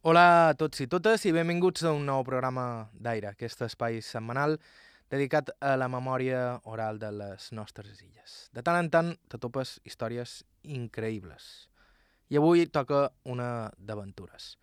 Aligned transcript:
Hola 0.00 0.48
a 0.48 0.52
tots 0.56 0.80
i 0.80 0.86
totes 0.88 1.26
i 1.28 1.30
benvinguts 1.36 1.82
a 1.84 1.90
un 1.92 2.06
nou 2.08 2.22
programa 2.24 2.62
d'Aire, 2.96 3.34
aquest 3.34 3.60
espai 3.66 3.98
setmanal 4.00 4.54
dedicat 5.12 5.50
a 5.60 5.74
la 5.76 5.90
memòria 5.92 6.54
oral 6.64 6.96
de 7.02 7.10
les 7.12 7.50
nostres 7.52 8.00
illes. 8.00 8.48
De 8.56 8.64
tant 8.64 8.78
en 8.80 8.88
tant 8.88 9.10
te 9.28 9.36
topes 9.36 9.74
històries 9.84 10.38
increïbles. 10.64 11.68
I 12.32 12.40
avui 12.40 12.64
toca 12.72 13.10
una 13.28 13.68
d'aventures. 13.76 14.54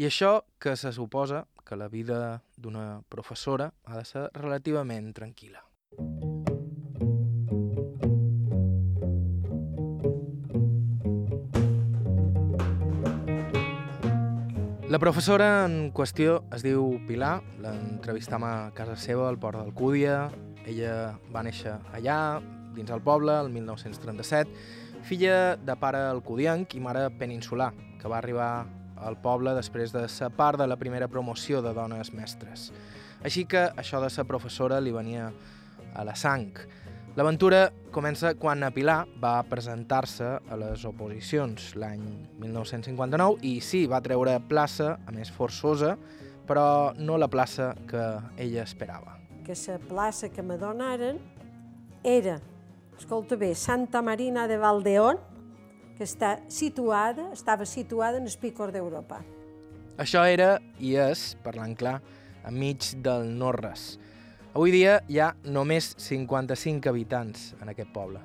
I 0.00 0.08
això 0.08 0.32
que 0.56 0.78
se 0.80 0.94
suposa 0.96 1.44
que 1.60 1.76
la 1.76 1.90
vida 1.92 2.40
d'una 2.56 3.02
professora 3.12 3.68
ha 3.84 4.00
de 4.00 4.08
ser 4.08 4.30
relativament 4.32 5.12
tranquil·la. 5.12 5.60
La 14.94 15.00
professora 15.00 15.64
en 15.66 15.88
qüestió 15.90 16.36
es 16.54 16.62
diu 16.62 16.84
Pilar, 17.08 17.40
l'entrevistam 17.58 18.44
a 18.46 18.70
casa 18.76 18.94
seva 18.94 19.24
al 19.26 19.40
Port 19.42 19.58
d'Alcúdia. 19.58 20.28
Ella 20.70 21.16
va 21.34 21.42
néixer 21.42 21.72
allà, 21.98 22.18
dins 22.76 22.92
el 22.94 23.02
poble, 23.02 23.34
el 23.42 23.50
1937, 23.50 24.54
filla 25.02 25.56
de 25.58 25.74
pare 25.82 25.98
alcudianc 26.12 26.76
i 26.78 26.84
mare 26.84 27.08
peninsular, 27.18 27.72
que 27.98 28.06
va 28.06 28.20
arribar 28.20 28.52
al 28.94 29.18
poble 29.18 29.56
després 29.58 29.90
de 29.90 30.04
ser 30.06 30.30
part 30.30 30.62
de 30.62 30.70
la 30.70 30.78
primera 30.78 31.10
promoció 31.10 31.58
de 31.58 31.74
dones 31.74 32.14
mestres. 32.14 32.70
Així 33.26 33.48
que 33.50 33.66
això 33.74 33.98
de 33.98 34.14
ser 34.14 34.28
professora 34.30 34.78
li 34.78 34.94
venia 34.94 35.32
a 35.90 36.06
la 36.06 36.14
sang. 36.14 36.52
L'aventura 37.14 37.68
comença 37.94 38.32
quan 38.34 38.64
a 38.66 38.72
Pilar 38.74 39.04
va 39.22 39.36
presentar-se 39.46 40.26
a 40.50 40.56
les 40.58 40.82
oposicions 40.88 41.68
l'any 41.78 42.02
1959 42.42 43.36
i 43.46 43.60
sí, 43.62 43.84
va 43.86 44.00
treure 44.02 44.32
plaça, 44.50 44.96
a 44.98 45.14
més 45.14 45.30
forçosa, 45.30 45.92
però 46.48 46.90
no 46.98 47.14
la 47.14 47.28
plaça 47.30 47.68
que 47.86 48.02
ella 48.42 48.64
esperava. 48.64 49.14
Que 49.46 49.54
la 49.54 49.78
plaça 49.78 50.32
que 50.34 50.42
me 50.42 50.58
donaren 50.58 51.20
era, 52.02 52.40
escolta 52.98 53.38
bé, 53.38 53.54
Santa 53.54 54.02
Marina 54.02 54.48
de 54.50 54.58
Valdeón, 54.58 55.22
que 55.94 56.02
està 56.02 56.40
situada, 56.50 57.28
estava 57.30 57.62
situada 57.62 58.18
en 58.18 58.26
el 58.26 58.38
picor 58.42 58.74
d'Europa. 58.74 59.22
Això 60.02 60.26
era, 60.26 60.58
i 60.82 60.96
és, 60.98 61.36
parlant 61.46 61.78
clar, 61.78 62.00
enmig 62.42 62.96
del 63.06 63.30
no-res. 63.38 64.00
Avui 64.54 64.70
dia 64.70 65.00
hi 65.10 65.16
ha 65.18 65.32
només 65.50 65.88
55 65.98 66.86
habitants 66.86 67.48
en 67.58 67.72
aquest 67.72 67.88
poble. 67.90 68.20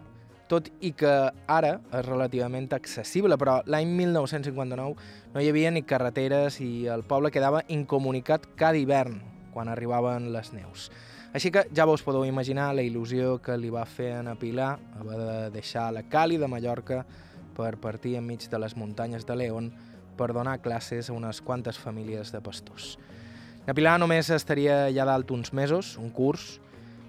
Tot 0.45 0.67
i 0.85 0.91
que 0.93 1.09
ara 1.49 1.71
és 1.81 2.03
relativament 2.05 2.67
accessible, 2.77 3.33
però 3.41 3.55
l'any 3.65 3.89
1959 3.97 5.33
no 5.33 5.41
hi 5.41 5.49
havia 5.49 5.71
ni 5.73 5.81
carreteres 5.89 6.59
i 6.61 6.85
el 6.85 7.01
poble 7.09 7.31
quedava 7.33 7.63
incomunicat 7.73 8.45
cada 8.61 8.77
hivern 8.77 9.17
quan 9.55 9.73
arribaven 9.73 10.29
les 10.35 10.53
neus. 10.53 10.91
Així 11.33 11.49
que 11.49 11.65
ja 11.73 11.89
vos 11.89 12.05
podeu 12.05 12.27
imaginar 12.29 12.75
la 12.77 12.85
il·lusió 12.85 13.39
que 13.41 13.57
li 13.57 13.73
va 13.73 13.87
fer 13.89 14.11
a 14.21 14.37
Pilar 14.37 14.75
haver 15.01 15.17
de 15.17 15.51
deixar 15.57 15.89
la 15.97 16.05
Cali 16.13 16.37
de 16.37 16.47
Mallorca 16.47 17.07
per 17.57 17.77
partir 17.81 18.19
enmig 18.21 18.45
de 18.53 18.61
les 18.61 18.77
muntanyes 18.77 19.25
de 19.25 19.35
León 19.35 19.73
per 20.15 20.29
donar 20.37 20.59
classes 20.61 21.09
a 21.09 21.17
unes 21.17 21.41
quantes 21.41 21.81
famílies 21.81 22.29
de 22.31 22.41
pastors. 22.41 22.99
La 23.69 23.75
Pilar 23.77 23.99
només 24.01 24.31
estaria 24.33 24.87
allà 24.87 25.03
dalt 25.05 25.29
uns 25.29 25.51
mesos, 25.53 25.91
un 26.01 26.09
curs, 26.09 26.55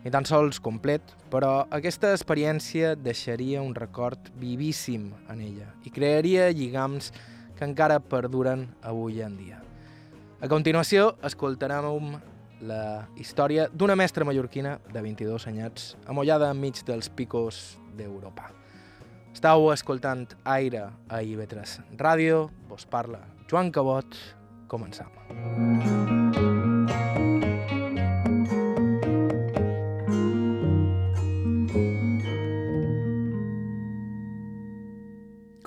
ni 0.05 0.11
tan 0.12 0.27
sols 0.28 0.58
complet, 0.61 1.14
però 1.33 1.62
aquesta 1.72 2.11
experiència 2.12 2.91
deixaria 3.00 3.62
un 3.64 3.72
record 3.72 4.28
vivíssim 4.36 5.06
en 5.33 5.41
ella 5.41 5.70
i 5.88 5.92
crearia 5.94 6.50
lligams 6.53 7.14
que 7.56 7.64
encara 7.64 7.97
perduren 8.05 8.66
avui 8.84 9.22
en 9.25 9.38
dia. 9.38 9.62
A 10.44 10.53
continuació, 10.53 11.14
escoltarem 11.25 12.19
la 12.69 13.08
història 13.16 13.70
d'una 13.72 13.97
mestra 13.97 14.28
mallorquina 14.28 14.77
de 14.92 15.00
22 15.00 15.48
anyats 15.48 15.94
amollada 16.05 16.53
enmig 16.53 16.84
dels 16.84 17.08
picos 17.08 17.78
d'Europa. 17.97 18.53
Estau 19.32 19.70
escoltant 19.72 20.28
Aire 20.44 20.91
a 21.09 21.25
IB3 21.25 21.97
Ràdio, 21.97 22.50
vos 22.69 22.84
parla 22.84 23.25
Joan 23.49 23.72
Cabot, 23.72 24.20
començam. 24.69 25.09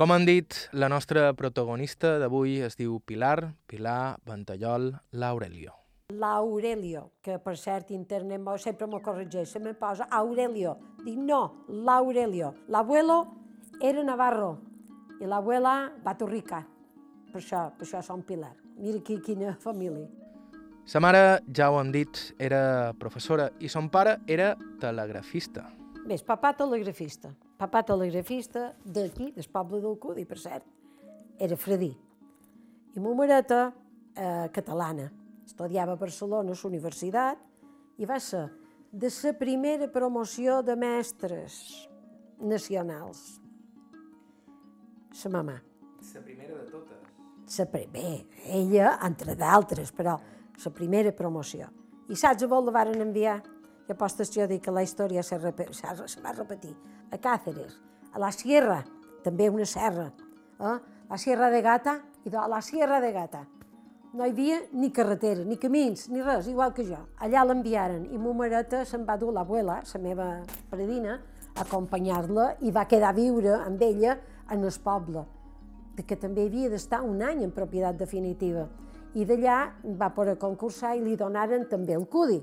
Com 0.04 0.12
han 0.12 0.26
dit, 0.28 0.56
la 0.76 0.90
nostra 0.92 1.30
protagonista 1.32 2.18
d'avui 2.20 2.58
es 2.66 2.74
diu 2.76 2.98
Pilar, 3.08 3.54
Pilar 3.72 4.18
Ventallol 4.28 4.90
L'Aurelio. 5.16 5.78
L'Aurelio, 6.12 7.06
que 7.24 7.38
per 7.40 7.54
cert 7.56 7.94
internet 7.96 8.42
sempre 8.60 8.88
m'ho 8.88 9.00
corregeix, 9.00 9.54
se 9.54 9.60
me 9.60 9.72
posa 9.74 10.10
Aurelio. 10.10 10.76
Dic 11.06 11.16
no, 11.16 11.64
l'Aurelio. 11.70 12.52
L'abuelo 12.68 13.20
era 13.80 14.04
Navarro 14.04 14.58
i 15.22 15.26
l'abuela 15.26 15.94
Baturrica. 16.04 16.66
Per 17.32 17.40
això, 17.40 17.70
per 17.78 17.88
això 17.88 18.02
som 18.04 18.28
Pilar. 18.28 18.52
Mira 18.76 19.00
qui, 19.00 19.22
quina 19.22 19.56
família. 19.56 20.23
Sa 20.86 21.00
mare, 21.00 21.40
ja 21.48 21.70
ho 21.72 21.78
hem 21.80 21.94
dit, 21.96 22.20
era 22.36 22.94
professora 23.00 23.46
i 23.64 23.70
son 23.72 23.88
pare 23.90 24.18
era 24.28 24.50
telegrafista. 24.82 25.64
Bé, 26.04 26.18
papà 26.28 26.52
telegrafista. 26.60 27.32
Papà 27.58 27.86
telegrafista 27.88 28.74
d'aquí, 28.84 29.30
del 29.32 29.48
poble 29.48 29.80
del 29.80 29.96
Cudi, 29.98 30.26
per 30.28 30.38
cert. 30.42 30.66
Era 31.40 31.56
fredí. 31.56 31.94
I 32.94 33.00
ma 33.00 33.14
mareta, 33.16 33.72
eh, 34.14 34.50
catalana. 34.52 35.08
Estudiava 35.46 35.94
a 35.94 35.96
Barcelona, 35.96 36.52
a 36.52 36.60
la 36.60 36.68
universitat, 36.68 37.40
i 37.98 38.06
va 38.06 38.20
ser 38.20 38.50
de 38.92 39.08
la 39.24 39.34
primera 39.40 39.88
promoció 39.88 40.62
de 40.62 40.76
mestres 40.76 41.88
nacionals. 42.40 43.40
Sa 45.14 45.30
mamà. 45.30 45.62
La 46.14 46.22
primera 46.22 46.60
de 46.60 46.70
totes 46.70 47.04
la 47.58 47.66
bé, 47.66 48.26
ella, 48.46 48.98
entre 49.04 49.36
d'altres, 49.36 49.92
però 49.92 50.18
la 50.64 50.72
primera 50.72 51.12
promoció. 51.12 51.70
I 52.10 52.16
saps 52.20 52.44
a 52.44 52.48
vol 52.48 52.68
la 52.68 52.74
varen 52.76 53.02
enviar? 53.02 53.40
I 53.88 53.94
apostes 53.94 54.32
jo 54.32 54.48
dic 54.48 54.64
que 54.66 54.72
la 54.72 54.84
història 54.84 55.24
se, 55.24 55.40
se 55.40 56.22
va 56.24 56.36
repetir. 56.36 56.74
A 57.12 57.18
Càceres, 57.18 57.76
a 58.14 58.20
la 58.20 58.32
Sierra, 58.32 58.84
també 59.24 59.50
una 59.50 59.66
serra, 59.66 60.12
eh? 60.60 60.78
la 61.10 61.18
Sierra 61.18 61.50
de 61.52 61.62
Gata, 61.62 62.00
i 62.24 62.32
de 62.32 62.48
la 62.50 62.62
Sierra 62.62 63.02
de 63.04 63.12
Gata. 63.12 63.44
No 64.14 64.26
hi 64.26 64.32
havia 64.32 64.60
ni 64.78 64.92
carretera, 64.94 65.44
ni 65.44 65.58
camins, 65.58 66.08
ni 66.14 66.22
res, 66.22 66.48
igual 66.48 66.74
que 66.74 66.86
jo. 66.86 67.00
Allà 67.18 67.44
l'enviaren 67.48 68.06
i 68.14 68.20
ma 68.22 68.34
mareta 68.38 68.84
se'n 68.86 69.08
va 69.08 69.18
dur 69.18 69.34
l'abuela, 69.34 69.80
la 69.82 70.02
meva 70.02 70.28
predina, 70.70 71.20
a 71.54 71.62
acompanyar-la 71.66 72.54
i 72.62 72.72
va 72.74 72.86
quedar 72.90 73.10
a 73.10 73.18
viure 73.18 73.58
amb 73.60 73.82
ella 73.82 74.18
en 74.52 74.64
el 74.64 74.78
poble 74.84 75.26
que 76.02 76.18
també 76.18 76.48
havia 76.48 76.72
d'estar 76.72 77.04
un 77.06 77.22
any 77.22 77.44
en 77.46 77.52
propietat 77.54 78.00
definitiva. 78.00 78.66
I 79.14 79.28
d'allà 79.30 79.58
va 80.00 80.10
poder 80.10 80.40
concursar 80.42 80.96
i 80.98 81.04
li 81.06 81.14
donaren 81.18 81.68
també 81.70 81.94
el 81.94 82.08
CUDI. 82.10 82.40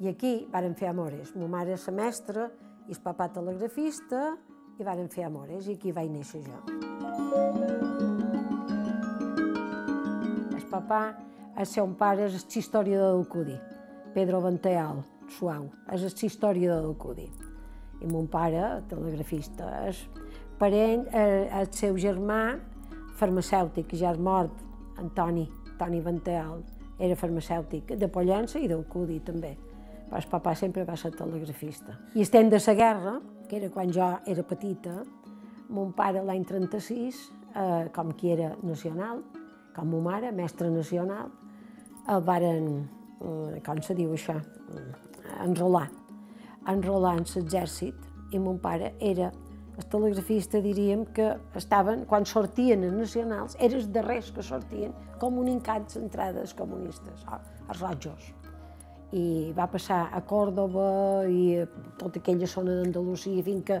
I 0.00 0.08
aquí 0.08 0.32
varen 0.48 0.72
fer 0.78 0.88
amores. 0.88 1.34
Ma 1.36 1.48
mare 1.52 1.74
és 1.76 1.84
mestra 1.92 2.46
i 2.88 2.94
el 2.94 3.00
papà 3.04 3.26
telegrafista 3.34 4.30
i 4.78 4.86
varen 4.86 5.10
fer 5.12 5.26
amores 5.26 5.66
i 5.68 5.74
aquí 5.76 5.92
vaig 5.92 6.08
néixer 6.08 6.40
jo. 6.46 6.60
El 10.56 10.64
papà, 10.70 11.02
el 11.58 11.68
seu 11.68 11.90
pare, 11.98 12.30
és 12.30 12.56
història 12.56 13.02
del 13.02 13.26
CUDI. 13.28 13.58
Pedro 14.14 14.40
Venteal, 14.40 15.02
suau, 15.36 15.66
és 15.92 16.06
la 16.06 16.12
història 16.30 16.78
del 16.80 16.96
CUDI. 16.96 17.28
I 18.00 18.08
mon 18.08 18.30
pare, 18.32 18.78
telegrafista, 18.88 19.68
és 19.90 20.00
parent, 20.56 21.04
eh, 21.12 21.50
el 21.52 21.68
seu 21.74 22.00
germà 22.00 22.56
farmacèutic, 23.18 23.92
ja 23.98 24.14
és 24.14 24.18
mort, 24.22 24.64
Antoni, 24.98 25.44
Toni 25.78 26.00
Venteal, 26.04 26.62
era 26.98 27.16
farmacèutic 27.16 27.94
de 27.98 28.08
Pollença 28.10 28.58
i 28.58 28.68
del 28.68 28.84
Cudi 28.90 29.20
també. 29.24 29.54
Però 30.08 30.18
el 30.18 30.28
papà 30.30 30.54
sempre 30.56 30.84
va 30.88 30.96
ser 30.96 31.12
telegrafista. 31.14 31.94
I 32.16 32.24
estem 32.24 32.48
de 32.50 32.60
la 32.64 32.74
guerra, 32.74 33.18
que 33.48 33.58
era 33.60 33.70
quan 33.70 33.92
jo 33.92 34.08
era 34.26 34.42
petita, 34.42 35.02
mon 35.68 35.92
pare 35.92 36.22
l'any 36.24 36.44
36, 36.48 37.20
eh, 37.54 37.88
com 37.94 38.12
qui 38.12 38.32
era 38.32 38.54
nacional, 38.62 39.22
com 39.76 39.90
ma 39.92 40.00
mare, 40.10 40.32
mestre 40.32 40.70
nacional, 40.70 41.30
el 42.08 42.22
varen, 42.24 42.88
eh, 43.20 43.60
com 43.64 43.82
se 43.82 43.94
diu 43.94 44.12
això, 44.12 44.40
enrolar, 45.44 45.88
enrolar 46.66 47.18
en 47.18 47.26
l'exèrcit, 47.34 47.94
i 48.32 48.38
mon 48.38 48.58
pare 48.58 48.94
era 49.00 49.30
els 49.78 49.86
telegrafistes 49.92 50.62
diríem 50.64 51.04
que 51.14 51.28
estaven, 51.58 52.02
quan 52.10 52.26
sortien 52.26 52.82
els 52.82 52.96
nacionals, 52.98 53.54
eren 53.62 53.78
els 53.78 53.86
darrers 53.94 54.32
que 54.34 54.42
sortien 54.42 54.94
comunicats 55.22 56.00
entrades 56.00 56.54
comunistes, 56.58 57.22
els 57.68 57.80
rojos. 57.80 58.32
I 59.14 59.54
va 59.56 59.68
passar 59.70 60.08
a 60.12 60.20
Còrdoba 60.26 60.88
i 61.30 61.62
a 61.62 61.66
tota 62.00 62.18
aquella 62.20 62.48
zona 62.50 62.74
d'Andalusia 62.80 63.44
fins 63.46 63.64
que 63.70 63.78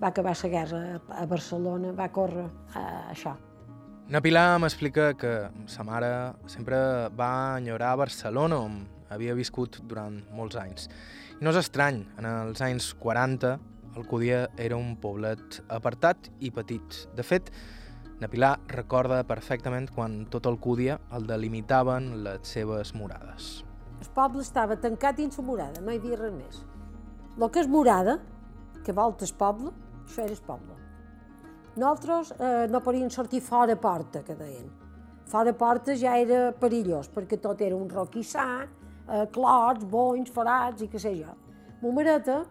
va 0.00 0.08
acabar 0.08 0.36
la 0.38 0.50
guerra 0.54 0.82
a 1.10 1.26
Barcelona, 1.26 1.92
va 1.92 2.08
córrer 2.08 2.46
a 2.78 2.84
això. 3.10 3.34
Na 4.10 4.22
Pilar 4.22 4.58
m'explica 4.58 5.12
que 5.14 5.34
sa 5.70 5.84
mare 5.86 6.32
sempre 6.50 6.78
va 7.14 7.58
enyorar 7.58 7.96
Barcelona, 7.98 8.62
on 8.70 8.86
havia 9.10 9.34
viscut 9.34 9.82
durant 9.82 10.22
molts 10.34 10.56
anys. 10.56 10.88
I 11.40 11.44
no 11.44 11.50
és 11.50 11.60
estrany, 11.60 12.04
en 12.18 12.26
els 12.30 12.62
anys 12.62 12.94
40 13.02 13.58
Alcúdia 13.96 14.48
era 14.56 14.76
un 14.76 14.94
poblet 15.00 15.60
apartat 15.68 16.30
i 16.38 16.50
petit. 16.54 17.04
De 17.16 17.24
fet, 17.26 17.50
na 18.20 18.28
Pilar 18.30 18.58
recorda 18.70 19.22
perfectament 19.26 19.88
quan 19.94 20.26
tot 20.30 20.46
Alcúdia 20.46 20.98
el 21.16 21.26
delimitaven 21.26 22.12
les 22.24 22.52
seves 22.54 22.94
morades. 22.94 23.64
El 24.00 24.10
poble 24.16 24.44
estava 24.44 24.76
tancat 24.80 25.18
dins 25.18 25.38
la 25.38 25.44
morada, 25.44 25.80
no 25.80 25.92
hi 25.92 25.98
havia 25.98 26.18
res 26.20 26.36
més. 26.36 26.60
El 27.36 27.48
que 27.50 27.62
és 27.64 27.68
morada, 27.68 28.18
que 28.84 28.94
volta 28.96 29.26
el 29.26 29.34
poble, 29.38 29.72
això 30.04 30.22
era 30.24 30.36
el 30.36 30.44
poble. 30.46 30.76
Nosaltres 31.76 32.32
eh, 32.36 32.66
no 32.70 32.80
podíem 32.84 33.10
sortir 33.10 33.40
fora 33.40 33.76
porta, 33.76 34.22
que 34.22 34.34
deien. 34.36 34.70
Fora 35.30 35.52
porta 35.54 35.94
ja 35.96 36.16
era 36.18 36.50
perillós, 36.52 37.10
perquè 37.10 37.38
tot 37.40 37.60
era 37.62 37.76
un 37.76 37.88
roquissà, 37.90 38.46
eh, 39.06 39.26
clots, 39.34 39.84
bonys, 39.84 40.32
forats 40.34 40.82
i 40.82 40.88
què 40.90 40.98
sé 40.98 41.14
jo. 41.18 41.36
Ma 41.80 41.92
mareta 41.96 42.42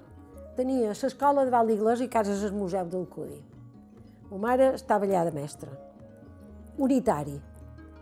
tenia 0.59 0.91
l'escola 0.91 1.45
de 1.47 1.51
Val 1.53 1.69
i 1.71 2.07
cases 2.11 2.44
al 2.44 2.51
Museu 2.51 2.88
del 2.91 3.06
Cudi. 3.07 3.38
Ma 4.29 4.38
mare 4.38 4.73
estava 4.75 5.06
allà 5.06 5.23
de 5.23 5.31
mestra. 5.31 5.71
Unitari. 6.77 7.39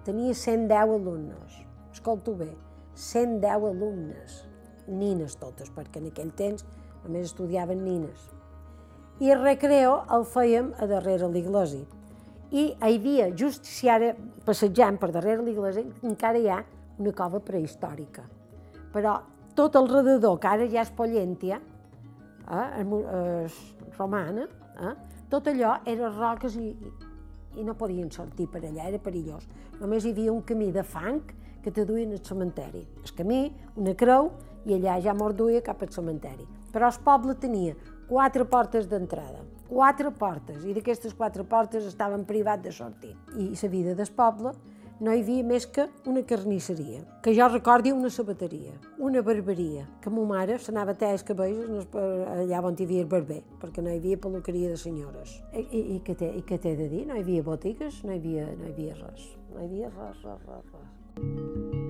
Tenia 0.03 0.33
110 0.33 0.95
alumnes. 0.95 1.59
Escolto 1.93 2.33
bé, 2.33 2.49
110 2.95 3.67
alumnes. 3.69 4.41
Nines 4.87 5.35
totes, 5.37 5.69
perquè 5.69 6.01
en 6.01 6.09
aquell 6.09 6.33
temps 6.33 6.65
només 7.03 7.29
estudiaven 7.29 7.83
nines. 7.83 8.25
I 9.21 9.31
el 9.35 9.43
recreo 9.43 10.01
el 10.17 10.25
fèiem 10.25 10.73
a 10.81 10.89
darrere 10.89 11.29
l'iglesi. 11.29 11.83
I 12.49 12.73
hi 12.73 12.97
havia, 12.97 13.29
just 13.37 13.65
si 13.69 13.89
ara 13.89 14.15
passejant 14.45 14.97
per 14.97 15.11
darrere 15.11 15.43
l'iglesi, 15.43 15.85
encara 16.01 16.41
hi 16.41 16.49
ha 16.49 16.63
una 16.97 17.13
cova 17.13 17.39
prehistòrica. 17.39 18.25
Però 18.93 19.19
tot 19.53 19.75
al 19.75 19.89
redador, 19.91 20.39
que 20.39 20.47
ara 20.47 20.69
ja 20.71 20.81
és 20.81 20.93
Pollèntia, 20.95 21.59
eh, 22.51 22.81
eh, 22.81 23.47
romana, 23.97 24.47
eh, 24.79 24.95
tot 25.29 25.47
allò 25.47 25.79
era 25.83 26.09
roques 26.09 26.55
i, 26.55 26.69
i 27.57 27.63
no 27.63 27.75
podien 27.75 28.11
sortir 28.11 28.47
per 28.49 28.63
allà, 28.63 28.87
era 28.87 28.99
perillós. 28.99 29.47
Només 29.81 30.05
hi 30.05 30.13
havia 30.15 30.31
un 30.31 30.43
camí 30.47 30.71
de 30.71 30.83
fang 30.83 31.21
que 31.63 31.71
te 31.71 31.85
duien 31.85 32.13
al 32.15 32.23
cementeri. 32.23 32.85
El 33.03 33.13
camí, 33.17 33.41
una 33.75 33.93
creu, 33.97 34.31
i 34.67 34.75
allà 34.75 34.97
ja 35.03 35.13
mos 35.15 35.35
duia 35.35 35.61
cap 35.63 35.81
al 35.81 35.91
cementeri. 35.91 36.45
Però 36.71 36.87
el 36.87 36.99
poble 37.03 37.35
tenia 37.39 37.75
quatre 38.07 38.45
portes 38.47 38.87
d'entrada, 38.87 39.43
quatre 39.67 40.11
portes, 40.15 40.63
i 40.63 40.73
d'aquestes 40.75 41.15
quatre 41.15 41.43
portes 41.43 41.87
estaven 41.87 42.23
privats 42.27 42.63
de 42.63 42.71
sortir. 42.71 43.13
I 43.35 43.51
la 43.51 43.69
vida 43.69 43.95
del 43.95 44.11
poble 44.15 44.53
no 44.99 45.13
hi 45.13 45.21
havia 45.21 45.43
més 45.45 45.67
que 45.69 45.87
una 46.09 46.23
carnisseria, 46.25 47.03
que 47.23 47.33
jo 47.37 47.47
recordi 47.51 47.93
una 47.93 48.09
sabateria, 48.13 48.73
una 48.97 49.21
barberia, 49.21 49.85
que 50.01 50.13
ma 50.13 50.25
mare 50.31 50.57
s'anava 50.59 50.95
a 50.97 51.11
els 51.11 51.25
cabells 51.27 51.89
allà 51.93 52.61
on 52.65 52.77
hi 52.77 52.87
havia 52.87 53.03
el 53.05 53.11
barber, 53.11 53.41
perquè 53.61 53.83
no 53.85 53.93
hi 53.93 54.01
havia 54.01 54.17
peluqueria 54.17 54.73
de 54.73 54.77
senyores. 54.81 55.37
I, 55.53 55.67
i, 55.69 55.83
i 55.97 55.99
què 56.01 56.57
t'he 56.61 56.75
de 56.77 56.89
dir? 56.89 57.05
No 57.09 57.17
hi 57.17 57.25
havia 57.25 57.43
botigues, 57.43 58.03
no 58.03 58.15
hi 58.15 58.21
havia, 58.21 58.47
no 58.57 58.69
hi 58.69 58.73
havia 58.73 59.01
res. 59.03 59.27
No 59.53 59.61
hi 59.61 59.67
havia 59.69 59.93
res, 59.93 60.23
res, 60.25 60.49
res, 60.49 60.73
res. 60.73 61.86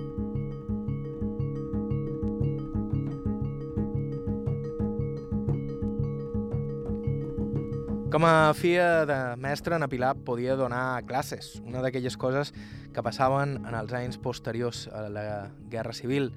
Com 8.08 8.24
a 8.24 8.54
filla 8.56 9.04
de 9.04 9.16
mestre, 9.36 9.76
na 9.76 9.84
Pilar 9.86 10.14
podia 10.24 10.54
donar 10.56 11.02
classes, 11.04 11.58
una 11.60 11.82
d'aquelles 11.84 12.14
coses 12.16 12.54
que 12.94 13.02
passaven 13.04 13.58
en 13.60 13.74
els 13.76 13.90
anys 13.92 14.16
posteriors 14.16 14.86
a 14.88 15.02
la 15.12 15.24
Guerra 15.68 15.92
Civil. 15.92 16.30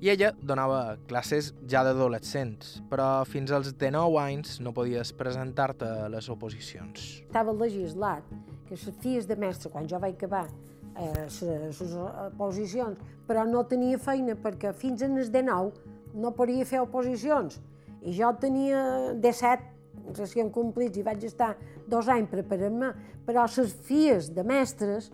I 0.00 0.08
ella 0.14 0.30
donava 0.40 0.96
classes 1.10 1.50
ja 1.68 1.82
d'adolescents, 1.84 2.78
però 2.88 3.26
fins 3.28 3.52
als 3.52 3.74
19 3.74 4.16
anys 4.22 4.54
no 4.64 4.72
podies 4.72 5.12
presentar-te 5.12 5.90
a 6.06 6.08
les 6.08 6.30
oposicions. 6.32 7.20
Estava 7.26 7.52
legislat 7.52 8.24
que 8.64 8.78
les 8.78 8.88
filles 9.04 9.28
de 9.28 9.36
mestre, 9.36 9.68
quan 9.68 9.84
jo 9.92 10.00
vaig 10.00 10.16
acabar 10.16 10.46
eh, 10.48 11.26
les 11.28 11.82
oposicions, 12.00 12.96
però 13.28 13.44
no 13.44 13.66
tenia 13.68 14.00
feina 14.00 14.38
perquè 14.40 14.72
fins 14.72 15.04
als 15.04 15.28
19 15.28 16.16
no 16.16 16.32
podia 16.32 16.64
fer 16.64 16.80
oposicions. 16.80 17.60
I 18.00 18.16
jo 18.16 18.32
tenia 18.40 19.12
17 19.20 19.69
recient 20.16 20.50
complits 20.52 20.98
i 20.98 21.04
vaig 21.06 21.24
estar 21.24 21.54
dos 21.88 22.08
anys 22.08 22.30
preparant-me, 22.30 22.92
però 23.26 23.46
les 23.46 23.74
filles 23.86 24.30
de 24.34 24.44
mestres 24.44 25.10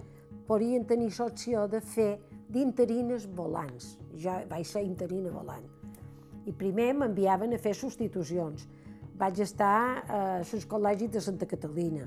podien 0.47 0.85
tenir 0.87 1.11
l'opció 1.19 1.67
de 1.69 1.81
fer 1.81 2.19
d'interines 2.49 3.27
volants. 3.27 3.97
Jo 4.15 4.39
vaig 4.51 4.67
ser 4.67 4.85
interina 4.87 5.33
volant. 5.35 5.65
I 6.47 6.53
primer 6.55 6.93
m'enviaven 6.95 7.55
a 7.55 7.59
fer 7.59 7.75
substitucions. 7.75 8.69
Vaig 9.19 9.41
estar 9.41 10.05
a 10.07 10.21
col·legi 10.71 11.09
de 11.11 11.21
Santa 11.21 11.47
Catalina. 11.49 12.07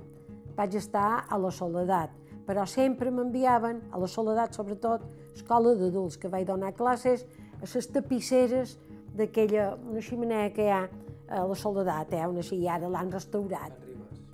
Vaig 0.55 0.75
estar 0.79 1.25
a 1.27 1.37
la 1.37 1.51
Soledat, 1.51 2.13
però 2.47 2.65
sempre 2.65 3.11
m'enviaven, 3.11 3.81
a 3.91 3.99
la 3.99 4.07
Soledat 4.07 4.55
sobretot, 4.55 5.03
escola 5.35 5.75
d'adults, 5.75 6.17
que 6.17 6.31
vaig 6.31 6.47
donar 6.47 6.73
classes 6.77 7.25
a 7.59 7.67
les 7.67 7.91
tapisseres 7.91 8.77
d'aquella, 9.15 9.73
una 9.89 10.01
ximenea 10.01 10.53
que 10.55 10.67
hi 10.67 10.71
ha 10.71 10.83
a 11.29 11.45
la 11.45 11.55
Soledat, 11.55 12.13
eh, 12.13 12.25
on 12.27 12.37
així 12.41 12.67
ara 12.67 12.89
l'han 12.89 13.11
restaurat. 13.11 13.73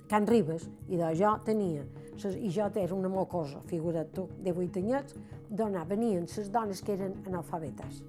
Can 0.08 0.26
Ribes. 0.26 0.68
I 0.88 0.96
de 0.96 1.12
jo 1.18 1.32
tenia, 1.44 1.84
i 2.24 2.50
jo 2.50 2.70
era 2.74 2.94
una 2.94 3.08
mocosa, 3.08 3.60
figura't 3.66 4.12
tu, 4.14 4.28
de 4.42 4.52
8 4.52 4.80
anyets, 4.80 5.16
d'on 5.48 5.76
venien 5.88 6.26
les 6.26 6.50
dones 6.50 6.82
que 6.82 6.94
eren 6.94 7.14
analfabetes. 7.26 8.02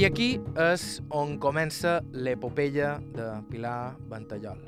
I 0.00 0.06
aquí 0.08 0.40
és 0.56 1.02
on 1.12 1.36
comença 1.38 2.00
l'epopeia 2.12 2.98
de 3.12 3.28
Pilar 3.50 3.96
Ventallol. 4.08 4.62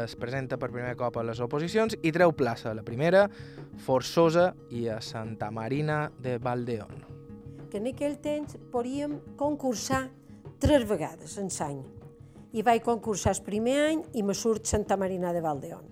Es 0.00 0.14
presenta 0.16 0.56
per 0.56 0.70
primer 0.70 0.94
cop 0.96 1.18
a 1.18 1.26
les 1.26 1.40
oposicions 1.40 1.98
i 2.00 2.12
treu 2.14 2.32
plaça, 2.32 2.72
la 2.72 2.86
primera, 2.86 3.26
Forçosa 3.84 4.54
i 4.70 4.88
a 4.88 5.00
Santa 5.04 5.50
Marina 5.50 6.06
de 6.22 6.38
Valdeón 6.38 7.09
que 7.70 7.78
en 7.78 7.88
aquell 7.88 8.18
temps 8.20 8.58
podíem 8.72 9.20
concursar 9.38 10.08
tres 10.60 10.84
vegades 10.88 11.38
en 11.38 11.48
l'any. 11.48 11.80
I 12.52 12.64
vaig 12.66 12.82
concursar 12.82 13.32
el 13.36 13.44
primer 13.46 13.78
any 13.86 14.02
i 14.18 14.24
me 14.26 14.34
surt 14.34 14.66
Santa 14.66 14.98
Marina 14.98 15.32
de 15.32 15.40
Valdeón. 15.40 15.86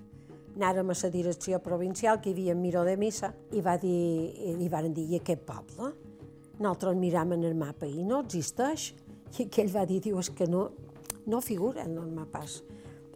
Anàrem 0.58 0.90
a 0.90 0.96
la 0.98 1.10
direcció 1.14 1.60
provincial, 1.62 2.18
que 2.20 2.30
hi 2.30 2.34
havia 2.34 2.54
Miró 2.58 2.82
de 2.84 2.96
Missa, 2.98 3.30
i, 3.54 3.62
va 3.62 3.76
dir, 3.78 4.34
i 4.58 4.68
van 4.68 4.92
dir, 4.92 5.06
i 5.06 5.20
aquest 5.20 5.44
poble? 5.46 5.92
Nosaltres 6.58 6.98
miram 6.98 7.32
en 7.36 7.44
el 7.46 7.54
mapa 7.54 7.86
i 7.86 8.02
no 8.02 8.24
existeix. 8.24 8.90
I 9.38 9.46
aquell 9.46 9.70
va 9.70 9.86
dir, 9.86 10.00
diu, 10.02 10.18
és 10.18 10.32
que 10.34 10.48
no, 10.50 10.70
no 11.30 11.40
figura 11.40 11.84
en 11.86 11.94
el 12.02 12.10
mapes. 12.10 12.64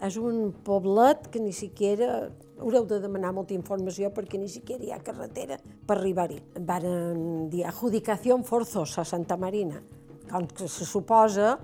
És 0.02 0.18
un 0.18 0.52
poblet 0.64 1.26
que 1.32 1.42
ni 1.42 1.52
siquiera 1.52 2.28
haureu 2.62 2.86
de 2.86 3.00
demanar 3.02 3.32
molta 3.34 3.54
informació 3.56 4.12
perquè 4.14 4.38
ni 4.38 4.48
siquiera 4.48 4.84
hi 4.86 4.92
ha 4.94 5.02
carretera 5.02 5.58
per 5.86 5.96
arribar-hi. 5.98 6.38
Van 6.68 7.48
dir 7.50 7.66
adjudicació 7.66 8.38
forzosa 8.46 9.02
a 9.02 9.08
Santa 9.08 9.36
Marina. 9.36 9.82
Com 10.30 10.46
que 10.48 10.68
se 10.70 10.86
suposa, 10.88 11.56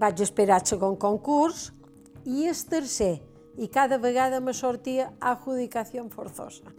vaig 0.00 0.20
esperar 0.24 0.62
el 0.62 0.66
segon 0.66 0.96
concurs 0.96 1.68
i 2.24 2.48
el 2.48 2.64
tercer, 2.70 3.20
i 3.56 3.68
cada 3.68 4.00
vegada 4.02 4.40
me 4.40 4.54
sortia 4.56 5.12
adjudicació 5.20 6.08
forzosa. 6.10 6.72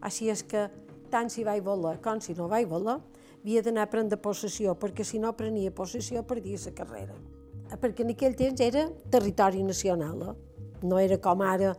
Així 0.00 0.30
és 0.32 0.42
que, 0.42 0.66
tant 1.12 1.28
si 1.30 1.44
vaig 1.44 1.62
voler 1.62 1.98
com 2.02 2.20
si 2.24 2.34
no 2.34 2.48
vaig 2.48 2.66
voler, 2.68 2.98
havia 3.40 3.62
d'anar 3.62 3.86
a 3.86 3.90
prendre 3.92 4.18
possessió, 4.20 4.74
perquè 4.74 5.04
si 5.04 5.20
no 5.20 5.32
prenia 5.36 5.70
possessió 5.70 6.24
perdia 6.24 6.58
la 6.64 6.74
carrera. 6.76 7.14
Perquè 7.80 8.02
en 8.02 8.14
aquell 8.16 8.34
temps 8.34 8.60
era 8.60 8.88
territori 9.10 9.62
nacional, 9.62 10.22
eh? 10.32 10.34
no 10.82 10.98
era 10.98 11.18
com 11.22 11.42
ara 11.44 11.74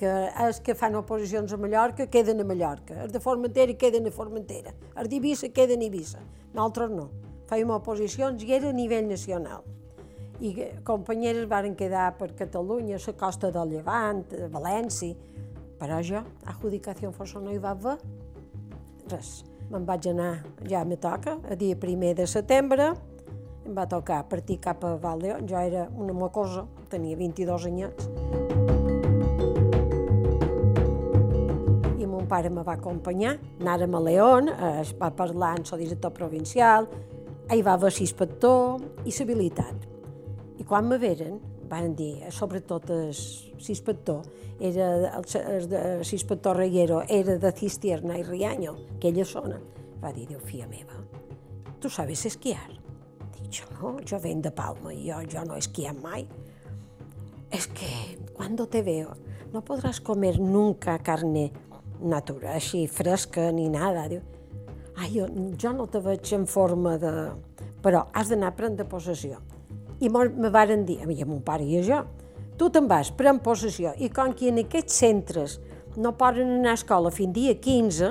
que 0.00 0.12
els 0.40 0.62
que 0.64 0.74
fan 0.78 0.96
oposicions 0.96 1.52
a 1.52 1.58
Mallorca 1.60 2.06
queden 2.08 2.40
a 2.40 2.46
Mallorca, 2.48 3.02
els 3.04 3.12
de 3.12 3.20
Formentera 3.20 3.74
queden 3.76 4.08
a 4.08 4.12
Formentera, 4.14 4.72
els 4.96 5.10
d'Ibissa 5.12 5.50
queden 5.52 5.84
a 5.84 5.88
Eivissa. 5.88 6.22
Nosaltres 6.54 6.94
no. 6.94 7.10
Fèiem 7.50 7.72
oposicions 7.74 8.40
i 8.46 8.54
era 8.56 8.70
a 8.70 8.76
nivell 8.76 9.10
nacional. 9.10 9.66
I 10.40 10.54
companyeres 10.88 11.44
varen 11.50 11.76
quedar 11.76 12.14
per 12.16 12.30
Catalunya, 12.38 12.96
la 13.04 13.16
costa 13.20 13.50
del 13.52 13.74
Llevant, 13.74 14.24
a 14.32 14.48
València, 14.48 15.16
però 15.80 16.00
jo, 16.00 16.24
a 16.46 16.54
adjudicació 16.54 17.12
força 17.12 17.42
no 17.44 17.52
hi 17.52 17.60
va 17.60 17.74
haver 17.76 17.98
res. 19.10 19.40
Me'n 19.70 19.84
vaig 19.86 20.08
anar, 20.10 20.32
ja 20.70 20.84
me 20.84 20.96
toca, 20.96 21.36
a 21.44 21.58
dia 21.60 21.76
primer 21.76 22.14
de 22.16 22.26
setembre, 22.30 22.94
em 23.66 23.76
va 23.76 23.84
tocar 23.86 24.22
partir 24.30 24.62
cap 24.64 24.84
a 24.84 24.96
Valdeón, 24.96 25.44
jo 25.46 25.60
era 25.60 25.90
una 25.92 26.16
mocosa, 26.16 26.64
tenia 26.88 27.20
22 27.20 27.68
anyets. 27.68 28.39
Pare 32.30 32.50
me 32.50 32.62
va 32.66 32.76
acompanyar, 32.78 33.36
anàrem 33.60 33.94
a 33.94 34.00
León, 34.06 34.50
eh, 34.52 34.72
es 34.84 34.94
va 34.98 35.10
parlar 35.16 35.56
amb 35.58 35.72
el 35.74 35.84
director 35.84 36.14
provincial, 36.14 36.88
hi 37.50 37.62
va 37.66 37.74
haver 37.74 37.90
l'inspector 37.96 38.80
i 39.04 39.14
l'habilitat. 39.16 39.86
I 40.60 40.66
quan 40.68 40.86
me 40.86 40.98
veren, 41.02 41.40
van 41.70 41.94
dir, 41.94 42.26
sobretot 42.34 42.90
l'inspector, 42.90 44.22
era 44.60 45.20
l'inspector 46.02 46.56
Reguero 46.56 47.02
era 47.08 47.38
de 47.38 47.52
Cistierna 47.56 48.18
i 48.18 48.24
Riaño, 48.26 48.76
aquella 48.96 49.24
zona. 49.24 49.60
Va 50.00 50.12
dir, 50.12 50.26
Déu, 50.28 50.40
filla 50.40 50.66
meva, 50.68 50.98
tu 51.80 51.90
sabes 51.90 52.24
esquiar? 52.26 52.68
Dic, 53.36 53.50
jo 53.60 53.66
no, 53.76 53.96
jo 54.04 54.18
venc 54.20 54.44
de 54.44 54.52
Palma 54.52 54.92
jo, 54.94 55.20
jo 55.28 55.44
no 55.44 55.56
he 55.56 55.92
mai. 55.92 56.26
Es 57.50 57.66
que 57.66 58.18
cuando 58.32 58.66
te 58.66 58.82
veo 58.82 59.16
no 59.52 59.64
podrás 59.64 60.00
comer 60.00 60.38
nunca 60.38 60.98
carne 60.98 61.52
natural, 62.02 62.56
així 62.56 62.86
fresca 62.90 63.50
ni 63.52 63.68
nada. 63.72 64.06
Diu, 64.10 64.20
ai, 64.96 65.10
jo, 65.14 65.28
jo 65.60 65.72
no 65.76 65.86
te 65.90 66.02
veig 66.04 66.32
en 66.36 66.46
forma 66.50 66.96
de... 67.00 67.12
Però 67.80 68.06
has 68.12 68.28
d'anar 68.28 68.50
a 68.52 68.56
prendre 68.56 68.84
possessió. 68.88 69.38
I 70.00 70.08
me 70.12 70.50
varen 70.52 70.84
dir, 70.88 71.00
a 71.02 71.06
mi, 71.08 71.16
a 71.20 71.28
mon 71.28 71.40
pare 71.44 71.64
i 71.64 71.78
a 71.78 71.84
jo, 71.84 72.00
tu 72.60 72.68
te'n 72.72 72.88
vas, 72.88 73.08
pren 73.16 73.40
possessió, 73.40 73.94
i 73.96 74.10
com 74.12 74.34
que 74.36 74.50
en 74.52 74.60
aquests 74.60 74.98
centres 75.00 75.58
no 75.96 76.12
poden 76.16 76.58
anar 76.58 76.74
a 76.74 76.78
escola 76.80 77.12
fins 77.12 77.32
dia 77.36 77.54
15, 77.56 78.10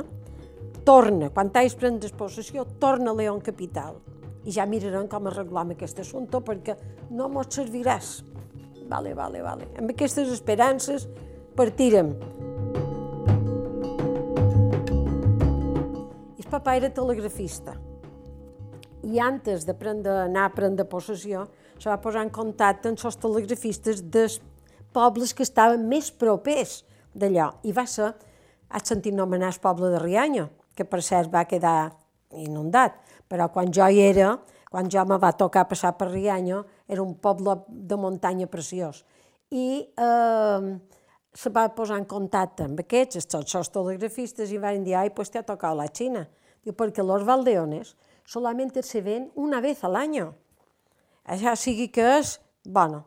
torna, 0.85 1.29
quan 1.33 1.51
t'hagis 1.53 1.77
prendes 1.77 2.13
possessió, 2.17 2.65
torna 2.81 3.13
a 3.13 3.17
León 3.17 3.41
Capital. 3.45 3.99
I 4.45 4.53
ja 4.55 4.65
mirarem 4.65 5.05
com 5.11 5.27
arreglam 5.29 5.75
aquest 5.75 6.01
assumpte 6.01 6.41
perquè 6.41 6.75
no 7.13 7.29
mos 7.29 7.51
serviràs. 7.53 8.19
Vale, 8.89 9.13
vale, 9.13 9.43
vale. 9.45 9.69
Amb 9.77 9.93
aquestes 9.93 10.31
esperances 10.33 11.05
partirem. 11.55 12.15
Papa 16.49 16.73
era 16.73 16.89
telegrafista. 16.89 17.75
I 19.05 19.19
antes 19.21 19.67
d'anar 19.69 20.47
a 20.47 20.53
prendre 20.53 20.85
possessió, 20.89 21.43
se 21.77 21.89
va 21.91 21.99
posar 22.01 22.23
en 22.25 22.31
contacte 22.33 22.89
amb 22.89 22.97
els 23.05 23.17
telegrafistes 23.21 24.01
dels 24.01 24.39
pobles 24.91 25.35
que 25.37 25.45
estaven 25.45 25.85
més 25.87 26.09
propers 26.09 26.81
d'allò. 27.13 27.51
I 27.63 27.71
va 27.71 27.85
ser, 27.85 28.09
has 28.69 28.89
sentit 28.89 29.13
nomenar 29.13 29.53
el 29.53 29.59
poble 29.61 29.91
de 29.93 30.01
Rianyo, 30.01 30.47
que 30.73 30.87
per 30.89 31.03
cert 31.05 31.29
va 31.29 31.45
quedar 31.45 31.91
inundat, 32.33 32.97
però 33.29 33.51
quan 33.53 33.69
jo 33.69 33.85
hi 33.85 34.01
era, 34.01 34.33
quan 34.73 34.89
jo 34.89 35.05
me 35.05 35.21
va 35.21 35.31
tocar 35.37 35.67
passar 35.69 35.93
per 36.01 36.09
Rianyo, 36.09 36.63
era 36.89 37.05
un 37.05 37.13
poble 37.21 37.59
de 37.69 37.95
muntanya 37.95 38.49
preciós. 38.49 39.05
I 39.53 39.85
eh, 39.85 40.73
se 41.33 41.53
va 41.53 41.69
posar 41.77 42.01
en 42.01 42.09
contacte 42.09 42.65
amb 42.65 42.81
aquests, 42.81 43.21
els 43.37 43.69
telegrafistes, 43.69 44.49
i 44.49 44.57
van 44.57 44.83
dir, 44.83 44.97
ai, 44.97 45.13
pues 45.13 45.29
te 45.29 45.37
ha 45.37 45.45
tocado 45.45 45.77
la 45.77 45.87
Xina. 45.93 46.25
Perquè 46.75 47.03
los 47.03 47.25
valdeones 47.25 47.95
solamente 48.25 48.83
se 48.83 49.01
ven 49.01 49.31
una 49.35 49.61
vez 49.61 49.83
al 49.83 49.95
año. 49.95 50.33
Això 51.25 51.55
sigui 51.55 51.89
que 51.93 52.05
és, 52.19 52.39
bueno. 52.65 53.05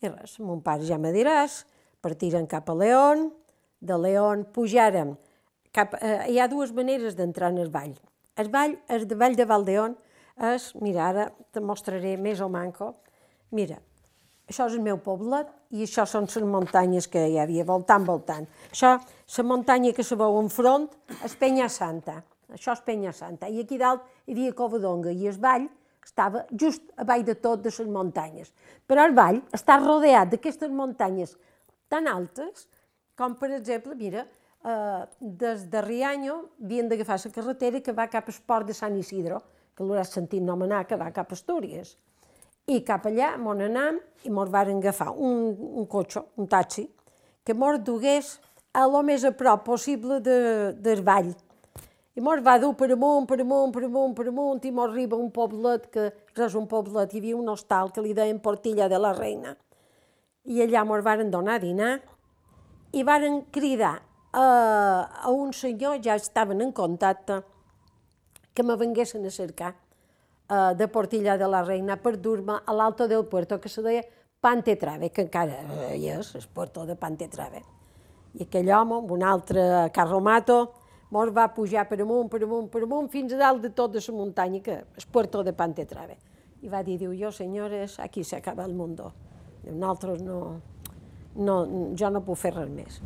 I 0.00 0.12
res, 0.12 0.38
mon 0.40 0.60
pare 0.62 0.86
ja 0.86 0.98
me 0.98 1.10
diràs, 1.10 1.64
partiren 2.00 2.46
cap 2.46 2.68
a 2.70 2.74
León, 2.76 3.32
de 3.80 3.96
León 3.98 4.44
pujàrem 4.54 5.16
cap, 5.72 5.94
eh, 6.00 6.30
hi 6.32 6.38
ha 6.38 6.48
dues 6.48 6.72
maneres 6.74 7.16
d'entrar 7.18 7.52
en 7.52 7.58
el 7.62 7.70
vall. 7.70 7.94
El 8.38 8.50
vall, 8.54 8.78
el 8.88 9.06
de 9.08 9.18
vall 9.18 9.36
de 9.36 9.46
Valdeón, 9.48 9.96
és, 10.54 10.70
mira, 10.82 11.08
ara 11.08 11.28
te 11.52 11.60
mostraré 11.60 12.16
més 12.16 12.40
o 12.40 12.48
manco, 12.48 12.94
mira, 13.50 13.78
això 14.48 14.68
és 14.68 14.76
el 14.78 14.84
meu 14.84 15.00
poblet 15.04 15.50
i 15.74 15.84
això 15.84 16.06
són 16.06 16.28
les 16.30 16.46
muntanyes 16.46 17.08
que 17.10 17.26
hi 17.28 17.38
havia 17.38 17.66
voltant, 17.68 18.06
voltant. 18.06 18.46
Això, 18.70 18.96
la 19.36 19.44
muntanya 19.44 19.92
que 19.92 20.06
se 20.06 20.16
veu 20.16 20.38
enfront 20.40 20.88
és 21.24 21.34
Penya 21.36 21.68
Santa, 21.68 22.22
això 22.52 22.72
és 22.72 22.84
Penya 22.86 23.12
Santa, 23.12 23.48
i 23.48 23.60
aquí 23.60 23.78
dalt 23.78 24.04
hi 24.26 24.34
havia 24.36 24.54
Covadonga 24.56 25.12
i 25.12 25.28
el 25.28 25.38
vall 25.42 25.68
estava 26.04 26.44
just 26.50 26.82
a 26.96 27.04
baix 27.04 27.24
de 27.26 27.34
tot 27.36 27.60
de 27.62 27.70
les 27.70 27.92
muntanyes. 27.92 28.52
Però 28.86 29.04
el 29.04 29.14
vall 29.14 29.42
està 29.52 29.76
rodeat 29.80 30.32
d'aquestes 30.32 30.70
muntanyes 30.72 31.36
tan 31.88 32.08
altes 32.08 32.66
com, 33.18 33.34
per 33.34 33.50
exemple, 33.56 33.94
mira, 33.98 34.24
eh, 34.64 35.04
des 35.20 35.68
de 35.70 35.82
Rianyo 35.82 36.36
havien 36.62 36.88
d'agafar 36.88 37.18
la 37.24 37.32
carretera 37.34 37.80
que 37.80 37.92
va 37.92 38.08
cap 38.08 38.28
al 38.28 38.42
port 38.46 38.66
de 38.66 38.74
Sant 38.74 38.96
Isidro, 38.96 39.42
que 39.74 39.84
l'hauràs 39.84 40.12
sentit 40.14 40.42
nomenar, 40.42 40.86
que 40.86 40.96
va 40.96 41.10
cap 41.12 41.30
a 41.30 41.34
Astúries. 41.34 41.96
I 42.68 42.82
cap 42.84 43.06
allà 43.06 43.36
m'on 43.38 43.60
anam 43.64 43.98
i 44.24 44.30
mos 44.30 44.50
varen 44.50 44.78
agafar 44.78 45.10
un, 45.10 45.54
un 45.82 45.86
cotxe, 45.86 46.22
un 46.36 46.46
taxi, 46.46 46.88
que 47.44 47.54
mos 47.54 47.80
dugués 47.80 48.38
a 48.74 48.86
lo 48.86 49.02
més 49.02 49.24
a 49.24 49.32
prop 49.32 49.64
possible 49.64 50.20
de, 50.20 50.38
del 50.76 51.02
vall, 51.02 51.32
i 52.18 52.22
mos 52.24 52.40
va 52.42 52.56
dur 52.58 52.72
per 52.74 52.88
amunt, 52.90 53.28
per 53.30 53.38
amunt, 53.44 53.70
per 53.70 53.84
amunt, 53.86 54.14
per 54.18 54.26
amunt, 54.26 54.64
i 54.66 54.72
mos 54.74 54.90
arriba 54.90 55.16
un 55.16 55.30
poblet, 55.30 55.84
que 55.92 56.08
res 56.34 56.56
un 56.58 56.66
poblet, 56.66 57.12
hi 57.14 57.20
havia 57.22 57.36
un 57.38 57.52
hostal 57.52 57.92
que 57.94 58.02
li 58.02 58.14
deien 58.16 58.40
Portilla 58.42 58.88
de 58.90 58.98
la 58.98 59.12
Reina. 59.14 59.54
I 60.50 60.64
allà 60.64 60.82
mos 60.88 61.04
varen 61.06 61.30
donar 61.30 61.60
a 61.60 61.62
dinar 61.62 61.92
i 62.90 63.04
varen 63.06 63.44
cridar 63.54 64.00
a, 64.32 64.46
a 65.22 65.30
un 65.30 65.52
senyor, 65.54 66.00
ja 66.02 66.16
estaven 66.18 66.64
en 66.64 66.72
contacte, 66.74 67.38
que 68.50 68.66
me 68.66 68.74
venguessin 68.74 69.22
a 69.22 69.30
cercar 69.30 69.76
uh, 69.76 70.74
de 70.74 70.88
Portilla 70.90 71.38
de 71.38 71.46
la 71.46 71.62
Reina 71.62 72.00
per 72.02 72.16
dur-me 72.18 72.58
a 72.58 72.74
l'alto 72.74 73.06
del 73.06 73.28
puerto, 73.30 73.60
que 73.60 73.70
se 73.70 73.84
deia 73.86 74.02
Pantetrave, 74.42 75.12
que 75.14 75.22
encara 75.28 75.62
hi 75.94 76.10
és, 76.16 76.34
el 76.34 76.50
puerto 76.50 76.82
de 76.86 76.98
Pantetrave. 76.98 77.62
I 78.34 78.48
aquell 78.48 78.74
home, 78.74 79.04
amb 79.04 79.14
un 79.14 79.22
altre 79.22 79.62
carromato, 79.94 80.58
mos 81.10 81.30
va 81.34 81.48
pujar 81.54 81.86
per 81.88 82.00
amunt, 82.02 82.28
per 82.30 82.42
amunt, 82.44 82.68
per 82.72 82.82
amunt, 82.84 83.08
fins 83.12 83.32
a 83.32 83.40
dalt 83.40 83.62
de 83.64 83.70
tota 83.74 84.00
la 84.00 84.14
muntanya, 84.14 84.60
que 84.60 84.82
és 84.96 85.06
Puerto 85.06 85.42
de 85.42 85.54
Pantetrave. 85.56 86.18
I 86.62 86.68
va 86.68 86.82
dir, 86.82 86.98
diu, 86.98 87.14
jo, 87.14 87.30
senyores, 87.32 87.98
aquí 88.00 88.24
s'acaba 88.24 88.64
el 88.64 88.74
mundo. 88.74 89.12
Diu, 89.62 89.74
nosaltres 89.74 90.22
no, 90.22 90.60
no, 91.36 91.58
jo 91.96 92.10
no 92.10 92.24
puc 92.26 92.38
fer 92.40 92.52
res 92.56 92.68
més. 92.68 93.00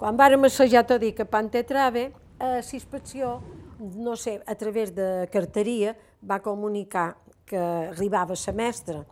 Quan 0.00 0.16
vàrem 0.16 0.44
assajar 0.48 0.86
tot 0.88 1.02
i 1.04 1.12
que 1.12 1.28
Pantetrave, 1.28 2.10
a 2.40 2.56
la 2.56 2.60
inspecció, 2.60 3.38
no 3.80 4.16
sé, 4.16 4.40
a 4.46 4.54
través 4.56 4.94
de 4.96 5.28
carteria, 5.32 5.94
va 6.20 6.40
comunicar 6.40 7.14
que 7.48 7.60
arribava 7.60 8.36
semestre 8.36 9.04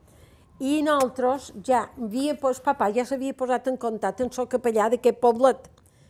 i 0.58 0.80
nosaltres 0.82 1.52
ja 1.64 1.84
havia, 1.96 2.34
pues, 2.38 2.58
papa 2.60 2.90
ja 2.94 3.04
s'havia 3.06 3.34
posat 3.38 3.68
en 3.70 3.76
contacte 3.78 4.24
amb 4.26 4.34
el 4.34 4.48
capellà 4.50 4.88
d'aquest 4.90 5.20
poblet, 5.22 5.68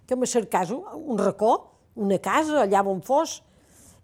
que 0.09 0.17
me 0.17 0.27
cercàs 0.27 0.73
un 0.73 1.19
racó, 1.21 1.53
una 1.97 2.19
casa, 2.19 2.63
allà 2.65 2.81
on 2.89 3.03
fos, 3.05 3.43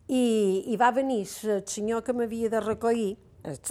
i, 0.09 0.65
i 0.69 0.77
va 0.77 0.91
venir 0.93 1.23
el 1.25 1.63
senyor 1.65 2.05
que 2.05 2.13
m'havia 2.13 2.51
de 2.53 2.61
recollir, 2.61 3.15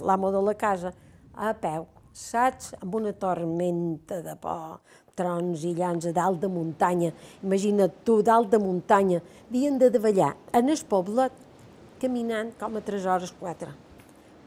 l'amo 0.02 0.32
de 0.34 0.42
la 0.42 0.56
casa, 0.58 0.90
a 1.34 1.54
peu, 1.54 1.86
saps? 2.12 2.72
Amb 2.80 2.98
una 2.98 3.12
tormenta 3.12 4.20
de 4.22 4.34
por, 4.42 4.80
trons 5.14 5.62
i 5.62 5.76
llans 5.78 6.10
a 6.10 6.14
dalt 6.14 6.42
de 6.42 6.50
muntanya. 6.50 7.12
Imagina't 7.46 8.02
tu, 8.02 8.18
dalt 8.26 8.50
de 8.50 8.58
muntanya, 8.58 9.22
havien 9.46 9.78
de 9.78 9.94
davallar 9.94 10.34
en 10.52 10.74
el 10.74 10.84
poblet, 10.90 11.38
caminant 12.02 12.50
com 12.58 12.74
a 12.74 12.82
tres 12.82 13.06
hores 13.06 13.30
quatre 13.38 13.83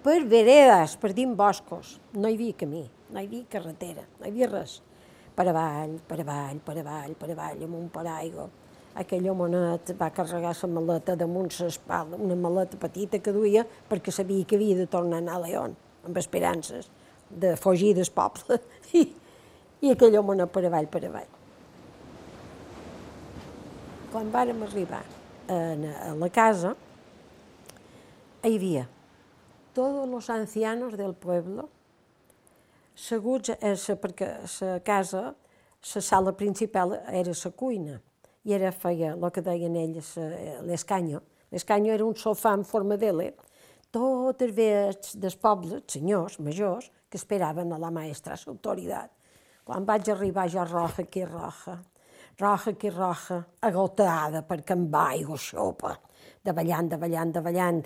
per 0.04 0.22
veredes, 0.30 0.96
per 1.00 1.14
dins 1.16 1.36
boscos. 1.38 1.98
No 2.14 2.30
hi 2.30 2.38
havia 2.38 2.56
camí, 2.58 2.84
no 3.12 3.22
hi 3.22 3.28
havia 3.28 3.50
carretera, 3.52 4.06
no 4.20 4.26
hi 4.26 4.32
havia 4.32 4.50
res. 4.52 4.80
Per 5.38 5.46
avall, 5.52 5.98
per 6.08 6.20
avall, 6.24 6.62
per 6.66 6.78
avall, 6.82 7.14
per 7.18 7.30
avall, 7.34 7.62
amb 7.66 7.78
un 7.78 7.90
paraigua. 7.94 8.48
Aquell 8.98 9.28
homenet 9.30 9.92
va 10.00 10.10
carregar 10.10 10.56
la 10.58 10.70
maleta 10.74 11.16
damunt 11.16 11.52
l'espalda, 11.60 12.18
una 12.18 12.36
maleta 12.36 12.80
petita 12.82 13.20
que 13.22 13.34
duia 13.34 13.62
perquè 13.90 14.12
sabia 14.12 14.46
que 14.46 14.58
havia 14.58 14.80
de 14.80 14.88
tornar 14.90 15.20
a 15.20 15.22
anar 15.22 15.36
a 15.38 15.44
León, 15.46 15.76
amb 16.06 16.18
esperances 16.18 16.90
de 17.30 17.56
fugir 17.56 17.94
del 17.94 18.10
poble. 18.10 18.58
I, 18.98 19.06
i 19.86 19.94
aquell 19.94 20.18
home 20.18 20.48
per 20.50 20.66
avall, 20.66 20.90
per 20.90 21.06
avall. 21.06 21.32
Quan 24.10 24.34
vàrem 24.34 24.64
arribar 24.66 25.04
a, 25.04 25.58
a 26.10 26.14
la 26.18 26.30
casa, 26.34 26.74
hi 28.42 28.56
havia 28.56 28.88
todos 29.78 30.10
los 30.10 30.32
ancianos 30.32 30.98
del 30.98 31.14
pueblo, 31.14 31.70
seguts, 32.96 33.52
eh, 33.62 33.96
perquè 34.02 34.30
la 34.66 34.80
casa, 34.82 35.36
la 35.94 36.02
sala 36.02 36.32
principal 36.34 36.96
era 37.14 37.30
la 37.30 37.52
cuina, 37.52 38.00
i 38.42 38.54
era 38.58 38.72
feia 38.72 39.12
el 39.14 39.28
que 39.30 39.44
deien 39.46 39.76
ells 39.78 40.16
l'escanyo. 40.66 41.22
L'escanyo 41.52 41.94
era 41.94 42.08
un 42.08 42.16
sofà 42.18 42.56
en 42.58 42.64
forma 42.66 42.98
d'ele, 42.98 43.36
tots 43.94 44.42
els 44.42 44.56
vells 44.58 45.14
dels 45.14 45.38
pobles, 45.38 45.86
senyors, 45.94 46.40
majors, 46.40 46.90
que 47.08 47.22
esperaven 47.22 47.70
a 47.72 47.78
la 47.78 47.94
maestra, 47.94 48.34
a 48.34 48.42
l'autoritat. 48.48 49.14
Quan 49.64 49.86
vaig 49.86 50.10
arribar 50.10 50.48
jo 50.50 50.66
roja 50.66 51.06
que 51.06 51.26
roja, 51.30 51.78
roja 52.42 52.74
que 52.74 52.90
roja, 52.90 53.44
agotada 53.62 54.42
perquè 54.42 54.74
em 54.74 54.90
va 54.90 55.06
aigua 55.14 55.38
xopa, 55.38 55.94
davallant, 56.42 56.90
davallant, 56.98 57.38
davallant, 57.38 57.86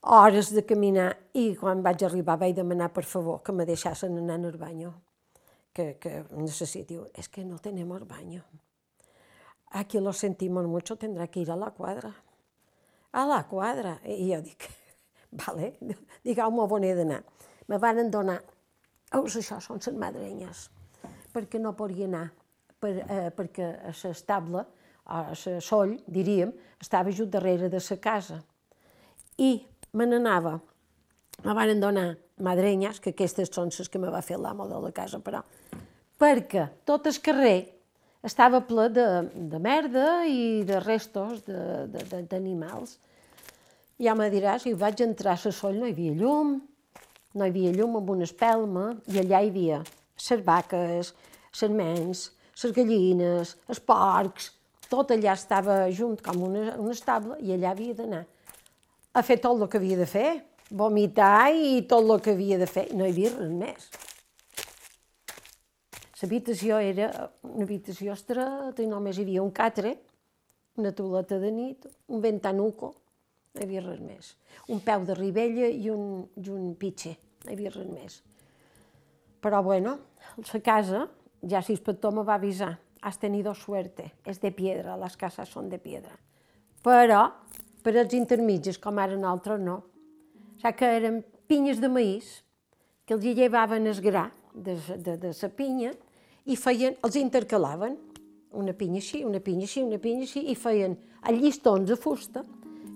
hores 0.00 0.50
de 0.54 0.64
caminar 0.64 1.10
i 1.36 1.54
quan 1.56 1.82
vaig 1.82 2.04
arribar 2.04 2.38
vaig 2.40 2.56
demanar 2.56 2.90
per 2.92 3.04
favor 3.04 3.42
que 3.42 3.52
me 3.52 3.66
deixassin 3.66 4.16
anar 4.18 4.40
al 4.40 4.58
banyo, 4.58 4.94
que, 5.72 5.96
que 6.00 6.24
necessito. 6.32 7.06
És 7.14 7.26
es 7.26 7.28
que 7.28 7.44
no 7.44 7.58
tenem 7.58 7.92
el 7.92 8.04
banyo. 8.04 8.42
Aquí 9.70 10.00
lo 10.00 10.12
sentimos 10.12 10.66
mucho, 10.66 10.96
tendrá 10.96 11.28
que 11.28 11.40
ir 11.40 11.50
a 11.50 11.56
la 11.56 11.70
quadra. 11.70 12.14
A 13.12 13.26
la 13.26 13.46
quadra. 13.46 14.00
I 14.04 14.32
jo 14.32 14.40
dic, 14.42 14.66
Vale? 15.30 15.74
Digueu-me 16.24 16.66
on 16.66 16.84
he 16.84 16.94
d'anar. 16.94 17.22
Me 17.68 17.78
van 17.78 18.10
donar, 18.10 18.40
veus, 19.12 19.36
això 19.38 19.60
són 19.62 19.78
les 19.78 19.94
madrenyes, 19.94 20.66
perquè 21.32 21.60
no 21.60 21.76
podia 21.78 22.08
anar, 22.08 22.26
per, 22.82 22.96
eh, 23.06 23.30
perquè 23.36 23.68
a 23.86 23.94
l'estable, 23.94 24.64
a 25.06 25.22
la 25.30 25.60
soll, 25.62 25.96
diríem, 26.06 26.52
estava 26.80 27.12
just 27.14 27.30
darrere 27.30 27.68
de 27.70 27.78
la 27.78 27.96
casa. 28.02 28.40
I 29.38 29.52
me 29.92 30.06
n'anava, 30.06 30.58
me 31.44 31.54
van 31.56 31.80
donar 31.80 32.08
madrenyes, 32.40 33.00
que 33.00 33.12
aquestes 33.14 33.50
són 33.52 33.70
les 33.74 33.88
que 33.88 34.00
me 34.00 34.10
va 34.12 34.22
fer 34.22 34.38
l'amo 34.40 34.66
de 34.68 34.80
la 34.80 34.92
casa, 34.96 35.20
però, 35.20 35.42
perquè 36.20 36.66
tot 36.88 37.06
el 37.10 37.20
carrer 37.24 37.58
estava 38.26 38.60
ple 38.68 38.88
de, 38.92 39.06
de 39.52 39.60
merda 39.62 40.24
i 40.28 40.62
de 40.68 40.80
restos 40.84 41.40
d'animals. 41.46 42.98
Ja 44.00 44.14
me 44.16 44.30
diràs, 44.32 44.66
i 44.66 44.74
vaig 44.76 45.02
entrar 45.04 45.36
a 45.36 45.40
la 45.44 45.72
no 45.76 45.88
hi 45.88 45.94
havia 45.94 46.16
llum, 46.16 46.58
no 47.34 47.44
hi 47.44 47.52
havia 47.52 47.72
llum 47.72 47.98
amb 48.00 48.10
una 48.16 48.28
espelma, 48.28 48.94
i 49.08 49.20
allà 49.20 49.42
hi 49.42 49.50
havia 49.52 49.82
les 49.82 50.44
vaques, 50.44 51.14
les 51.60 51.70
mens, 51.70 52.30
les 52.62 52.72
gallines, 52.76 53.56
els 53.68 53.80
porcs, 53.80 54.52
tot 54.90 55.12
allà 55.14 55.34
estava 55.36 55.84
junt 55.94 56.18
com 56.24 56.42
una, 56.48 56.74
una 56.80 56.92
estable 56.96 57.36
i 57.44 57.52
allà 57.54 57.74
havia 57.74 57.94
d'anar 57.94 58.24
a 59.12 59.22
fer 59.26 59.40
tot 59.42 59.58
el 59.58 59.68
que 59.68 59.80
havia 59.80 59.98
de 59.98 60.06
fer, 60.06 60.28
vomitar 60.70 61.50
i 61.54 61.82
tot 61.90 62.06
el 62.06 62.22
que 62.22 62.34
havia 62.36 62.58
de 62.60 62.68
fer, 62.70 62.86
no 62.94 63.06
hi 63.06 63.14
havia 63.14 63.34
res 63.34 63.50
més. 63.50 63.90
L'habitació 66.20 66.78
era 66.84 67.08
una 67.48 67.64
habitació 67.64 68.12
estreta 68.12 68.82
i 68.84 68.88
només 68.88 69.16
hi 69.16 69.24
havia 69.24 69.42
un 69.42 69.52
catre, 69.56 69.94
una 70.76 70.92
tauleta 70.96 71.38
de 71.40 71.50
nit, 71.54 71.86
un 72.12 72.20
ventanuco, 72.20 72.92
no 73.54 73.62
hi 73.62 73.66
havia 73.66 73.82
res 73.86 74.02
més. 74.04 74.34
Un 74.68 74.82
peu 74.84 75.06
de 75.08 75.16
ribella 75.16 75.70
i 75.72 75.88
un, 75.90 76.26
i 76.36 76.52
un 76.52 76.74
pitxer, 76.78 77.16
no 77.44 77.50
hi 77.50 77.56
havia 77.56 77.72
res 77.74 77.88
més. 77.88 78.20
Però 79.40 79.62
bueno, 79.64 79.96
la 80.52 80.60
casa, 80.60 81.06
ja 81.40 81.64
si 81.64 81.72
inspector 81.72 82.12
me 82.12 82.22
va 82.28 82.36
avisar, 82.36 82.74
has 83.00 83.16
tenido 83.18 83.54
suerte, 83.54 84.10
és 84.28 84.38
de 84.42 84.52
piedra, 84.52 84.98
les 85.00 85.16
cases 85.16 85.48
són 85.48 85.70
de 85.72 85.80
piedra. 85.80 86.12
Però, 86.84 87.22
per 87.82 87.96
als 87.98 88.14
intermitges, 88.16 88.78
com 88.78 88.98
ara 88.98 89.16
nosaltres, 89.16 89.60
no. 89.62 89.80
Sigui 90.60 90.76
que 90.76 90.92
eren 91.00 91.20
pinyes 91.48 91.80
de 91.82 91.88
maïs, 91.90 92.30
que 93.06 93.16
els 93.16 93.26
hi 93.26 93.34
llevaven 93.34 93.88
el 93.90 94.00
gra 94.04 94.28
de, 94.54 94.76
de, 94.96 95.16
de 95.18 95.32
la 95.32 95.50
pinya 95.56 95.92
i 96.46 96.56
feien, 96.56 96.96
els 97.04 97.16
intercalaven, 97.18 97.96
una 98.60 98.74
pinya 98.74 99.00
així, 99.00 99.22
una 99.24 99.40
pinya 99.42 99.66
així, 99.66 99.82
una 99.86 99.98
pinya 100.02 100.26
així, 100.26 100.44
i 100.50 100.56
feien 100.58 100.96
a 101.22 101.32
llistons 101.34 101.88
de 101.90 101.96
fusta, 101.98 102.44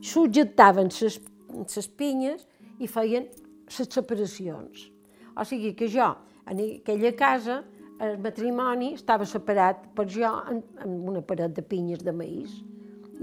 subjectaven 0.04 0.90
les 0.90 1.88
pinyes 1.96 2.44
i 2.78 2.90
feien 2.90 3.28
les 3.70 3.94
separacions. 3.96 4.90
O 5.34 5.46
sigui 5.46 5.72
que 5.78 5.88
jo, 5.90 6.12
en 6.50 6.60
aquella 6.60 7.14
casa, 7.16 7.62
el 8.02 8.18
matrimoni 8.22 8.92
estava 8.98 9.26
separat 9.26 9.88
per 9.94 10.06
jo 10.10 10.30
en 10.50 10.62
una 11.08 11.22
paret 11.22 11.54
de 11.54 11.62
pinyes 11.62 12.02
de 12.02 12.12
maïs 12.12 12.54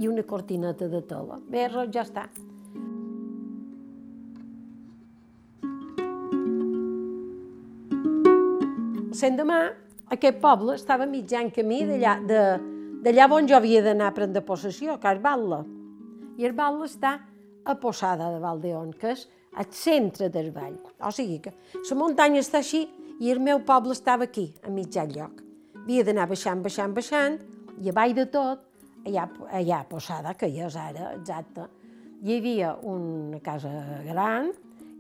i 0.02 0.08
una 0.10 0.24
cortineta 0.26 0.88
de 0.90 1.04
tela. 1.06 1.38
Bé, 1.52 1.68
ja 1.94 2.02
està. 2.02 2.26
L'endemà 9.22 9.58
aquest 10.16 10.40
poble 10.42 10.74
estava 10.80 11.06
mitjan 11.06 11.52
camí 11.54 11.84
d'allà 11.86 13.28
on 13.32 13.46
jo 13.48 13.56
havia 13.56 13.84
d'anar 13.86 14.10
a 14.10 14.16
prendre 14.16 14.42
possessió, 14.42 14.98
que 14.98 15.14
és 15.14 15.22
Batla. 15.22 15.62
I 16.42 16.48
el 16.50 16.58
Batla 16.58 16.88
està 16.90 17.12
a 17.64 17.76
Posada 17.78 18.32
de 18.34 18.40
Valdeón, 18.42 18.90
que 18.98 19.14
és 19.14 19.28
al 19.54 19.70
centre 19.70 20.32
del 20.34 20.50
vall. 20.56 20.80
O 21.06 21.12
sigui 21.14 21.38
que 21.44 21.54
la 21.54 22.00
muntanya 22.00 22.42
està 22.42 22.58
així 22.64 22.88
i 23.22 23.30
el 23.30 23.40
meu 23.40 23.62
poble 23.68 23.94
estava 23.94 24.26
aquí, 24.26 24.50
a 24.66 24.74
mitjan 24.74 25.14
lloc. 25.14 25.46
Havia 25.84 26.04
d'anar 26.08 26.28
baixant, 26.32 26.66
baixant, 26.66 26.98
baixant, 26.98 27.38
i 27.78 27.90
a 27.90 27.94
baix 27.94 28.18
de 28.18 28.26
tot, 28.26 28.66
allà, 29.06 29.28
allà 29.52 29.80
a 29.80 29.88
Posada, 29.90 30.34
que 30.38 30.50
ja 30.54 30.68
és 30.68 30.78
ara, 30.80 31.12
exacte, 31.18 31.68
hi 32.22 32.38
havia 32.38 32.76
una 32.86 33.40
casa 33.42 33.72
gran, 34.06 34.52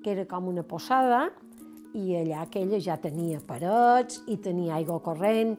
que 0.02 0.16
era 0.16 0.26
com 0.26 0.48
una 0.50 0.64
posada, 0.66 1.28
i 1.94 2.16
allà 2.18 2.46
aquella 2.46 2.80
ja 2.82 2.96
tenia 2.98 3.42
parets 3.46 4.24
i 4.32 4.38
tenia 4.42 4.78
aigua 4.80 5.02
corrent 5.04 5.58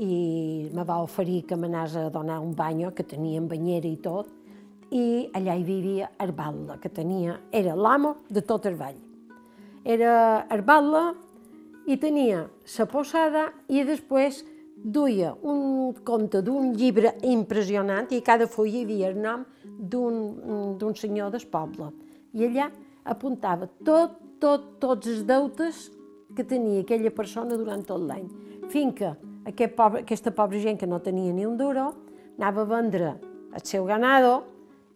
i 0.00 0.70
me 0.72 0.84
va 0.88 1.02
oferir 1.04 1.44
que 1.46 1.58
m'anés 1.60 1.94
a 2.00 2.08
donar 2.10 2.40
un 2.40 2.54
banyo, 2.56 2.94
que 2.96 3.04
tenia 3.04 3.40
banyera 3.44 3.86
i 3.86 3.98
tot, 4.00 4.30
i 4.90 5.28
allà 5.36 5.54
hi 5.54 5.62
vivia 5.62 6.10
Arbatla, 6.18 6.80
que 6.80 6.88
tenia, 6.88 7.36
era 7.52 7.76
l'amo 7.76 8.16
de 8.28 8.42
tot 8.42 8.66
el 8.66 8.78
vall. 8.80 8.96
Era 9.84 10.46
Arbatla 10.50 11.12
i 11.86 11.96
tenia 12.00 12.46
la 12.48 12.86
posada 12.90 13.50
i 13.68 13.84
després 13.84 14.42
duia 14.82 15.34
un 15.42 15.92
conte 16.04 16.40
d'un 16.42 16.72
llibre 16.72 17.14
impressionant 17.28 18.08
i 18.12 18.22
cada 18.24 18.46
full 18.48 18.70
hi 18.70 18.84
havia 18.84 19.10
el 19.10 19.20
nom 19.20 19.44
d'un 19.78 20.94
senyor 20.96 21.30
del 21.30 21.46
poble. 21.50 21.92
I 22.32 22.46
allà 22.46 22.70
apuntava 23.04 23.68
tot 23.84 24.18
tot, 24.40 24.76
tots 24.80 25.08
els 25.10 25.24
deutes 25.28 25.88
que 26.36 26.46
tenia 26.46 26.82
aquella 26.82 27.12
persona 27.14 27.58
durant 27.60 27.82
tot 27.86 28.02
l'any. 28.02 28.26
Que 28.70 29.12
aquest 29.50 29.74
pobre, 29.76 30.04
aquesta 30.04 30.32
pobra 30.34 30.60
gent 30.62 30.78
que 30.80 30.88
no 30.88 31.00
tenia 31.04 31.34
ni 31.34 31.46
un 31.46 31.58
duro 31.58 31.90
anava 32.38 32.64
a 32.64 32.70
vendre 32.70 33.12
el 33.52 33.64
seu 33.66 33.84
ganado 33.84 34.44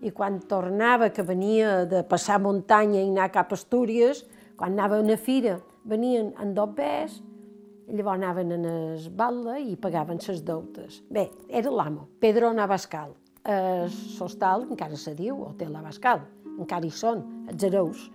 i 0.05 0.13
quan 0.15 0.39
tornava, 0.49 1.11
que 1.11 1.25
venia 1.25 1.85
de 1.89 2.03
passar 2.07 2.41
muntanya 2.41 3.01
i 3.03 3.09
anar 3.09 3.31
cap 3.33 3.53
a 3.53 3.59
Astúries, 3.59 4.25
quan 4.57 4.75
anava 4.75 4.99
a 4.99 5.05
una 5.05 5.17
fira, 5.17 5.59
venien 5.85 6.33
en 6.41 6.53
dos 6.55 6.75
pes, 6.77 7.21
llavors 7.89 8.17
anaven 8.17 8.53
en 8.57 8.65
es 8.71 9.09
batla 9.13 9.59
i 9.61 9.77
pagaven 9.77 10.21
ses 10.21 10.43
deutes. 10.47 11.03
Bé, 11.11 11.29
era 11.49 11.71
l'amo, 11.71 12.09
Pedro 12.21 12.53
Navascal. 12.53 13.15
El 13.45 13.91
sostal 13.93 14.65
encara 14.71 14.97
se 14.97 15.13
diu 15.19 15.43
Hotel 15.45 15.73
Navascal, 15.75 16.23
encara 16.57 16.87
hi 16.87 16.93
són, 16.95 17.21
els 17.53 17.67
hereus. 17.69 18.07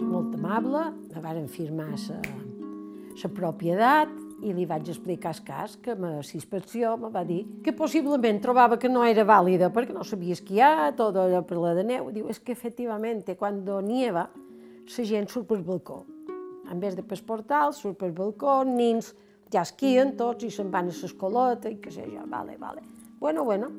Molt 0.00 0.34
amable, 0.40 0.86
me 1.12 1.24
varen 1.28 1.48
firmar 1.52 1.92
la 1.92 3.30
propietat 3.36 4.23
i 4.44 4.52
li 4.52 4.66
vaig 4.68 4.88
explicar 4.92 5.32
el 5.32 5.42
cas, 5.46 5.76
que 5.80 5.94
la 5.96 6.18
inspecció 6.20 6.94
me 7.00 7.10
va 7.12 7.24
dir 7.24 7.42
que 7.64 7.72
possiblement 7.72 8.40
trobava 8.44 8.78
que 8.78 8.90
no 8.92 9.04
era 9.04 9.24
vàlida 9.24 9.70
perquè 9.72 9.96
no 9.96 10.04
sabia 10.04 10.36
esquiar, 10.36 10.92
tot 10.98 11.16
allò 11.16 11.40
per 11.48 11.58
la 11.58 11.74
de 11.78 11.84
neu. 11.88 12.10
Diu, 12.12 12.28
és 12.28 12.40
que 12.40 12.52
efectivament, 12.52 13.24
quan 13.40 13.62
nieva, 13.86 14.28
la 14.84 15.04
gent 15.04 15.28
surt 15.32 15.48
pel 15.48 15.64
balcó. 15.64 16.04
En 16.70 16.80
vez 16.80 16.96
de 16.96 17.02
pel 17.02 17.22
portal, 17.26 17.72
surt 17.72 17.98
pel 18.00 18.12
balcó, 18.12 18.62
nins 18.64 19.14
ja 19.52 19.62
esquien 19.62 20.14
tots 20.18 20.44
i 20.44 20.50
se'n 20.50 20.70
van 20.72 20.90
a 20.90 20.94
l'escoleta 20.94 21.70
i 21.70 21.78
què 21.80 21.92
sé 21.92 22.04
jo, 22.10 22.24
vale, 22.28 22.56
vale. 22.58 22.82
Bueno, 23.20 23.44
bueno, 23.44 23.70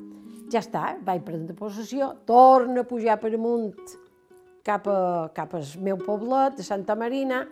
ja 0.50 0.62
està, 0.62 0.96
vaig 1.04 1.22
prendre 1.26 1.54
possessió, 1.54 2.12
torna 2.26 2.82
a 2.82 2.88
pujar 2.88 3.18
per 3.22 3.34
amunt 3.34 3.74
cap, 4.66 4.86
a, 4.88 5.28
cap 5.34 5.54
al 5.54 5.66
meu 5.82 5.98
poblet 6.02 6.58
de 6.58 6.66
Santa 6.66 6.96
Marina 6.98 7.44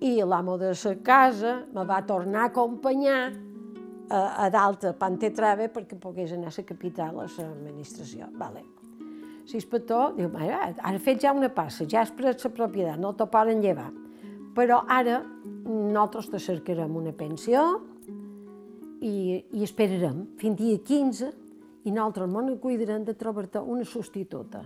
i 0.00 0.16
l'amo 0.22 0.56
de 0.58 0.72
la 0.72 0.94
casa 1.02 1.64
me 1.74 1.84
va 1.84 2.02
tornar 2.06 2.42
a 2.42 2.50
acompanyar 2.52 3.32
a, 4.08 4.44
a 4.44 4.50
dalt 4.50 4.84
a 4.84 4.92
Pantetrave 4.94 5.68
perquè 5.74 5.98
pogués 5.98 6.32
anar 6.32 6.52
a 6.52 6.56
la 6.56 6.64
capital 6.64 7.18
a 7.20 7.26
l'administració. 7.26 8.28
Vale. 8.38 8.64
L'inspector 9.48 10.12
diu, 10.16 10.28
ara 10.36 10.74
has 10.76 11.02
fet 11.02 11.22
ja 11.24 11.32
una 11.32 11.48
passa, 11.48 11.86
ja 11.88 12.02
has 12.02 12.12
pres 12.12 12.44
la 12.44 12.50
propietat, 12.52 12.98
no 13.00 13.14
t'ho 13.16 13.26
poden 13.32 13.62
llevar. 13.64 13.90
Però 14.54 14.82
ara 14.88 15.22
nosaltres 15.64 16.28
te 16.30 16.40
cercarem 16.42 16.96
una 16.96 17.12
pensió 17.16 17.62
i, 19.00 19.44
i 19.52 19.62
esperarem 19.64 20.26
fins 20.40 20.58
dia 20.58 20.78
15 20.78 21.30
i 21.84 21.94
nosaltres 21.94 22.34
ens 22.42 22.60
cuidarem 22.60 23.04
de 23.06 23.14
trobar-te 23.16 23.62
una 23.62 23.84
substituta. 23.84 24.64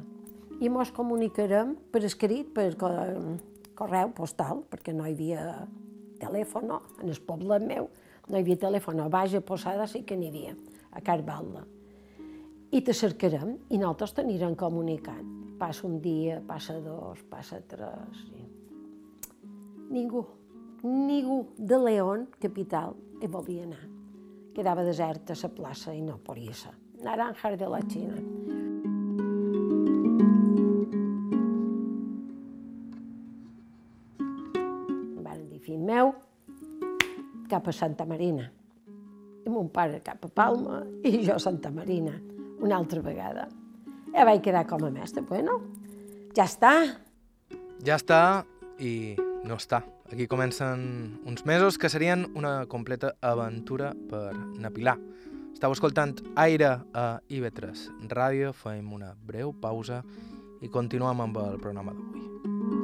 I 0.62 0.68
ens 0.70 0.92
comunicarem 0.94 1.76
per 1.92 2.02
escrit, 2.06 2.50
per 2.54 2.72
correu 3.82 4.14
postal, 4.14 4.62
perquè 4.70 4.94
no 4.94 5.06
hi 5.06 5.16
havia 5.16 5.42
telèfon, 6.22 6.70
en 7.02 7.10
el 7.10 7.20
poble 7.26 7.58
meu 7.62 7.90
no 8.28 8.38
hi 8.38 8.42
havia 8.44 8.60
telèfon, 8.68 9.00
a 9.02 9.08
Baix 9.10 9.34
a 9.34 9.42
Posada 9.42 9.88
sí 9.90 10.04
que 10.06 10.16
n'hi 10.16 10.30
havia, 10.30 10.54
a 10.94 11.02
Carvalda. 11.02 11.64
I 12.72 12.80
te 12.86 12.94
cercarem 12.96 13.56
i 13.74 13.80
nosaltres 13.80 14.14
t'anirem 14.16 14.54
comunicant. 14.56 15.26
Passa 15.58 15.86
un 15.88 15.98
dia, 16.02 16.38
passa 16.46 16.78
dos, 16.80 17.20
passa 17.30 17.60
tres... 17.68 18.22
I... 18.32 18.46
Ningú, 19.92 20.22
ningú 20.86 21.42
de 21.58 21.82
León, 21.82 22.28
capital, 22.40 22.96
hi 23.20 23.28
volia 23.28 23.66
anar. 23.66 23.82
Quedava 24.56 24.86
deserta 24.86 25.36
la 25.42 25.52
plaça 25.52 25.92
i 25.92 26.00
no 26.06 26.16
podia 26.24 26.54
ser 26.56 26.76
naranjas 27.02 27.58
de 27.58 27.68
la 27.68 27.82
Xina. 27.82 28.61
Meu, 35.92 36.14
cap 37.50 37.66
a 37.68 37.72
Santa 37.76 38.06
Marina. 38.08 38.46
I 39.44 39.50
mon 39.52 39.66
pare 39.68 39.98
cap 40.00 40.22
a 40.24 40.30
Palma 40.32 40.78
i 41.04 41.18
jo 41.26 41.34
a 41.34 41.42
Santa 41.42 41.68
Marina, 41.74 42.14
una 42.64 42.78
altra 42.78 43.02
vegada. 43.04 43.44
Ja 44.14 44.24
vaig 44.24 44.40
quedar 44.40 44.62
com 44.70 44.86
a 44.86 44.90
mestre. 44.94 45.20
Bueno, 45.28 45.58
ja 46.32 46.46
està. 46.48 46.72
Ja 47.84 47.98
està 48.00 48.20
i 48.80 49.18
no 49.44 49.58
està. 49.60 49.82
Aquí 50.08 50.28
comencen 50.32 51.18
uns 51.28 51.44
mesos 51.44 51.76
que 51.76 51.92
serien 51.92 52.24
una 52.40 52.54
completa 52.72 53.12
aventura 53.20 53.92
per 54.08 54.30
Napilar. 54.64 54.96
Estau 55.52 55.76
escoltant 55.76 56.16
Aire 56.40 56.78
a 56.96 57.06
IB3 57.28 58.08
Ràdio, 58.08 58.54
fem 58.56 58.94
una 58.96 59.12
breu 59.12 59.52
pausa 59.52 60.00
i 60.62 60.72
continuem 60.72 61.20
amb 61.26 61.42
el 61.44 61.60
programa 61.60 61.92
d'avui. 61.92 62.81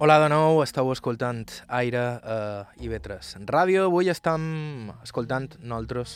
Hola 0.00 0.14
de 0.16 0.30
nou, 0.32 0.62
estàu 0.64 0.88
escoltant 0.94 1.42
Aire 1.76 2.00
a 2.00 2.36
IB3 2.80 3.34
Ràdio. 3.44 3.82
Avui 3.90 4.08
estem 4.08 4.88
escoltant 5.04 5.50
nosaltres 5.60 6.14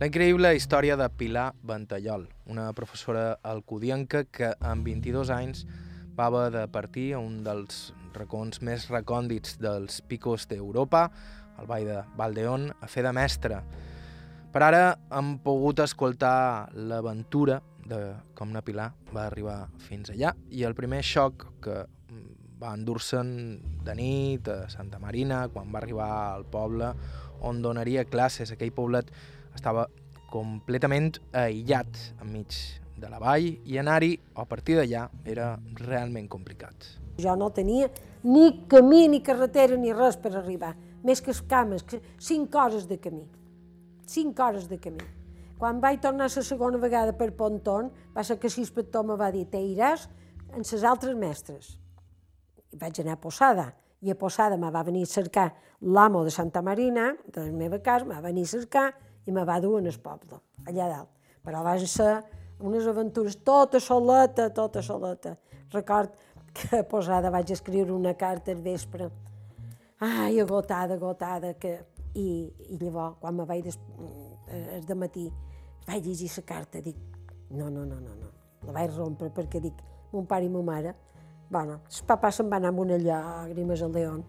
la 0.00 0.08
increïble 0.08 0.54
història 0.56 0.96
de 0.96 1.04
Pilar 1.20 1.50
Ventallol, 1.68 2.24
una 2.48 2.70
professora 2.72 3.34
alcudienca 3.44 4.22
que 4.24 4.54
amb 4.64 4.88
22 4.88 5.34
anys 5.36 5.66
va 6.16 6.30
haver 6.30 6.46
de 6.56 6.64
partir 6.72 7.10
a 7.12 7.20
un 7.20 7.42
dels 7.44 7.90
racons 8.16 8.62
més 8.64 8.88
recòndits 8.88 9.60
dels 9.60 10.00
picos 10.00 10.48
d'Europa, 10.48 11.10
el 11.60 11.68
Vall 11.68 11.92
de 11.92 12.00
Valdeón, 12.16 12.70
a 12.72 12.88
fer 12.88 13.04
de 13.04 13.12
mestra. 13.12 13.60
Per 14.48 14.64
ara 14.64 14.96
hem 15.12 15.34
pogut 15.44 15.84
escoltar 15.84 16.72
l'aventura 16.72 17.60
de 17.84 18.00
com 18.32 18.48
na 18.48 18.64
Pilar 18.64 18.94
va 19.12 19.28
arribar 19.28 19.66
fins 19.76 20.08
allà 20.08 20.32
i 20.48 20.64
el 20.64 20.72
primer 20.72 21.04
xoc 21.04 21.50
que 21.60 21.82
va 22.60 22.74
endur-se'n 22.76 23.30
de 23.84 23.94
nit 23.96 24.48
a 24.52 24.66
Santa 24.68 25.00
Marina, 25.00 25.46
quan 25.48 25.70
va 25.72 25.80
arribar 25.80 26.10
al 26.34 26.44
poble 26.44 26.92
on 27.46 27.62
donaria 27.64 28.04
classes. 28.04 28.52
Aquell 28.52 28.74
poblet 28.76 29.08
estava 29.56 29.86
completament 30.30 31.14
aïllat 31.32 32.02
enmig 32.20 32.58
de 33.00 33.08
la 33.08 33.18
vall 33.22 33.48
i 33.64 33.80
anar-hi 33.80 34.12
a 34.36 34.44
partir 34.44 34.76
d'allà 34.76 35.06
era 35.24 35.54
realment 35.80 36.28
complicat. 36.28 36.76
Jo 37.20 37.34
no 37.36 37.50
tenia 37.50 37.88
ni 38.22 38.66
camí, 38.68 39.06
ni 39.08 39.22
carretera, 39.24 39.76
ni 39.80 39.94
res 39.96 40.20
per 40.20 40.34
arribar. 40.36 40.74
Més 41.02 41.24
que 41.24 41.32
cames, 41.48 41.86
cinc 42.20 42.54
hores 42.54 42.86
de 42.88 43.00
camí. 43.00 43.24
Cinc 44.04 44.38
hores 44.38 44.68
de 44.68 44.76
camí. 44.76 45.06
Quan 45.56 45.80
vaig 45.80 46.00
tornar 46.04 46.28
la 46.28 46.44
segona 46.44 46.78
vegada 46.80 47.16
per 47.16 47.32
Ponton, 47.36 47.90
va 48.16 48.24
ser 48.24 48.36
que 48.40 48.52
l'inspector 48.52 49.04
me 49.04 49.16
va 49.16 49.30
dir, 49.32 49.46
te 49.48 49.60
iràs 49.60 50.08
amb 50.52 50.64
les 50.64 50.84
altres 50.84 51.16
mestres 51.16 51.76
i 52.70 52.78
vaig 52.78 53.00
anar 53.02 53.16
a 53.16 53.20
Posada, 53.20 53.70
i 54.00 54.10
a 54.10 54.16
Posada 54.16 54.56
me 54.56 54.70
va 54.72 54.82
venir 54.86 55.02
a 55.04 55.10
cercar 55.10 55.50
l'amo 55.80 56.24
de 56.24 56.30
Santa 56.30 56.62
Marina, 56.62 57.10
de 57.26 57.44
la 57.46 57.52
meva 57.52 57.80
casa, 57.84 58.06
me 58.06 58.14
va 58.14 58.28
venir 58.28 58.46
a 58.46 58.52
cercar 58.54 58.86
i 59.26 59.32
me 59.32 59.44
va 59.44 59.60
dur 59.60 59.78
en 59.80 59.90
el 59.90 59.98
poble, 60.00 60.40
allà 60.66 60.88
dalt. 60.88 61.10
Però 61.44 61.62
van 61.64 61.86
ser 61.86 62.14
unes 62.60 62.86
aventures 62.86 63.38
tota 63.44 63.80
soleta, 63.80 64.50
tota 64.52 64.82
soleta. 64.82 65.36
Record 65.72 66.12
que 66.54 66.80
a 66.80 66.86
Posada 66.88 67.30
vaig 67.30 67.52
escriure 67.52 67.92
una 67.92 68.14
carta 68.14 68.52
al 68.52 68.62
vespre, 68.64 69.10
ai, 70.00 70.40
agotada, 70.40 70.94
agotada, 70.94 71.54
que... 71.54 71.78
I, 72.10 72.50
i 72.74 72.76
llavors, 72.80 73.20
quan 73.20 73.36
me 73.38 73.44
vaig 73.46 73.60
des... 73.62 73.76
el 74.50 74.82
de 74.82 74.94
matí, 74.98 75.28
vaig 75.86 76.02
llegir 76.02 76.26
la 76.32 76.42
carta, 76.42 76.80
dic, 76.82 76.96
no, 77.54 77.68
no, 77.70 77.84
no, 77.84 78.00
no, 78.00 78.16
no. 78.18 78.30
La 78.66 78.74
vaig 78.74 78.90
rompre 78.96 79.28
perquè 79.30 79.60
dic, 79.62 79.78
mon 80.10 80.26
pare 80.26 80.48
i 80.48 80.50
ma 80.50 80.62
mare 80.66 80.96
Bueno, 81.50 81.80
el 81.82 82.04
papà 82.06 82.30
se'n 82.30 82.46
va 82.46 82.60
anar 82.60 82.70
amb 82.70 82.78
una 82.84 82.96
llàgrimes 83.02 83.80
al 83.82 83.90
León. 83.90 84.20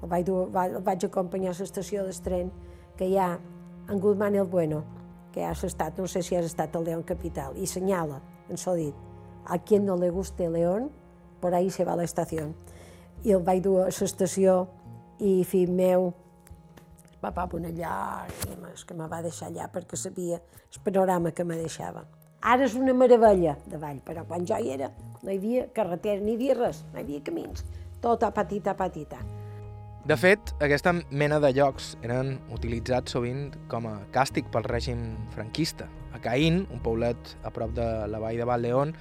El 0.00 0.08
vaig, 0.08 0.24
dur, 0.24 0.46
va, 0.54 0.64
el 0.70 0.80
vaig 0.80 1.04
acompanyar 1.04 1.50
a 1.52 1.56
l'estació 1.58 2.06
del 2.06 2.20
tren 2.24 2.48
que 2.96 3.10
hi 3.10 3.18
ha 3.20 3.34
en 3.92 4.00
Guzmán 4.00 4.38
el 4.40 4.48
Bueno, 4.48 4.78
que 5.34 5.44
has 5.44 5.64
estat, 5.68 6.00
no 6.00 6.06
sé 6.08 6.22
si 6.24 6.36
has 6.36 6.48
estat 6.48 6.72
al 6.76 6.86
León 6.88 7.02
Capital, 7.04 7.58
i 7.60 7.68
senyala, 7.68 8.22
en 8.48 8.56
s'ho 8.56 8.72
dit, 8.78 8.96
a 9.44 9.58
qui 9.60 9.82
no 9.84 9.98
le 10.00 10.08
guste 10.16 10.48
León, 10.48 10.88
por 11.44 11.54
ahí 11.54 11.68
se 11.70 11.84
va 11.84 11.96
la 11.96 12.08
estació. 12.08 12.48
I 13.22 13.36
el 13.36 13.44
vaig 13.44 13.60
dur 13.68 13.82
a 13.84 13.90
l'estació 13.90 14.56
i, 15.20 15.44
fill 15.44 15.76
meu, 15.76 16.08
papà 17.20 17.44
amb 17.44 17.60
una 17.60 17.76
llàgrimes 17.76 18.88
que 18.88 18.96
me 18.96 19.12
va 19.12 19.20
deixar 19.20 19.52
allà 19.52 19.68
perquè 19.68 20.00
sabia 20.00 20.40
el 20.40 20.82
panorama 20.88 21.36
que 21.36 21.44
me 21.44 21.60
deixava. 21.60 22.06
Ara 22.42 22.66
és 22.66 22.74
una 22.74 22.94
meravella 22.94 23.54
de 23.70 23.78
vall, 23.78 24.00
però 24.02 24.24
quan 24.26 24.42
jo 24.46 24.58
hi 24.58 24.72
era 24.74 24.90
no 25.22 25.30
hi 25.30 25.38
havia 25.38 25.68
carretera, 25.74 26.20
ni 26.20 26.32
hi 26.32 26.34
havia 26.34 26.56
res, 26.58 26.82
no 26.90 26.98
hi 26.98 27.04
havia 27.04 27.22
camins, 27.22 27.64
tot 28.02 28.24
a 28.26 28.32
petita, 28.34 28.74
petita. 28.74 29.20
De 30.02 30.16
fet, 30.18 30.50
aquesta 30.58 30.96
mena 31.14 31.38
de 31.38 31.52
llocs 31.54 31.92
eren 32.02 32.34
utilitzats 32.50 33.14
sovint 33.14 33.52
com 33.70 33.86
a 33.86 34.00
càstig 34.14 34.48
pel 34.50 34.66
règim 34.66 35.04
franquista. 35.30 35.86
A 36.12 36.18
Caín, 36.18 36.64
un 36.74 36.82
poblet 36.82 37.36
a 37.46 37.52
prop 37.54 37.70
de 37.76 37.86
la 38.10 38.18
vall 38.18 38.40
de 38.40 38.48
Valdeón, 38.48 38.96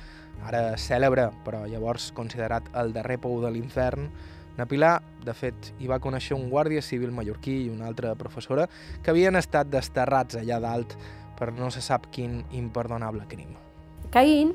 ara 0.45 0.77
cèlebre, 0.77 1.31
però 1.45 1.63
llavors 1.65 2.11
considerat 2.13 2.69
el 2.77 2.93
darrer 2.93 3.17
pou 3.23 3.41
de 3.41 3.49
l'infern, 3.49 4.11
na 4.59 4.67
Pilar, 4.69 4.99
de 5.25 5.33
fet, 5.33 5.71
hi 5.79 5.87
va 5.89 5.97
conèixer 6.03 6.35
un 6.35 6.49
guàrdia 6.51 6.83
civil 6.85 7.09
mallorquí 7.15 7.63
i 7.63 7.69
una 7.71 7.87
altra 7.89 8.13
professora 8.19 8.67
que 9.01 9.09
havien 9.09 9.39
estat 9.39 9.71
desterrats 9.73 10.37
allà 10.37 10.59
dalt 10.61 10.97
per 11.41 11.49
no 11.57 11.71
se 11.73 11.81
sap 11.81 12.05
quin 12.13 12.43
imperdonable 12.53 13.25
crim. 13.25 13.55
Caín 14.13 14.53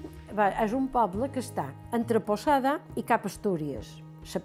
és 0.62 0.74
un 0.76 0.86
poble 0.92 1.26
que 1.34 1.42
està 1.42 1.72
entre 1.96 2.20
Possada 2.22 2.76
i 2.94 3.02
Cap 3.02 3.26
Astúries. 3.26 3.96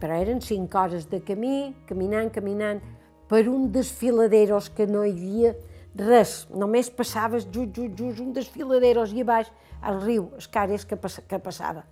Però 0.01 0.17
cinc 0.41 0.73
hores 0.77 1.05
de 1.09 1.19
camí, 1.21 1.75
caminant, 1.85 2.31
caminant, 2.33 2.81
per 3.29 3.47
un 3.49 3.71
desfiladeros 3.71 4.69
que 4.69 4.87
no 4.87 5.03
hi 5.05 5.13
havia 5.13 5.53
res, 5.95 6.47
només 6.53 6.89
passaves 6.89 7.45
just, 7.51 7.75
just, 7.75 7.95
just 7.97 8.19
un 8.19 8.33
desfiladeros 8.33 9.13
i 9.13 9.21
a 9.21 9.25
baix 9.25 9.51
al 9.81 10.01
riu, 10.01 10.29
els 10.35 10.47
cares 10.47 10.85
que, 10.85 10.97
pass 10.97 11.21
que 11.27 11.39
passava. 11.39 11.83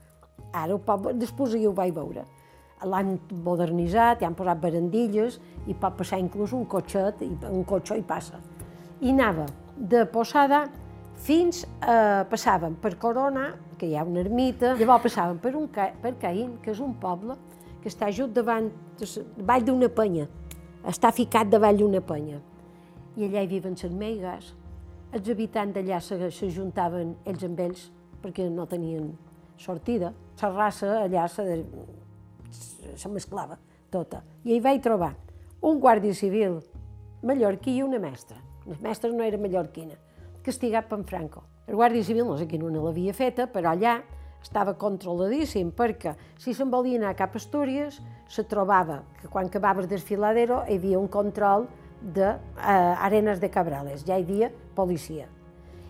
Ara 0.53 0.73
el 0.73 0.79
poble, 0.79 1.13
després 1.13 1.53
ja 1.57 1.69
ho 1.69 1.73
vaig 1.73 1.93
veure. 1.93 2.25
L'han 2.85 3.17
modernitzat, 3.45 4.21
hi 4.21 4.25
han 4.25 4.37
posat 4.37 4.61
barandilles 4.61 5.39
i 5.67 5.73
pot 5.73 5.97
passar 5.99 6.19
inclús 6.19 6.53
un 6.55 6.65
cotxet, 6.65 7.21
un 7.49 7.65
cotxe 7.67 7.97
i 7.99 8.05
passa. 8.05 8.39
I 9.01 9.11
anava 9.11 9.45
de 9.79 10.03
Posada 10.11 10.65
fins 11.23 11.63
a... 11.79 12.25
passàvem 12.29 12.75
per 12.79 12.95
Corona, 12.99 13.53
que 13.79 13.87
hi 13.87 13.95
ha 13.95 14.03
una 14.07 14.21
ermita, 14.21 14.73
llavors 14.79 15.05
passàvem 15.07 15.39
per, 15.41 15.55
un, 15.55 15.69
per 15.71 16.13
Caín, 16.19 16.57
que 16.63 16.73
és 16.73 16.81
un 16.83 16.95
poble 16.99 17.37
que 17.79 17.87
està 17.91 18.09
just 18.11 18.35
davant, 18.35 18.67
davall 19.37 19.65
d'una 19.65 19.89
penya, 19.95 20.27
està 20.87 21.13
ficat 21.15 21.51
davall 21.51 21.79
d'una 21.79 22.01
penya. 22.03 22.41
I 23.15 23.27
allà 23.27 23.43
hi 23.43 23.51
viven 23.51 23.77
les 23.79 23.95
meigues. 23.95 24.51
Els 25.15 25.29
habitants 25.31 25.73
d'allà 25.75 25.99
s'ajuntaven 26.03 27.15
ells 27.27 27.45
amb 27.47 27.63
ells 27.63 27.87
perquè 28.21 28.45
no 28.51 28.67
tenien 28.69 29.13
sortida. 29.57 30.11
La 30.41 30.51
raça 30.53 30.91
allà 31.05 31.25
se, 31.27 31.63
se 32.95 33.09
mesclava 33.11 33.57
tota. 33.91 34.21
I 34.45 34.55
hi 34.55 34.59
vaig 34.63 34.83
trobar 34.83 35.15
un 35.65 35.81
guàrdia 35.83 36.15
civil 36.15 36.59
mallorquí 37.23 37.79
i 37.79 37.83
una 37.83 37.99
mestra 37.99 38.37
la 38.69 38.77
mestra 38.81 39.09
no 39.11 39.25
era 39.25 39.37
mallorquina, 39.41 39.97
castigat 40.45 40.87
per 40.89 41.01
Franco. 41.09 41.43
El 41.67 41.77
Guàrdia 41.77 42.05
Civil 42.05 42.25
no 42.25 42.37
sé 42.37 42.47
quina 42.49 42.69
no 42.69 42.85
l'havia 42.85 43.13
feta, 43.13 43.47
però 43.49 43.73
allà 43.73 43.99
estava 44.41 44.75
controladíssim, 44.79 45.71
perquè 45.75 46.15
si 46.39 46.53
se'n 46.53 46.69
volia 46.71 46.99
anar 46.99 47.15
cap 47.17 47.35
a 47.35 47.41
Astúries, 47.41 47.99
se 48.29 48.45
trobava 48.47 49.01
que 49.19 49.27
quan 49.27 49.49
acabaves 49.49 49.89
desfiladero 49.89 50.63
hi 50.67 50.77
havia 50.77 50.99
un 50.99 51.09
control 51.11 51.67
d'Arenes 52.01 53.39
de, 53.39 53.45
eh, 53.45 53.47
de 53.47 53.51
Cabrales, 53.51 54.05
ja 54.07 54.17
hi 54.17 54.23
havia 54.23 54.51
policia. 54.75 55.27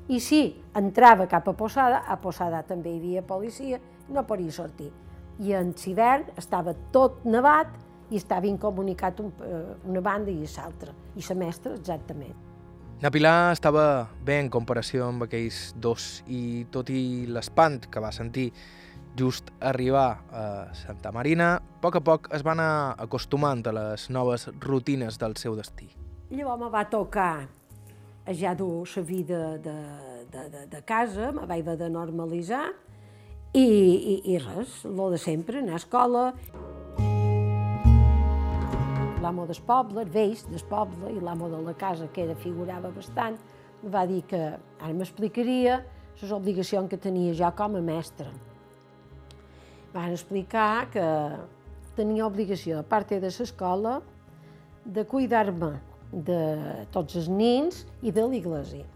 I 0.10 0.20
si 0.20 0.42
entrava 0.74 1.28
cap 1.30 1.48
a 1.48 1.54
Posada, 1.54 2.02
a 2.08 2.18
Posada 2.18 2.64
també 2.66 2.96
hi 2.96 2.98
havia 2.98 3.22
policia, 3.22 3.78
no 4.10 4.26
podia 4.26 4.52
sortir. 4.52 4.90
I 5.40 5.54
en 5.54 5.76
hivern 5.86 6.32
estava 6.36 6.74
tot 6.92 7.22
nevat 7.24 7.76
i 8.10 8.18
estava 8.18 8.50
incomunicat 8.50 9.20
un, 9.22 9.32
eh, 9.46 9.64
una 9.86 10.02
banda 10.02 10.32
i 10.32 10.48
l'altra, 10.58 10.96
i 11.16 11.24
la 11.30 11.36
mestra 11.36 11.76
exactament. 11.76 12.49
Na 13.00 13.08
Pilar 13.16 13.54
estava 13.56 14.10
bé 14.28 14.42
en 14.44 14.50
comparació 14.52 15.06
amb 15.08 15.24
aquells 15.24 15.70
dos 15.80 16.20
i 16.28 16.66
tot 16.68 16.90
i 16.92 17.24
l'espant 17.32 17.78
que 17.88 18.02
va 18.04 18.10
sentir 18.12 18.50
just 19.16 19.54
arribar 19.64 20.18
a 20.36 20.44
Santa 20.76 21.14
Marina, 21.16 21.54
a 21.56 21.80
poc 21.80 21.96
a 21.96 22.02
poc 22.04 22.28
es 22.36 22.44
va 22.44 22.52
anar 22.58 22.98
acostumant 23.00 23.64
a 23.72 23.74
les 23.78 24.10
noves 24.12 24.50
rutines 24.60 25.16
del 25.22 25.38
seu 25.40 25.56
destí. 25.56 25.88
Llavors 26.28 26.60
me 26.60 26.70
va 26.74 26.84
tocar 26.92 27.48
ja 28.36 28.52
dur 28.60 28.84
la 28.84 29.04
vida 29.08 29.40
de, 29.58 29.78
de, 30.36 30.44
de, 30.58 30.66
de 30.76 30.82
casa, 30.84 31.32
me 31.32 31.48
vaig 31.48 31.64
haver 31.64 31.78
de 31.80 31.90
normalitzar 31.96 32.66
i, 33.54 33.64
i, 33.64 34.22
i 34.36 34.38
res, 34.44 34.84
lo 34.84 35.08
de 35.10 35.24
sempre, 35.24 35.64
anar 35.64 35.80
a 35.80 35.84
escola. 35.86 36.26
L'amo 39.20 39.44
del 39.46 39.60
poble, 39.68 40.06
el 40.06 40.12
vells 40.14 40.46
del 40.48 40.62
poble 40.70 41.10
i 41.12 41.20
l'amo 41.20 41.50
de 41.52 41.58
la 41.60 41.74
casa, 41.76 42.08
que 42.08 42.24
era 42.24 42.38
figurava 42.40 42.88
bastant, 42.96 43.36
va 43.84 44.06
dir 44.08 44.22
que 44.28 44.40
ara 44.56 44.94
m'explicaria 44.96 45.82
les 46.22 46.32
obligacions 46.32 46.88
que 46.88 46.98
tenia 46.98 47.34
jo 47.36 47.50
com 47.58 47.76
a 47.76 47.82
mestre. 47.84 48.30
Van 49.92 50.14
explicar 50.16 50.88
que 50.94 51.04
tenia 51.98 52.28
obligació, 52.28 52.80
a 52.80 52.88
part 52.88 53.12
de 53.12 53.20
l'escola, 53.20 53.98
de 54.86 55.04
cuidar-me 55.04 55.74
de 56.12 56.40
tots 56.94 57.20
els 57.20 57.28
nins 57.28 57.84
i 58.02 58.16
de 58.16 58.24
l'església. 58.24 58.88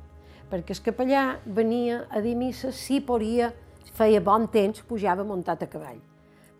Perquè 0.49 0.71
el 0.77 0.83
capellà 0.85 1.25
venia 1.43 2.05
a 2.09 2.21
dir 2.23 2.37
missa 2.39 2.71
si 2.71 3.01
podia, 3.01 3.51
feia 3.91 4.21
bon 4.23 4.47
temps, 4.47 4.85
pujava 4.87 5.27
muntat 5.27 5.63
a 5.63 5.67
cavall. 5.67 5.99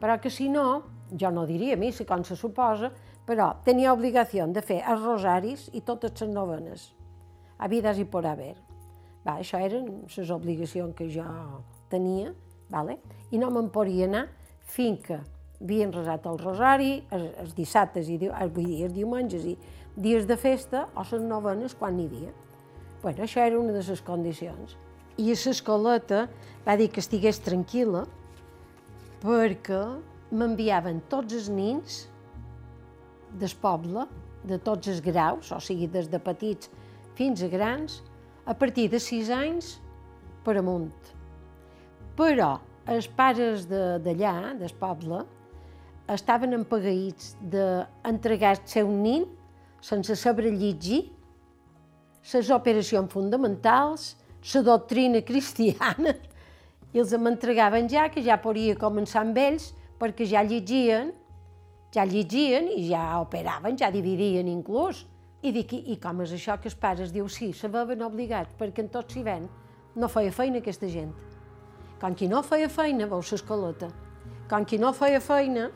Però 0.03 0.19
que 0.19 0.29
si 0.29 0.49
no, 0.51 0.83
jo 1.15 1.31
no 1.31 1.47
diria 1.47 1.79
missa, 1.79 2.03
com 2.03 2.23
se 2.27 2.35
suposa, 2.35 2.91
però 3.27 3.53
tenia 3.65 3.93
obligació 3.93 4.47
de 4.51 4.61
fer 4.61 4.81
els 4.81 5.03
rosaris 5.03 5.69
i 5.73 5.81
totes 5.81 6.15
les 6.21 6.31
novenes, 6.33 6.91
a 7.57 7.69
vides 7.71 7.99
i 7.99 8.05
por 8.05 8.27
haver. 8.27 8.55
Va, 9.23 9.37
això 9.39 9.59
eren 9.63 9.87
les 10.03 10.31
obligacions 10.35 10.95
que 10.97 11.07
jo 11.11 11.23
tenia, 11.89 12.33
vale? 12.69 12.97
i 13.31 13.39
no 13.39 13.49
me'n 13.49 13.69
podia 13.73 14.05
anar 14.09 14.27
fins 14.69 14.99
que 15.05 15.19
havien 15.63 15.93
resat 15.93 16.25
el 16.27 16.39
rosari, 16.41 16.93
els, 17.15 17.29
els 17.39 17.53
dissabtes, 17.55 18.09
i, 18.11 18.17
vull 18.19 18.67
dir, 18.67 18.83
els 18.87 18.95
diumenges 18.95 19.45
i 19.47 19.55
dies 19.95 20.27
de 20.27 20.37
festa, 20.37 20.87
o 20.95 21.05
les 21.07 21.23
novenes 21.23 21.75
quan 21.79 21.95
n'hi 21.97 22.07
havia. 22.09 22.33
Bueno, 23.01 23.23
això 23.23 23.43
era 23.43 23.59
una 23.59 23.73
de 23.75 23.83
les 23.83 24.01
condicions. 24.01 24.75
I 25.17 25.29
a 25.31 25.37
l'escoleta 25.37 26.27
va 26.65 26.75
dir 26.79 26.89
que 26.91 27.01
estigués 27.03 27.39
tranquil·la 27.45 28.05
perquè 29.23 29.83
m'enviaven 30.33 31.03
tots 31.11 31.35
els 31.37 31.49
nins 31.53 32.03
del 33.39 33.53
poble, 33.61 34.07
de 34.43 34.59
tots 34.59 34.89
els 34.91 35.01
graus, 35.03 35.51
o 35.51 35.59
sigui, 35.63 35.87
des 35.87 36.09
de 36.11 36.19
petits 36.19 36.69
fins 37.17 37.43
a 37.43 37.49
grans, 37.51 38.01
a 38.45 38.53
partir 38.53 38.89
de 38.91 38.99
sis 38.99 39.29
anys 39.31 39.77
per 40.43 40.57
amunt. 40.59 40.91
Però 42.17 42.57
els 42.91 43.07
pares 43.07 43.65
d'allà, 43.69 44.33
de, 44.51 44.57
del 44.65 44.75
poble, 44.79 45.23
estaven 46.11 46.57
empagaïts 46.57 47.33
d'entregar 47.39 48.57
el 48.57 48.65
seu 48.67 48.91
nin 48.91 49.23
sense 49.83 50.15
saber 50.15 50.51
llegir, 50.51 51.05
les 52.33 52.49
operacions 52.55 53.11
fonamentals, 53.11 54.13
la 54.53 54.61
doctrina 54.63 55.21
cristiana, 55.23 56.13
i 56.93 57.01
els 57.01 57.11
m'entregaven 57.19 57.89
ja, 57.91 58.07
que 58.11 58.23
ja 58.23 58.37
podia 58.39 58.77
començar 58.79 59.23
amb 59.23 59.39
ells, 59.39 59.71
perquè 59.99 60.27
ja 60.29 60.43
llegien, 60.45 61.11
ja 61.93 62.05
llegien 62.05 62.67
i 62.73 62.87
ja 62.89 63.19
operaven, 63.21 63.77
ja 63.77 63.91
dividien 63.93 64.49
inclús. 64.49 65.05
I 65.43 65.51
dic, 65.51 65.73
i, 65.75 65.97
com 65.99 66.21
és 66.23 66.31
això 66.33 66.55
que 66.59 66.69
els 66.71 66.79
pares 66.79 67.11
diu, 67.11 67.27
sí, 67.27 67.51
se 67.53 67.67
veuen 67.67 68.01
obligats, 68.05 68.55
perquè 68.59 68.85
en 68.85 68.89
tot 68.89 69.11
s'hi 69.11 69.25
ven, 69.25 69.49
no 69.99 70.07
feia 70.09 70.31
feina 70.31 70.61
aquesta 70.63 70.87
gent. 70.87 71.11
Com 71.99 72.15
qui 72.15 72.29
no 72.31 72.41
feia 72.43 72.69
feina, 72.71 73.09
veus 73.11 73.31
l'escoleta. 73.31 73.91
Com 74.49 74.65
qui 74.65 74.79
no 74.79 74.93
feia 74.95 75.19
feina, 75.23 75.69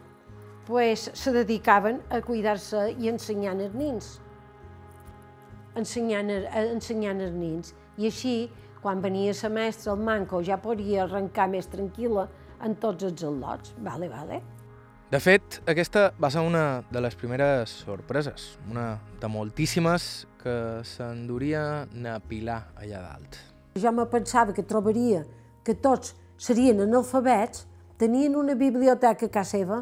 pues, 0.67 1.09
se 1.13 1.33
dedicaven 1.35 2.01
a 2.09 2.21
cuidar-se 2.23 2.89
i 2.95 3.11
ensenyant 3.11 3.61
els 3.63 3.75
nins. 3.75 4.09
Ensenyant, 5.77 6.31
ensenyant 6.63 7.23
els 7.27 7.35
nins. 7.35 7.73
I 7.99 8.07
així, 8.09 8.35
quan 8.81 9.03
venia 9.03 9.35
la 9.43 9.49
mestra, 9.49 9.93
el 9.93 10.03
manco 10.03 10.41
ja 10.43 10.57
podia 10.63 11.03
arrencar 11.03 11.47
més 11.51 11.67
tranquil·la 11.67 12.27
en 12.63 12.75
tots 12.75 13.03
els 13.03 13.23
al·lots. 13.23 13.75
Vale, 13.83 14.09
vale. 14.09 14.41
De 15.07 15.21
fet, 15.23 15.61
aquesta 15.71 16.09
va 16.19 16.27
ser 16.27 16.41
una 16.43 16.83
de 16.91 16.99
les 16.99 17.13
primeres 17.15 17.71
sorpreses, 17.85 18.57
una 18.67 18.97
de 19.21 19.27
moltíssimes 19.31 20.25
que 20.41 20.55
s'enduria 20.83 21.61
a 21.87 22.15
Pilar 22.19 22.57
allà 22.75 22.99
dalt. 23.05 23.37
Jo 23.79 23.93
me 23.95 24.03
pensava 24.11 24.51
que 24.51 24.65
trobaria 24.67 25.21
que 25.63 25.77
tots 25.79 26.11
serien 26.35 26.81
analfabets, 26.83 27.63
tenien 27.95 28.35
una 28.35 28.55
biblioteca 28.59 29.29
a 29.29 29.31
casa 29.31 29.55
seva, 29.55 29.77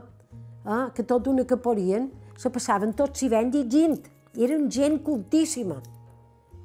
eh, 0.62 0.94
que 0.94 1.02
tot 1.02 1.26
una 1.26 1.48
que 1.50 1.58
podien, 1.58 2.12
se 2.38 2.52
passaven 2.54 2.94
tots 2.94 3.18
s'hi 3.20 3.30
llegint. 3.30 4.06
Eren 4.38 4.70
gent 4.70 5.00
cultíssima. 5.02 5.80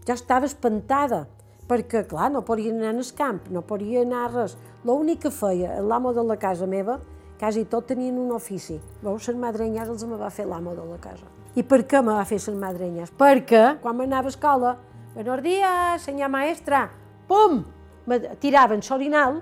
Jo 0.04 0.12
estava 0.12 0.44
espantada, 0.44 1.28
perquè, 1.66 2.04
clar, 2.06 2.28
no 2.30 2.44
podien 2.44 2.76
anar 2.76 3.00
al 3.00 3.14
camp, 3.16 3.48
no 3.48 3.62
podien 3.62 4.12
anar 4.12 4.26
a 4.26 4.32
res. 4.34 4.58
L'únic 4.84 5.22
que 5.22 5.30
feia 5.30 5.80
l'amo 5.80 6.12
de 6.12 6.22
la 6.22 6.36
casa 6.36 6.66
meva, 6.66 7.00
quasi 7.40 7.64
tot 7.64 7.88
tenien 7.88 8.18
un 8.20 8.30
ofici. 8.36 8.76
Veus, 9.00 9.26
les 9.28 9.38
madrenyes 9.40 9.88
els 9.88 10.04
me 10.04 10.18
va 10.20 10.28
fer 10.30 10.44
l'amo 10.46 10.74
de 10.76 10.84
la 10.84 10.98
casa. 11.00 11.26
I 11.56 11.64
per 11.64 11.82
què 11.88 12.02
me 12.04 12.12
va 12.14 12.26
fer 12.28 12.38
les 12.38 12.58
madrenyes? 12.60 13.12
Perquè, 13.16 13.80
quan 13.80 13.96
m'anava 13.96 14.28
a 14.28 14.34
escola, 14.34 14.74
buenos 15.14 15.40
días, 15.42 16.04
senyora 16.04 16.28
maestra, 16.28 16.84
pum, 17.26 17.64
me 18.06 18.20
tiraven 18.42 18.84
l'orinal 18.84 19.40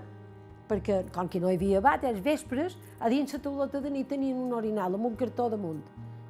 perquè 0.69 1.01
com 1.15 1.29
que 1.33 1.41
no 1.41 1.51
hi 1.51 1.57
havia 1.57 1.81
bat, 1.81 2.05
els 2.05 2.21
vespres, 2.25 2.77
a 3.01 3.09
dins 3.09 3.33
la 3.33 3.41
tauleta 3.41 3.81
de 3.81 3.91
nit 3.91 4.09
tenien 4.09 4.37
un 4.37 4.53
orinal 4.53 4.95
amb 4.95 5.07
un 5.09 5.17
cartó 5.17 5.49
damunt. 5.49 5.81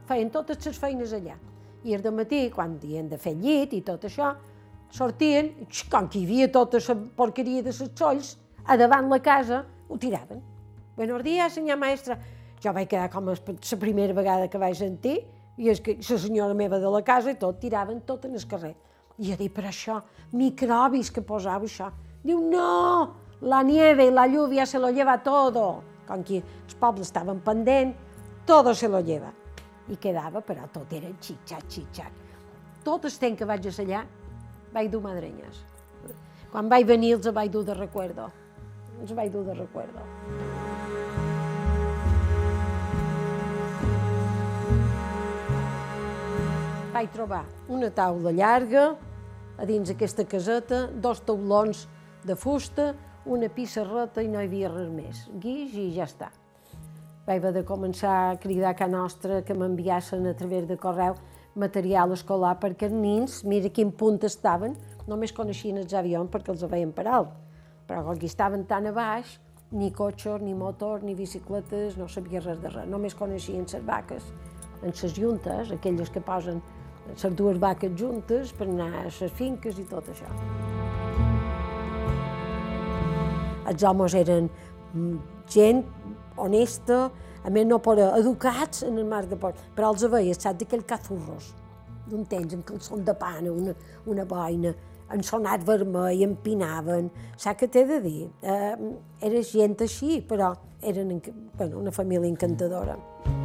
Feien 0.09 0.31
totes 0.31 0.65
les 0.65 0.79
feines 0.79 1.13
allà. 1.13 1.35
I 1.85 1.95
el 1.95 2.07
matí, 2.15 2.49
quan 2.55 2.77
havien 2.79 3.09
de 3.09 3.19
fer 3.19 3.35
llit 3.35 3.75
i 3.75 3.83
tot 3.83 4.07
això, 4.07 4.35
sortien, 4.91 5.51
com 5.91 6.09
que 6.09 6.21
hi 6.21 6.25
havia 6.25 6.53
tota 6.53 6.81
la 6.87 6.97
porqueria 7.17 7.63
de 7.63 7.75
les 7.75 7.91
solls, 7.99 8.37
a 8.65 8.77
davant 8.77 9.11
la 9.11 9.19
casa, 9.19 9.65
ho 9.89 9.99
tiraven. 9.99 10.41
Buenos 10.99 11.23
días, 11.23 11.53
senyora 11.53 11.79
maestra. 11.79 12.19
Jo 12.59 12.73
vaig 12.75 12.89
quedar 12.91 13.07
com 13.13 13.29
la 13.31 13.37
primera 13.79 14.13
vegada 14.13 14.49
que 14.51 14.59
vaig 14.59 14.75
sentir, 14.75 15.21
i 15.55 15.69
és 15.71 15.79
que 15.79 15.95
la 15.95 16.17
senyora 16.19 16.57
meva 16.59 16.81
de 16.83 16.91
la 16.91 17.01
casa 17.07 17.31
i 17.31 17.37
tot, 17.39 17.61
tiraven 17.63 18.01
tot 18.03 18.25
en 18.27 18.35
el 18.35 18.47
carrer. 18.51 18.73
I 19.15 19.29
jo 19.29 19.37
dic, 19.39 19.53
per 19.55 19.69
això, 19.71 20.01
microbis 20.35 21.13
que 21.15 21.23
posava 21.23 21.71
això. 21.71 21.93
Diu, 22.25 22.43
no, 22.43 23.15
la 23.47 23.63
nieve 23.63 24.09
y 24.09 24.11
la 24.11 24.27
lluvia 24.27 24.67
se 24.67 24.81
lo 24.83 24.91
lleva 24.91 25.23
todo. 25.23 25.85
Com 26.09 26.25
que 26.27 26.43
els 26.43 26.75
pobles 26.75 27.07
estaven 27.07 27.39
pendent, 27.47 27.95
todo 28.45 28.75
se 28.75 28.89
lo 28.89 28.99
lleva. 28.99 29.31
I 29.87 30.03
quedava, 30.03 30.43
però 30.43 30.67
tot 30.67 30.99
era 30.99 31.15
xitxac, 31.15 31.63
xitxac. 31.71 32.13
Tot 32.83 33.07
el 33.07 33.21
temps 33.23 33.39
que 33.39 33.47
vaig 33.47 33.71
a 33.71 33.77
allà, 33.87 34.03
vaig 34.75 34.91
dur 34.91 35.07
madrenyes. 35.07 35.63
Quan 36.51 36.67
vaig 36.67 36.91
venir 36.91 37.21
els 37.21 37.31
vaig 37.31 37.55
dur 37.55 37.63
de 37.63 37.79
recuerdo. 37.87 38.33
Els 38.99 39.15
vaig 39.15 39.31
dur 39.31 39.47
de 39.47 39.55
recuerdo. 39.55 40.58
Vaig 46.99 47.13
trobar 47.15 47.45
una 47.71 47.93
taula 47.95 48.33
llarga, 48.35 48.97
a 49.55 49.65
dins 49.69 49.93
aquesta 49.93 50.25
caseta, 50.27 50.81
dos 50.91 51.21
taulons 51.23 51.85
de 52.27 52.35
fusta, 52.35 52.89
una 53.23 53.47
pissarrota 53.55 54.25
i 54.25 54.27
no 54.27 54.41
hi 54.41 54.49
havia 54.49 54.71
res 54.73 54.89
més. 54.91 55.21
Guix 55.39 55.77
i 55.79 55.85
ja 55.95 56.09
està. 56.09 56.33
Vaig 57.29 57.37
haver 57.37 57.53
de 57.55 57.63
començar 57.69 58.15
a 58.25 58.33
cridar 58.43 58.73
a 58.75 58.89
nostra 58.91 59.45
que 59.47 59.55
m'enviassen 59.55 60.27
a 60.27 60.33
través 60.35 60.67
de 60.67 60.75
correu 60.75 61.15
material 61.55 62.17
escolar 62.17 62.57
perquè 62.59 62.89
els 62.89 62.99
nins, 62.99 63.37
mira 63.45 63.71
quin 63.71 63.93
punt 63.93 64.19
estaven, 64.27 64.75
només 65.07 65.31
coneixien 65.37 65.79
els 65.79 65.95
avions 65.95 66.33
perquè 66.33 66.51
els 66.51 66.67
veien 66.67 66.91
per 66.91 67.07
alt. 67.07 67.31
Però 67.87 68.03
com 68.09 68.19
que 68.19 68.27
estaven 68.27 68.67
tan 68.67 68.91
a 68.91 68.93
baix, 68.97 69.39
ni 69.71 69.93
cotxes, 69.93 70.43
ni 70.43 70.51
motor, 70.51 71.07
ni 71.07 71.15
bicicletes, 71.15 71.95
no 71.95 72.11
sabia 72.11 72.43
res 72.43 72.59
de 72.59 72.75
res. 72.75 72.91
Només 72.91 73.15
coneixien 73.15 73.71
les 73.71 73.87
vaques 73.87 74.27
en 74.83 74.91
les 74.91 75.15
juntes, 75.15 75.71
aquelles 75.71 76.11
que 76.11 76.21
posen 76.21 76.59
les 77.11 77.35
dues 77.37 77.59
vaques 77.59 77.95
juntes 77.99 78.53
per 78.57 78.69
anar 78.69 78.89
a 79.01 79.05
les 79.07 79.33
finques 79.39 79.79
i 79.79 79.87
tot 79.89 80.09
això. 80.13 80.29
Els 83.69 83.85
homes 83.85 84.15
eren 84.17 84.49
mm, 84.95 85.17
gent 85.53 85.83
honesta, 86.39 87.09
a 87.45 87.51
més 87.55 87.67
no 87.69 87.79
per 87.83 87.99
educats 88.07 88.85
en 88.87 88.99
el 88.99 89.09
marc 89.09 89.31
de 89.31 89.39
port, 89.41 89.59
però 89.77 89.93
els 89.95 90.05
veia, 90.11 90.37
saps, 90.37 90.61
d'aquell 90.61 90.85
cazurros, 90.89 91.53
d'un 92.09 92.25
temps 92.29 92.55
amb 92.57 92.65
calçon 92.69 93.05
de 93.05 93.15
pana, 93.19 93.53
una, 93.53 93.75
una 94.07 94.25
boina, 94.29 94.75
en 95.13 95.25
sonat 95.25 95.65
vermell, 95.65 96.23
empinaven, 96.27 97.09
saps 97.37 97.63
què 97.63 97.71
t'he 97.73 97.87
de 97.89 98.01
dir? 98.05 98.29
Eh, 98.43 98.77
era 99.31 99.43
gent 99.53 99.79
així, 99.85 100.21
però 100.29 100.53
eren 100.83 101.17
bueno, 101.57 101.79
una 101.81 101.93
família 101.93 102.29
encantadora. 102.29 102.99
I 103.27 103.38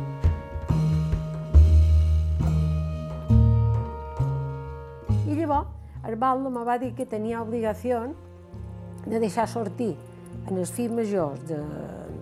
llavors, 6.04 6.10
el 6.10 6.16
Baldo 6.16 6.50
me 6.50 6.64
va 6.64 6.78
dir 6.78 6.94
que 6.96 7.06
tenia 7.06 7.42
obligació 7.42 8.14
de 9.06 9.20
deixar 9.20 9.48
sortir 9.48 9.96
en 10.48 10.58
els 10.58 10.72
fills 10.72 10.94
majors 10.94 11.40
de, 11.48 11.58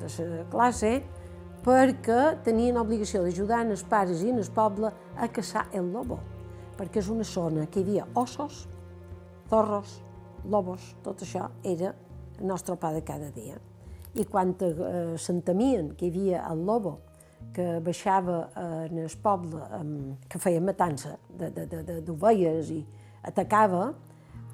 de 0.02 0.28
la 0.30 0.46
classe 0.50 1.02
perquè 1.63 2.41
tenien 2.44 2.78
obligació 2.78 3.22
d'ajudar 3.24 3.65
els 3.65 3.84
pares 3.84 4.22
i 4.24 4.30
el 4.30 4.50
poble 4.54 4.91
a 5.15 5.28
caçar 5.28 5.67
el 5.74 5.91
lobo, 5.91 6.20
perquè 6.78 7.00
és 7.00 7.10
una 7.10 7.24
zona 7.24 7.67
que 7.67 7.80
hi 7.80 7.84
havia 7.84 8.08
ossos, 8.15 8.67
zorros, 9.50 10.02
lobos, 10.50 10.96
tot 11.04 11.22
això 11.22 11.52
era 11.63 11.94
el 12.39 12.48
nostre 12.48 12.76
pa 12.76 12.91
de 12.91 13.04
cada 13.04 13.30
dia. 13.30 13.60
I 14.13 14.26
quan 14.26 14.56
eh, 14.60 15.15
s'entemien 15.17 15.94
que 15.96 16.08
hi 16.08 16.10
havia 16.10 16.46
el 16.50 16.65
lobo 16.65 17.00
que 17.54 17.80
baixava 17.80 18.50
en 18.56 18.98
el 18.98 19.13
poble, 19.22 19.62
eh, 19.62 20.17
que 20.28 20.39
feia 20.39 20.62
matança 20.62 21.17
d'ovelles 21.38 22.72
i 22.72 22.86
atacava, 23.23 23.93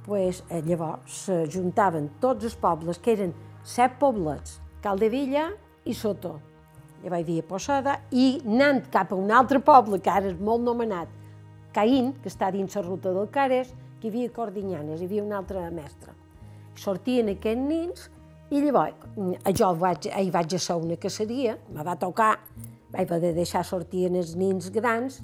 pues, 0.06 0.44
eh, 0.50 0.62
llavors 0.62 1.26
se 1.26 1.46
juntaven 1.52 2.10
tots 2.20 2.46
els 2.46 2.56
pobles, 2.56 3.00
que 3.00 3.14
eren 3.14 3.34
set 3.64 3.98
poblets, 4.00 4.62
Caldevilla 4.82 5.50
i 5.86 5.94
Soto. 5.94 6.40
Llavors 7.04 7.20
hi 7.20 7.24
havia 7.24 7.44
Possada 7.44 8.00
i 8.12 8.42
anant 8.46 8.88
cap 8.92 9.12
a 9.12 9.16
un 9.16 9.32
altre 9.32 9.60
poble, 9.60 10.00
que 10.00 10.10
ara 10.10 10.32
és 10.32 10.40
molt 10.40 10.64
nomenat, 10.64 11.08
Caín, 11.74 12.14
que 12.24 12.30
està 12.30 12.52
dins 12.52 12.76
la 12.76 12.82
ruta 12.82 13.12
del 13.14 13.28
Cares, 13.30 13.74
que 14.00 14.08
hi 14.08 14.12
havia 14.12 14.32
Cordinyanes, 14.34 15.02
hi 15.02 15.06
havia 15.06 15.24
un 15.24 15.34
altre 15.34 15.70
mestre. 15.72 16.14
Sortien 16.76 17.30
aquests 17.30 17.62
nins 17.62 18.10
i 18.50 18.62
llavors 18.64 18.96
jo 19.60 19.74
vaig, 19.76 20.08
hi 20.08 20.32
vaig 20.32 20.56
a 20.56 20.60
ser 20.60 20.78
una 20.80 20.96
caceria, 20.96 21.58
me 21.74 21.84
va 21.84 21.98
tocar, 22.00 22.38
vaig 22.94 23.12
haver 23.12 23.34
de 23.34 23.34
deixar 23.42 23.66
sortir 23.68 24.08
els 24.08 24.36
nins 24.40 24.70
grans 24.72 25.20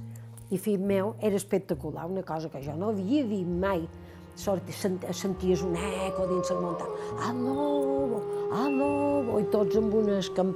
i 0.53 0.59
fill 0.61 0.81
meu 0.85 1.15
era 1.19 1.35
espectacular, 1.35 2.05
una 2.05 2.23
cosa 2.23 2.49
que 2.49 2.61
jo 2.61 2.75
no 2.77 2.91
havia 2.93 3.25
vist 3.25 3.49
mai. 3.65 3.87
Sort, 4.35 4.69
sent, 4.73 5.03
senties 5.13 5.61
un 5.61 5.75
eco 5.77 6.25
dins 6.25 6.49
la 6.49 6.55
muntanya, 6.57 7.27
al 7.27 7.41
lobo, 7.45 8.21
al 8.57 8.77
lobo, 8.79 9.35
i 9.37 9.45
tots 9.53 9.77
amb 9.77 9.93
unes, 9.93 10.31
camp 10.33 10.55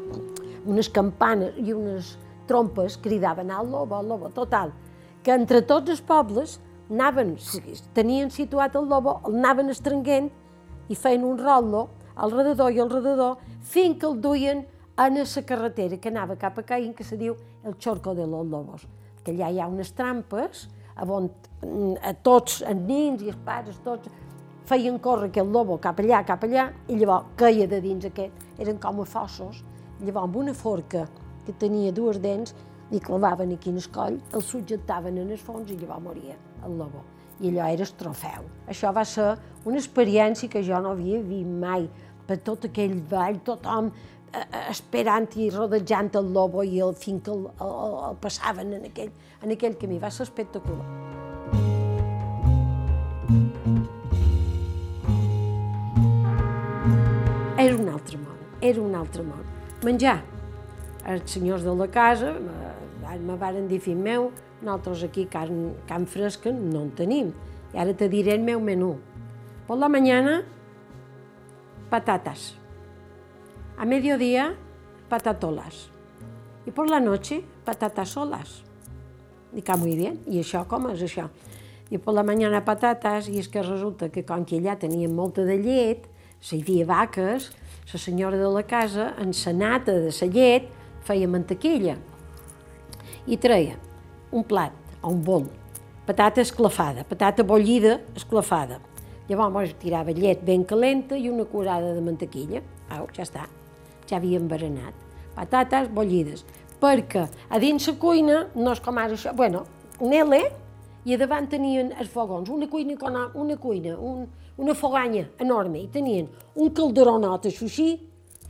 unes 0.66 0.90
campanes 0.90 1.60
i 1.62 1.76
unes 1.78 2.16
trompes 2.50 2.98
cridaven 3.04 3.54
al 3.54 3.70
lobo, 3.70 4.00
al 4.00 4.10
lobo, 4.10 4.32
total, 4.34 4.74
que 5.22 5.36
entre 5.36 5.62
tots 5.62 5.94
els 5.94 6.02
pobles 6.02 6.58
anaven, 6.90 7.36
tenien 7.94 8.34
situat 8.34 8.76
el 8.82 8.90
lobo, 8.90 9.20
el 9.30 9.38
anaven 9.44 9.70
estrenguent 9.70 10.32
i 10.90 10.98
feien 10.98 11.26
un 11.28 11.38
rotllo 11.38 11.88
al 12.18 12.34
redador 12.34 12.74
i 12.74 12.82
al 12.82 12.90
redador 12.90 13.38
fins 13.62 14.02
que 14.02 14.10
el 14.10 14.22
duien 14.22 14.66
a 14.98 15.12
la 15.14 15.26
carretera 15.46 15.98
que 16.02 16.10
anava 16.10 16.36
cap 16.36 16.58
a 16.58 16.64
Caín, 16.64 16.96
que 16.96 17.04
se 17.04 17.16
diu 17.16 17.36
el 17.64 17.76
Xorco 17.78 18.16
de 18.16 18.26
los 18.26 18.48
Lobos 18.48 18.88
que 19.28 19.36
allà 19.36 19.50
hi 19.52 19.60
ha 19.60 19.68
unes 19.68 19.92
trampes 19.92 20.70
on 21.04 21.28
a 22.02 22.14
tots, 22.24 22.62
els 22.64 22.80
nins 22.88 23.22
i 23.22 23.34
els 23.34 23.42
pares, 23.46 23.76
tots, 23.84 24.08
feien 24.68 24.98
córrer 25.04 25.28
aquell 25.28 25.52
lobo 25.52 25.78
cap 25.84 26.00
allà, 26.00 26.24
cap 26.26 26.46
allà, 26.48 26.70
i 26.88 26.96
llavors 26.96 27.36
caia 27.40 27.68
de 27.68 27.82
dins 27.84 28.08
aquest, 28.08 28.48
eren 28.58 28.80
com 28.80 29.04
a 29.04 29.06
fossos, 29.06 29.60
llavors 30.00 30.24
amb 30.24 30.40
una 30.44 30.56
forca 30.56 31.04
que 31.46 31.56
tenia 31.60 31.92
dues 31.92 32.22
dents, 32.24 32.56
li 32.92 33.04
clavaven 33.04 33.52
aquí 33.54 33.70
en 33.74 33.82
el 33.82 33.92
coll, 33.92 34.18
el 34.34 34.44
subjectaven 34.44 35.20
en 35.20 35.36
el 35.36 35.44
fons 35.44 35.72
i 35.72 35.78
llavors 35.78 36.06
moria 36.08 36.40
el 36.64 36.80
lobo. 36.80 37.04
I 37.44 37.52
allò 37.52 37.68
era 37.76 37.86
el 37.86 37.96
trofeu. 38.00 38.48
Això 38.72 38.94
va 38.96 39.04
ser 39.06 39.34
una 39.68 39.78
experiència 39.78 40.50
que 40.50 40.64
jo 40.66 40.80
no 40.82 40.96
havia 40.96 41.20
vist 41.22 41.52
mai, 41.62 41.90
per 42.28 42.40
tot 42.44 42.66
aquell 42.68 42.96
ball, 43.12 43.38
tothom 43.44 43.92
esperant 44.70 45.30
i 45.38 45.50
rodejant 45.54 46.14
el 46.20 46.32
lobo 46.34 46.64
i 46.64 46.80
el 46.84 46.96
fin 46.96 47.20
que 47.22 47.32
el, 47.32 47.46
el, 47.62 47.76
el 48.10 48.18
passaven 48.22 48.74
en 48.78 48.88
aquell, 48.90 49.12
en 49.44 49.54
aquell 49.56 49.78
camí. 49.82 50.00
Va 50.00 50.12
ser 50.12 50.28
espectacular. 50.28 50.86
Era 57.58 57.76
un 57.76 57.90
altre 57.90 58.18
món, 58.22 58.42
era 58.62 58.82
un 58.82 58.96
altre 58.96 59.24
món. 59.26 59.46
Menjar. 59.84 60.20
Els 61.08 61.32
senyors 61.32 61.64
de 61.64 61.74
la 61.80 61.88
casa 61.88 62.34
me 63.16 63.38
varen 63.40 63.68
dir, 63.70 63.80
fill 63.80 63.98
meu, 63.98 64.30
nosaltres 64.62 65.06
aquí 65.08 65.26
carn, 65.32 65.72
carn 65.88 66.06
fresca 66.06 66.52
no 66.52 66.84
en 66.86 66.92
tenim. 66.98 67.32
I 67.74 67.82
ara 67.82 67.96
te 67.98 68.10
diré 68.12 68.36
el 68.36 68.44
meu 68.44 68.62
menú. 68.64 68.98
Per 69.68 69.78
la 69.80 69.90
mañana, 69.90 70.42
patatas. 71.90 72.54
A 73.80 73.86
mediodía, 73.86 74.56
patatolas. 75.08 75.90
Y 76.66 76.72
por 76.72 76.90
la 76.90 77.00
noche, 77.00 77.44
patatas 77.64 78.10
solas. 78.10 78.64
Dic, 79.52 79.70
ah, 79.70 79.78
muy 79.78 79.96
bien. 79.96 80.18
I 80.26 80.40
això 80.42 80.64
com 80.66 80.88
és 80.90 81.04
això? 81.06 81.28
I 81.94 82.00
per 82.02 82.16
la 82.18 82.24
mañana 82.26 82.64
patates, 82.66 83.28
i 83.30 83.38
és 83.38 83.46
que 83.48 83.62
resulta 83.62 84.10
que 84.10 84.24
com 84.26 84.42
que 84.50 84.58
allà 84.58 84.74
tenien 84.82 85.14
molta 85.14 85.46
de 85.46 85.60
llet, 85.62 86.08
hi 86.50 86.58
havia 86.58 86.88
vaques, 86.90 87.52
la 87.94 88.00
senyora 88.02 88.40
de 88.42 88.50
la 88.50 88.64
casa, 88.66 89.12
en 89.22 89.30
sa 89.38 89.54
nata 89.54 89.94
de 89.94 90.10
la 90.10 90.28
llet, 90.34 90.72
feia 91.06 91.28
mantequilla. 91.30 92.00
I 93.28 93.38
treia 93.38 93.78
un 94.32 94.44
plat 94.44 94.74
o 95.04 95.14
un 95.14 95.22
bol, 95.22 95.46
patata 96.08 96.42
esclafada, 96.42 97.06
patata 97.06 97.44
bollida 97.44 98.00
esclafada. 98.16 98.82
Llavors 99.30 99.78
tirava 99.78 100.18
llet 100.18 100.42
ben 100.42 100.66
calenta 100.66 101.16
i 101.16 101.30
una 101.30 101.46
curada 101.46 101.94
de 101.94 102.02
mantequilla. 102.02 102.66
Au, 102.90 103.06
ja 103.14 103.22
està 103.22 103.46
ja 104.10 104.18
havíem 104.18 104.48
berenat. 104.48 104.94
Patates 105.36 105.90
bollides, 105.94 106.46
perquè 106.82 107.28
a 107.50 107.60
dins 107.60 107.88
la 107.88 107.96
cuina 108.02 108.40
no 108.56 108.72
és 108.74 108.82
com 108.82 108.98
ara 108.98 109.14
això, 109.14 109.34
bueno, 109.36 109.66
L 110.00 110.42
i 111.08 111.14
a 111.14 111.18
davant 111.18 111.48
tenien 111.48 111.94
els 112.00 112.10
fogons, 112.10 112.50
una 112.50 112.68
cuina, 112.68 112.96
una 113.34 113.58
cuina, 113.58 113.96
un, 113.98 114.28
una 114.58 114.74
foganya 114.74 115.28
enorme, 115.40 115.80
i 115.80 115.88
tenien 115.88 116.28
un 116.56 116.70
calderonot 116.70 117.46
així 117.46 117.94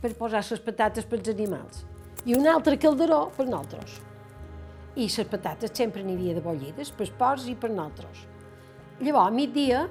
per 0.00 0.14
posar 0.18 0.42
les 0.42 0.60
patates 0.60 1.06
pels 1.06 1.28
animals 1.28 1.84
i 2.26 2.34
un 2.34 2.46
altre 2.46 2.76
calderó 2.76 3.28
per 3.36 3.46
nosaltres. 3.46 4.00
I 4.96 5.06
les 5.06 5.28
patates 5.30 5.70
sempre 5.72 6.02
n'hi 6.02 6.16
havia 6.16 6.34
de 6.34 6.42
bollides, 6.42 6.90
per 6.90 7.06
porcs 7.18 7.46
i 7.46 7.54
per 7.54 7.70
nosaltres. 7.70 8.24
Llavors, 8.98 9.28
a 9.28 9.30
migdia, 9.30 9.84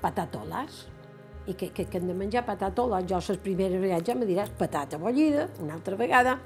patatoles, 0.00 0.86
i 1.48 1.54
que, 1.54 1.70
que, 1.72 1.86
que 1.88 1.98
hem 1.98 2.06
de 2.08 2.14
menjar 2.14 2.44
patatola. 2.46 3.00
Jo 3.08 3.20
les 3.24 3.40
primeres 3.42 3.80
vegades 3.80 4.06
ja 4.06 4.14
me 4.14 4.28
diràs 4.28 4.52
patata 4.58 5.00
bollida, 5.00 5.48
una 5.62 5.74
altra 5.78 5.96
vegada, 5.96 6.38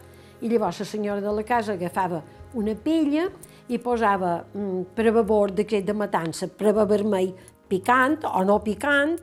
i 0.43 0.51
llavors 0.51 0.81
la 0.83 0.87
senyora 0.87 1.23
de 1.23 1.33
la 1.35 1.45
casa 1.47 1.75
agafava 1.75 2.23
una 2.59 2.75
pella 2.75 3.29
i 3.69 3.79
posava 3.79 4.41
mm, 4.43 4.95
prevabor 4.95 5.53
d'aquest 5.55 5.87
de 5.87 5.95
matança, 5.95 6.49
preva 6.49 6.87
vermell 6.87 7.33
picant 7.69 8.19
o 8.29 8.43
no 8.45 8.59
picant, 8.63 9.17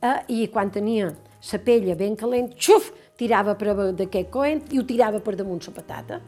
eh, 0.00 0.18
i 0.28 0.48
quan 0.48 0.70
tenia 0.70 1.10
la 1.10 1.60
pella 1.64 1.96
ben 1.96 2.16
calent, 2.16 2.52
xuf, 2.56 2.90
tirava 3.18 3.56
preva 3.58 3.90
d'aquest 3.92 4.30
coent 4.32 4.64
i 4.72 4.80
ho 4.80 4.84
tirava 4.86 5.20
per 5.20 5.36
damunt 5.36 5.62
la 5.66 5.74
patata. 5.76 6.20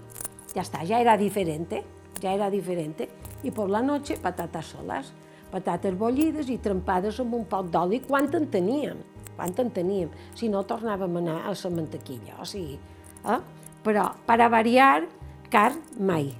Ja 0.52 0.62
està, 0.62 0.82
ja 0.84 1.00
era 1.00 1.16
diferent, 1.16 1.72
ja 2.20 2.34
era 2.34 2.50
diferent. 2.50 3.06
I 3.42 3.50
per 3.50 3.68
la 3.70 3.80
noche, 3.80 4.18
patates 4.20 4.74
soles 4.74 5.12
patates 5.52 5.96
bollides 5.98 6.50
i 6.50 6.58
trempades 6.62 7.20
amb 7.22 7.36
un 7.36 7.44
poc 7.48 7.68
d'oli, 7.72 8.00
quan 8.06 8.30
en 8.34 8.48
teníem, 8.50 9.02
quan 9.36 9.52
en 9.58 9.72
teníem, 9.74 10.12
si 10.38 10.48
no 10.48 10.64
tornàvem 10.64 11.18
a 11.18 11.22
anar 11.22 11.38
a 11.44 11.52
la 11.52 11.74
mantequilla, 11.74 12.38
o 12.40 12.48
sigui, 12.48 12.78
eh? 13.24 13.40
però 13.84 14.08
per 14.26 14.40
a 14.40 14.48
variar, 14.48 15.04
carn 15.52 15.82
mai, 16.00 16.32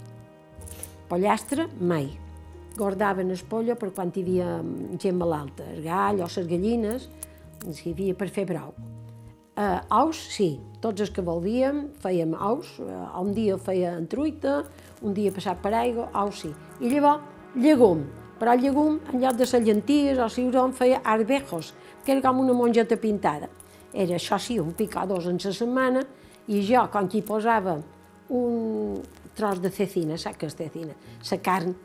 pollastre 1.08 1.68
mai, 1.80 2.08
guardaven 2.76 3.30
el 3.30 3.44
pollo 3.48 3.76
per 3.76 3.90
quan 3.92 4.12
hi 4.14 4.24
havia 4.24 4.56
gent 4.98 5.18
malalta, 5.18 5.68
el 5.74 5.84
gall 5.84 6.22
o 6.24 6.30
les 6.30 6.48
gallines, 6.48 7.08
hi 7.68 7.92
havia 7.92 8.16
per 8.16 8.30
fer 8.32 8.46
brou. 8.48 8.72
Uh, 9.52 9.82
ous, 9.92 10.16
sí, 10.32 10.54
tots 10.80 11.02
els 11.04 11.10
que 11.12 11.20
voldíem, 11.20 11.90
fèiem 12.00 12.32
ous, 12.40 12.70
uh, 12.80 13.02
un 13.20 13.34
dia 13.36 13.58
feia 13.60 13.90
en 13.98 14.06
truita, 14.08 14.62
un 15.04 15.12
dia 15.12 15.32
passat 15.34 15.60
per 15.60 15.74
aigua, 15.76 16.06
ous 16.22 16.40
sí. 16.46 16.54
I 16.80 16.88
llavors, 16.88 17.26
llegum, 17.60 18.06
però 18.42 18.56
el 18.56 18.64
llegum, 18.64 18.96
en 19.12 19.20
lloc 19.22 19.36
de 19.38 19.46
les 19.46 19.60
llenties 19.62 20.18
o 20.18 20.24
ciuró, 20.26 20.64
feia 20.74 20.96
arbejos, 21.06 21.68
que 22.02 22.10
era 22.10 22.24
com 22.24 22.40
una 22.42 22.56
mongeta 22.58 22.96
pintada. 22.98 23.46
Era 23.94 24.16
això 24.16 24.34
sí, 24.42 24.56
un 24.58 24.72
picador 24.74 25.28
en 25.30 25.38
la 25.38 25.52
setmana, 25.54 26.02
i 26.50 26.64
jo, 26.66 26.82
que 26.90 27.04
hi 27.12 27.22
posava 27.22 27.76
un 28.34 28.98
tros 29.38 29.62
de 29.62 29.70
cecina, 29.70 30.18
saps 30.18 30.40
què 30.40 30.50
és 30.50 30.58
cecina? 30.58 30.98
La 31.30 31.38
carn 31.38 31.76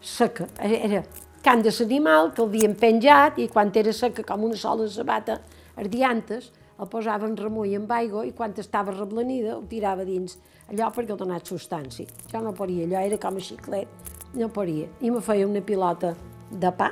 seca, 0.00 0.48
era 0.56 1.04
carn 1.44 1.68
de 1.68 1.76
l'animal 1.76 2.32
que 2.32 2.48
l'havien 2.48 2.80
penjat 2.80 3.36
i 3.36 3.50
quan 3.52 3.68
era 3.74 3.92
seca 3.92 4.24
com 4.24 4.48
una 4.48 4.56
sola 4.56 4.88
sabata 4.88 5.42
ardiantes, 5.76 6.48
el 6.80 6.88
posava 6.88 7.28
en 7.28 7.36
remull 7.36 7.76
amb 7.76 7.92
aigua 7.92 8.24
i 8.24 8.32
quan 8.32 8.56
estava 8.56 8.96
reblanida 8.96 9.58
ho 9.58 9.64
tirava 9.68 10.04
dins 10.04 10.38
allò 10.70 10.88
perquè 10.96 11.12
el 11.12 11.20
donat 11.20 11.44
substància. 11.44 12.08
Jo 12.32 12.40
no 12.40 12.56
podia, 12.56 12.88
allò 12.88 13.04
era 13.04 13.20
com 13.20 13.36
a 13.36 13.50
xiclet 13.52 14.15
no 14.36 14.48
podia. 14.52 14.88
I 15.00 15.10
me 15.10 15.22
feia 15.24 15.46
una 15.48 15.62
pilota 15.64 16.14
de 16.50 16.72
pa, 16.76 16.90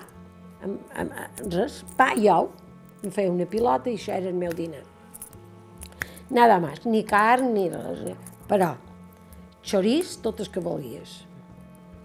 amb, 0.65 0.81
amb, 0.99 1.43
res, 1.53 1.83
pa 1.99 2.13
i 2.19 2.29
ou. 2.33 2.51
Me 3.05 3.13
feia 3.13 3.33
una 3.33 3.47
pilota 3.49 3.93
i 3.93 3.99
això 3.99 4.15
era 4.17 4.31
el 4.33 4.39
meu 4.41 4.55
dinar. 4.57 4.83
Nada 6.35 6.57
més, 6.63 6.83
ni 6.89 7.05
carn 7.07 7.53
ni 7.55 7.69
res. 7.73 8.17
Però, 8.49 8.73
xorís, 9.65 10.17
tot 10.25 10.41
el 10.41 10.51
que 10.53 10.65
volies. 10.65 11.21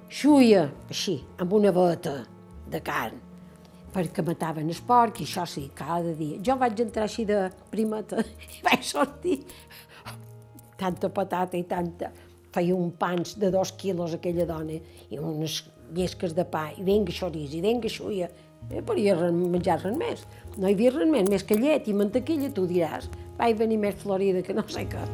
Xuia, 0.10 0.68
així, 0.90 1.20
amb 1.40 1.54
una 1.54 1.72
bota 1.72 2.16
de 2.70 2.80
carn, 2.86 3.20
perquè 3.94 4.24
mataven 4.26 4.70
el 4.70 4.80
porc, 4.86 5.22
i 5.22 5.28
això 5.28 5.46
sí, 5.50 5.68
cada 5.76 6.14
dia. 6.18 6.40
Jo 6.46 6.58
vaig 6.60 6.82
entrar 6.82 7.06
així 7.08 7.26
de 7.30 7.44
primeta 7.72 8.24
i 8.48 8.64
vaig 8.66 8.86
sortir 8.86 9.44
tanta 10.80 11.10
patata 11.12 11.58
i 11.60 11.66
tanta 11.68 12.10
feia 12.54 12.76
un 12.76 12.92
pans 12.92 13.38
de 13.40 13.52
dos 13.54 13.72
quilos 13.78 14.14
aquella 14.14 14.46
dona 14.50 14.80
i 15.10 15.20
unes 15.20 15.64
llesques 15.96 16.36
de 16.38 16.46
pa, 16.46 16.70
i 16.78 16.86
venga 16.86 17.14
xorís, 17.14 17.54
i 17.58 17.62
venga 17.62 17.90
xuia, 17.90 18.30
Eh, 18.68 18.84
podia 18.86 19.16
menjar 19.32 19.80
res 19.82 19.96
més. 19.98 20.26
No 20.60 20.68
hi 20.68 20.76
havia 20.76 20.92
res 20.94 21.10
més, 21.10 21.30
més 21.32 21.46
que 21.48 21.58
llet 21.58 21.88
i 21.90 21.96
mantequilla, 21.96 22.52
tu 22.54 22.68
diràs, 22.70 23.08
vaig 23.40 23.58
venir 23.58 23.80
més 23.82 23.96
florida 24.04 24.44
que 24.46 24.54
no 24.54 24.66
sé 24.70 24.86
què. 24.92 25.06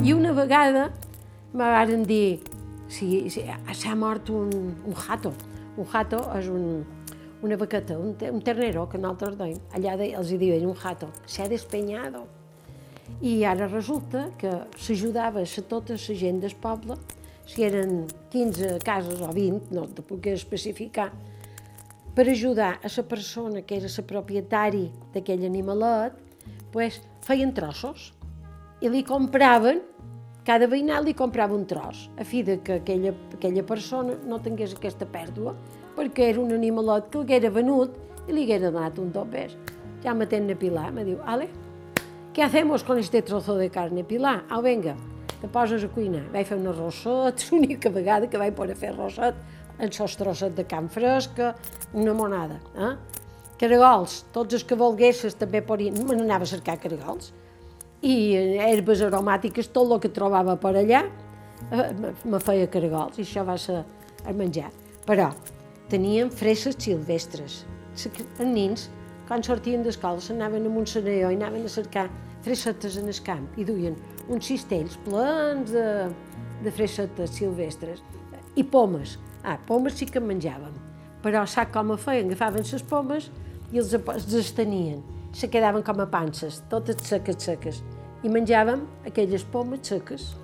I 0.00 0.16
una 0.16 0.32
vegada 0.32 0.88
me 1.52 1.66
varen 1.76 2.06
dir 2.08 2.40
si, 2.88 3.28
si 3.30 3.44
s'ha 3.76 3.94
mort 3.94 4.32
un, 4.34 4.50
un 4.88 4.96
jato. 5.04 5.34
Un 5.76 5.86
jato 5.92 6.24
és 6.40 6.48
un, 6.50 6.80
una 7.42 7.56
vaqueta, 7.56 7.98
un, 7.98 8.16
un 8.32 8.42
ternero 8.42 8.86
que 8.88 8.98
nosaltres 8.98 9.38
deim. 9.38 9.56
Allà 9.76 9.96
de, 10.00 10.10
els 10.18 10.30
hi 10.32 10.38
diuen 10.40 10.66
un 10.68 10.76
jato. 10.76 11.08
S'ha 11.26 11.48
despenyado. 11.48 12.26
I 13.20 13.40
ara 13.44 13.66
resulta 13.68 14.28
que 14.38 14.52
s'ajudava 14.78 15.42
a 15.42 15.64
tota 15.68 15.96
la 15.96 16.14
gent 16.22 16.40
del 16.40 16.54
poble, 16.60 16.96
si 17.46 17.64
eren 17.66 18.06
15 18.30 18.78
cases 18.84 19.20
o 19.20 19.32
20, 19.34 19.74
no 19.74 19.88
te 19.90 20.04
puc 20.06 20.28
especificar, 20.30 21.10
per 22.14 22.28
ajudar 22.28 22.78
a 22.82 22.88
la 22.96 23.02
persona 23.02 23.62
que 23.62 23.76
era 23.76 23.88
la 23.88 24.04
propietari 24.06 24.90
d'aquell 25.14 25.44
animalet, 25.46 26.14
pues, 26.72 27.00
feien 27.26 27.52
trossos 27.54 28.12
i 28.80 28.88
li 28.88 29.02
compraven, 29.02 29.80
cada 30.44 30.66
veïnat 30.66 31.04
li 31.04 31.14
comprava 31.14 31.54
un 31.54 31.66
tros, 31.66 32.08
a 32.18 32.24
fi 32.24 32.42
de 32.42 32.58
que 32.64 32.80
aquella, 32.80 33.12
aquella 33.34 33.62
persona 33.66 34.16
no 34.26 34.40
tingués 34.40 34.72
aquesta 34.74 35.06
pèrdua, 35.06 35.54
perquè 36.00 36.30
era 36.32 36.40
un 36.40 36.54
animalet 36.56 37.10
que 37.12 37.20
l'haguera 37.20 37.50
venut 37.52 37.96
i 38.26 38.32
li 38.32 38.46
haguera 38.46 38.70
donat 38.72 38.98
un 39.02 39.10
top 39.12 39.34
més. 39.34 39.56
Ja 40.00 40.14
m'atén 40.16 40.48
a 40.48 40.56
Pilar, 40.56 40.88
me 40.96 41.04
diu, 41.04 41.18
Ale, 41.28 41.50
què 42.32 42.46
hacemos 42.46 42.84
con 42.86 42.98
este 42.98 43.20
trozo 43.26 43.58
de 43.58 43.68
carne, 43.68 44.04
Pilar? 44.08 44.38
Au, 44.48 44.62
venga, 44.64 44.94
te 45.42 45.48
poses 45.52 45.84
a 45.84 45.90
cuinar. 45.92 46.24
Vaig 46.32 46.48
fer 46.48 46.56
un 46.56 46.70
arrosset, 46.72 47.44
l'única 47.50 47.92
vegada 47.92 48.30
que 48.32 48.40
vaig 48.40 48.56
poder 48.56 48.78
fer 48.80 48.94
arrosset, 48.94 49.36
en 49.80 49.92
sos 49.92 50.16
trosset 50.16 50.56
de 50.56 50.64
camp 50.68 50.88
fresca, 50.92 51.52
una 51.92 52.16
monada. 52.16 52.56
Eh? 52.76 52.94
Caragols, 53.60 54.22
tots 54.32 54.56
els 54.56 54.64
que 54.64 54.78
volguessis 54.80 55.36
també 55.36 55.60
podien... 55.60 56.00
Me 56.08 56.16
n'anava 56.16 56.48
a 56.48 56.52
cercar 56.54 56.78
caragols 56.80 57.34
i 58.00 58.16
herbes 58.64 59.02
aromàtiques, 59.04 59.68
tot 59.74 59.90
el 59.92 60.00
que 60.00 60.08
trobava 60.16 60.56
per 60.56 60.72
allà, 60.80 61.04
eh, 61.68 61.88
me 62.24 62.40
feia 62.40 62.72
caragols 62.72 63.20
i 63.20 63.26
això 63.26 63.44
va 63.44 63.60
ser 63.60 63.82
el 64.24 64.38
menjar. 64.38 64.70
Però 65.04 65.28
tenien 65.90 66.30
fresses 66.30 66.78
silvestres. 66.78 67.64
Els 67.94 68.46
nins, 68.46 68.88
quan 69.28 69.42
sortien 69.44 69.82
d'escola, 69.84 70.22
s'anaven 70.22 70.66
a 70.66 70.72
Montsenaió 70.72 71.30
i 71.30 71.38
anaven 71.38 71.66
a 71.66 71.72
cercar 71.72 72.08
fressetes 72.44 72.96
en 72.96 73.10
el 73.10 73.20
camp 73.26 73.46
i 73.60 73.66
duien 73.68 73.98
uns 74.30 74.48
cistells 74.48 74.96
plens 75.04 75.74
de, 75.74 75.86
de 76.64 76.72
fressetes 76.72 77.34
silvestres 77.36 78.00
i 78.56 78.64
pomes. 78.64 79.18
Ah, 79.44 79.58
pomes 79.66 79.96
sí 79.98 80.06
que 80.06 80.20
en 80.20 80.28
menjàvem, 80.28 80.74
però 81.24 81.44
sap 81.48 81.72
com 81.74 81.92
ho 81.92 81.98
feien? 82.00 82.28
Agafaven 82.30 82.66
les 82.66 82.84
pomes 82.86 83.30
i 83.72 83.80
els, 83.80 83.94
els 83.94 84.36
estenien 84.40 85.00
se 85.32 85.48
quedaven 85.48 85.84
com 85.86 86.00
a 86.02 86.08
panses, 86.10 86.62
totes 86.70 87.02
seques, 87.06 87.38
seques. 87.44 87.82
I 88.26 88.28
menjàvem 88.32 88.82
aquelles 89.08 89.44
pomes 89.52 89.86
seques. 89.86 90.34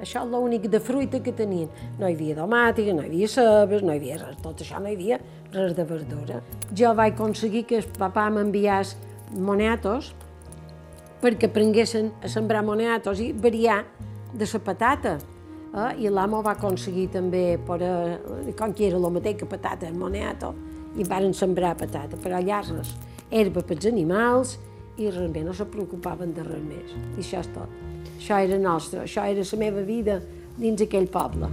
Això 0.00 0.24
és 0.24 0.30
l'únic 0.30 0.66
de 0.70 0.80
fruita 0.82 1.20
que 1.22 1.32
tenien. 1.32 1.68
No 2.00 2.08
hi 2.08 2.16
havia 2.16 2.34
domàtica, 2.40 2.94
no 2.94 3.04
hi 3.04 3.10
havia 3.12 3.28
cebes, 3.30 3.82
no 3.82 3.94
hi 3.94 4.00
havia 4.00 4.18
res, 4.22 4.40
tot 4.42 4.60
això 4.64 4.80
no 4.82 4.90
hi 4.90 4.96
havia 4.98 5.20
res 5.54 5.76
de 5.76 5.84
verdura. 5.86 6.40
Jo 6.74 6.94
vaig 6.98 7.14
aconseguir 7.14 7.64
que 7.70 7.78
el 7.78 7.86
papà 7.98 8.26
m'enviés 8.34 8.96
moniatos 9.34 10.12
perquè 11.22 11.48
aprenguessin 11.48 12.10
a 12.22 12.28
sembrar 12.28 12.64
moniatos 12.66 13.22
i 13.22 13.30
variar 13.32 13.84
de 14.34 14.48
la 14.50 14.60
patata. 14.60 15.16
Eh? 15.74 16.04
I 16.04 16.10
l'amo 16.10 16.42
va 16.42 16.52
aconseguir 16.58 17.08
també, 17.14 17.58
per, 17.66 17.80
eh, 17.82 18.52
com 18.58 18.74
que 18.74 18.88
era 18.88 18.98
el 18.98 19.10
mateix 19.10 19.38
que 19.40 19.46
patata, 19.46 19.90
moniato, 19.92 20.54
i 20.96 21.04
varen 21.04 21.32
sembrar 21.34 21.74
patata, 21.76 22.16
però 22.22 22.38
allà 22.38 22.60
res 22.68 22.94
herba 23.30 23.64
pels 23.66 23.86
animals 23.90 24.58
i 24.98 25.10
realment 25.10 25.48
no 25.48 25.54
se 25.54 25.66
preocupaven 25.66 26.34
de 26.34 26.44
res 26.46 26.62
més. 26.62 26.94
I 27.16 27.24
això 27.24 27.40
és 27.40 27.50
tot. 27.56 27.83
Això 28.16 28.38
era 28.40 28.58
nostre, 28.58 29.02
això 29.04 29.24
era 29.28 29.42
la 29.44 29.58
meva 29.58 29.82
vida 29.84 30.20
dins 30.56 30.80
aquell 30.82 31.08
poble. 31.10 31.50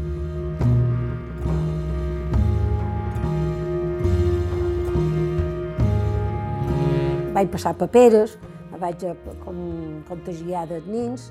Vaig 7.32 7.50
passar 7.52 7.74
paperes, 7.80 8.38
vaig 8.82 9.04
com, 9.44 9.60
contagiar 10.08 10.66
dels 10.70 10.88
nins 10.90 11.30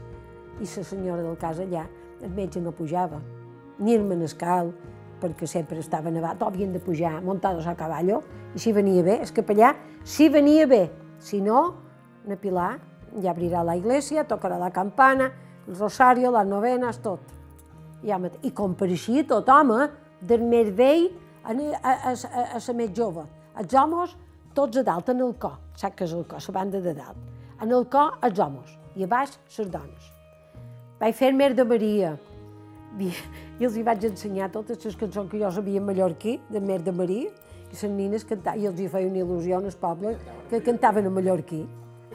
i 0.61 0.69
la 0.69 0.85
senyora 0.85 1.23
del 1.25 1.37
cas 1.41 1.61
allà, 1.63 1.87
el 2.21 2.33
metge 2.37 2.61
no 2.61 2.73
pujava, 2.77 3.21
ni 3.81 3.95
el 3.97 4.05
menescal, 4.05 4.73
perquè 5.21 5.49
sempre 5.49 5.81
estava 5.81 6.13
nevat, 6.13 6.43
havien 6.43 6.73
de 6.73 6.81
pujar 6.81 7.19
muntados 7.25 7.67
a 7.69 7.77
caballo, 7.77 8.23
i 8.55 8.61
si 8.61 8.73
venia 8.73 9.05
bé, 9.05 9.19
el 9.25 9.33
capellà, 9.37 9.75
si 10.05 10.29
venia 10.33 10.67
bé, 10.69 10.87
si 11.21 11.41
no, 11.45 11.63
una 12.25 12.37
Pilar 12.41 12.90
ja 13.23 13.33
obrirà 13.33 13.65
la 13.67 13.77
iglesia, 13.77 14.25
tocarà 14.29 14.59
la 14.59 14.71
campana, 14.71 15.31
el 15.67 15.77
rosario, 15.79 16.31
les 16.35 16.47
novenes, 16.47 17.01
tot. 17.03 17.21
Ja, 18.05 18.21
I 18.43 18.53
compareixia 18.57 19.27
tothom, 19.29 19.75
eh? 19.81 19.89
del 20.21 20.45
més 20.45 20.71
vell 20.77 21.09
a, 21.45 21.53
a, 21.53 21.93
a, 21.93 22.13
a, 22.13 22.47
a 22.57 22.61
la 22.61 22.77
més 22.77 22.95
jove. 22.97 23.27
Els 23.61 23.75
homes, 23.75 24.17
tots 24.55 24.81
a 24.81 24.85
dalt, 24.87 25.11
en 25.13 25.21
el 25.25 25.35
cor, 25.41 25.59
saps 25.77 25.97
que 25.97 26.09
és 26.09 26.17
el 26.17 26.25
cor, 26.29 26.41
la 26.47 26.57
banda 26.57 26.81
de 26.81 26.95
dalt. 26.97 27.29
En 27.61 27.73
el 27.77 27.87
cor, 27.93 28.17
els 28.25 28.41
homes, 28.41 28.79
i 28.97 29.05
a 29.05 29.11
baix, 29.11 29.37
les 29.59 29.71
dones. 29.71 30.11
Vaig 31.01 31.17
fer 31.17 31.33
mer 31.37 31.53
de 31.57 31.65
Maria, 31.65 32.17
i 32.99 33.65
els 33.65 33.77
hi 33.77 33.85
vaig 33.87 34.05
ensenyar 34.09 34.51
totes 34.51 34.85
les 34.85 34.97
cançons 34.99 35.31
que 35.31 35.39
jo 35.39 35.51
sabia 35.55 35.81
en 35.81 35.87
mallorquí, 35.87 36.39
de 36.51 36.61
Mer 36.61 36.81
de 36.83 36.93
Maria, 36.93 37.31
i 37.71 37.77
les 37.77 37.93
nines 37.95 38.25
cantaven, 38.27 38.63
i 38.63 38.67
els 38.67 38.81
hi 38.81 38.89
feia 38.91 39.07
una 39.07 39.23
il·lusió 39.23 39.61
en 39.61 39.69
el 39.71 39.77
poble 39.79 40.17
que 40.51 40.63
cantaven 40.67 41.07
en 41.07 41.15
mallorquí. 41.15 41.61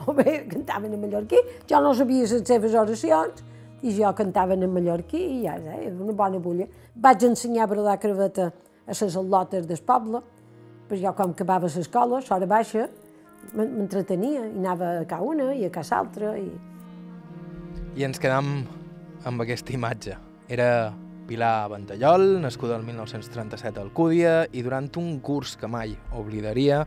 Home, 0.06 0.24
cantaven 0.50 0.94
en 0.94 1.00
mallorquí, 1.02 1.40
jo 1.68 1.80
no 1.82 1.92
sabia 1.94 2.26
les 2.30 2.44
seves 2.46 2.74
oracions, 2.78 3.42
i 3.82 3.92
jo 3.96 4.12
cantava 4.16 4.54
en 4.54 4.68
mallorquí, 4.72 5.18
i 5.18 5.40
ja, 5.44 5.56
eh, 5.58 5.90
una 5.90 6.14
bona 6.16 6.38
bulla. 6.42 6.66
Vaig 6.94 7.26
ensenyar 7.26 7.66
a 7.66 7.70
brodar 7.72 7.98
creveta 8.00 8.52
a 8.86 8.94
les 8.94 9.16
al·lotes 9.18 9.66
del 9.66 9.82
poble, 9.82 10.22
però 10.88 11.00
jo 11.02 11.12
com 11.18 11.34
acabava 11.34 11.66
l'escola, 11.66 12.20
a 12.20 12.28
l'hora 12.30 12.46
baixa, 12.46 12.86
m'entretenia, 13.54 14.46
i 14.46 14.58
anava 14.58 14.92
a 15.00 15.04
ca 15.08 15.20
una 15.22 15.52
i 15.54 15.66
a 15.66 15.70
ca 15.70 15.82
l'altra. 15.90 16.36
I... 16.38 16.48
I 17.96 18.06
ens 18.06 18.22
quedam 18.22 18.62
amb 19.26 19.42
aquesta 19.42 19.74
imatge. 19.74 20.16
Era 20.48 20.94
Pilar 21.26 21.68
Ventallol, 21.72 22.40
nascuda 22.40 22.76
el 22.78 22.84
1937 22.86 23.80
a 23.80 23.82
Alcúdia 23.82 24.34
i 24.54 24.62
durant 24.62 24.88
un 25.00 25.18
curs 25.20 25.56
que 25.58 25.66
mai 25.66 25.96
oblidaria, 26.14 26.84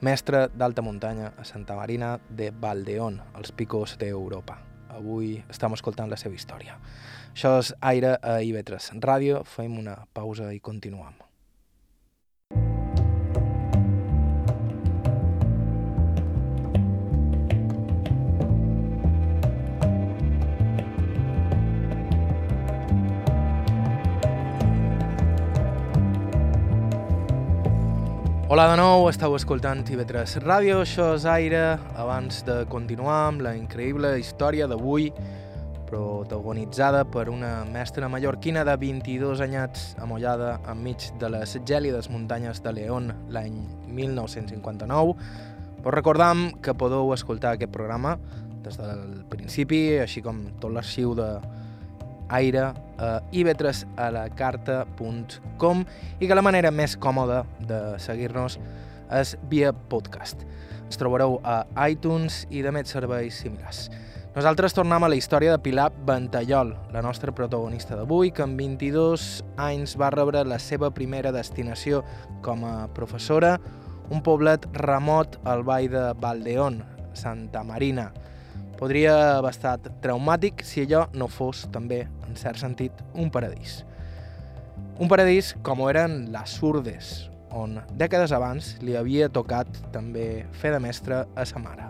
mestre 0.00 0.46
d'alta 0.54 0.82
muntanya 0.82 1.32
a 1.38 1.44
Santa 1.44 1.74
Marina 1.74 2.18
de 2.30 2.50
Valdeón, 2.50 3.20
als 3.34 3.52
picos 3.52 3.96
d'Europa. 3.98 4.58
Avui 4.94 5.36
estem 5.50 5.74
escoltant 5.74 6.10
la 6.10 6.18
seva 6.20 6.38
història. 6.38 6.78
Això 7.34 7.58
és 7.60 7.74
Aire 7.80 8.16
a 8.22 8.38
IB3 8.42 9.00
Ràdio, 9.02 9.42
fem 9.44 9.78
una 9.78 10.00
pausa 10.14 10.52
i 10.54 10.60
continuem. 10.60 11.27
Hola 28.48 28.64
de 28.70 28.78
nou, 28.80 29.02
estàu 29.10 29.34
escoltant 29.36 29.82
TV3 29.84 30.38
Ràdio, 30.40 30.78
això 30.80 31.10
és 31.18 31.26
Aire. 31.28 31.74
Abans 32.00 32.38
de 32.46 32.54
continuar 32.72 33.16
amb 33.26 33.42
la 33.44 33.50
increïble 33.58 34.14
història 34.16 34.64
d'avui, 34.64 35.10
protagonitzada 35.90 37.02
per 37.12 37.26
una 37.28 37.66
mestra 37.68 38.08
mallorquina 38.08 38.62
de 38.64 38.78
22 38.80 39.42
anyats 39.44 39.90
amollada 40.00 40.54
enmig 40.72 41.10
de 41.20 41.28
les 41.34 41.58
gèlides 41.68 42.08
muntanyes 42.08 42.62
de 42.64 42.72
León 42.72 43.12
l'any 43.28 43.60
1959, 44.00 45.12
us 45.84 45.92
recordam 45.92 46.48
que 46.64 46.72
podeu 46.72 47.12
escoltar 47.12 47.52
aquest 47.58 47.76
programa 47.76 48.16
des 48.64 48.80
del 48.80 49.26
principi, 49.28 49.98
així 50.00 50.24
com 50.24 50.46
tot 50.56 50.72
l'arxiu 50.72 51.12
de 51.20 51.34
aire 52.28 52.74
a 52.98 53.22
ib3alacarta.com 53.32 55.84
i 56.20 56.26
que 56.26 56.34
la 56.34 56.42
manera 56.42 56.70
més 56.74 56.96
còmoda 56.98 57.44
de 57.68 57.98
seguir-nos 58.02 58.58
és 59.14 59.36
via 59.48 59.72
podcast. 59.72 60.44
Ens 60.84 60.96
trobareu 61.00 61.40
a 61.44 61.66
iTunes 61.88 62.46
i 62.50 62.62
de 62.64 62.70
més 62.72 62.88
serveis 62.92 63.34
similars. 63.42 63.90
Nosaltres 64.38 64.76
tornem 64.76 65.02
a 65.02 65.08
la 65.10 65.16
història 65.18 65.50
de 65.50 65.58
Pilar 65.58 65.88
Ventallol, 66.06 66.68
la 66.94 67.00
nostra 67.02 67.32
protagonista 67.34 67.96
d'avui, 67.98 68.28
que 68.30 68.44
amb 68.44 68.60
22 68.60 69.24
anys 69.58 69.96
va 69.98 70.12
rebre 70.14 70.44
la 70.46 70.60
seva 70.62 70.92
primera 70.94 71.32
destinació 71.34 72.04
com 72.44 72.62
a 72.68 72.86
professora, 72.94 73.56
un 74.14 74.22
poblet 74.22 74.68
remot 74.78 75.40
al 75.42 75.64
vall 75.66 75.88
de 75.90 76.04
Valdeón, 76.20 76.84
Santa 77.18 77.64
Marina. 77.66 78.12
Podria 78.78 79.40
haver 79.40 79.50
estat 79.56 79.90
traumàtic 80.04 80.62
si 80.62 80.86
allò 80.86 81.08
no 81.18 81.26
fos 81.26 81.64
també 81.74 82.04
cert 82.38 82.60
sentit, 82.60 82.92
un 83.14 83.30
paradís. 83.30 83.82
Un 84.98 85.10
paradís 85.10 85.54
com 85.62 85.82
ho 85.82 85.88
eren 85.90 86.28
les 86.34 86.54
Surdes, 86.58 87.28
on 87.54 87.78
dècades 87.98 88.32
abans 88.34 88.74
li 88.84 88.96
havia 88.98 89.28
tocat 89.32 89.68
també 89.94 90.46
fer 90.60 90.72
de 90.74 90.80
mestre 90.82 91.24
a 91.34 91.44
sa 91.48 91.60
mare. 91.62 91.88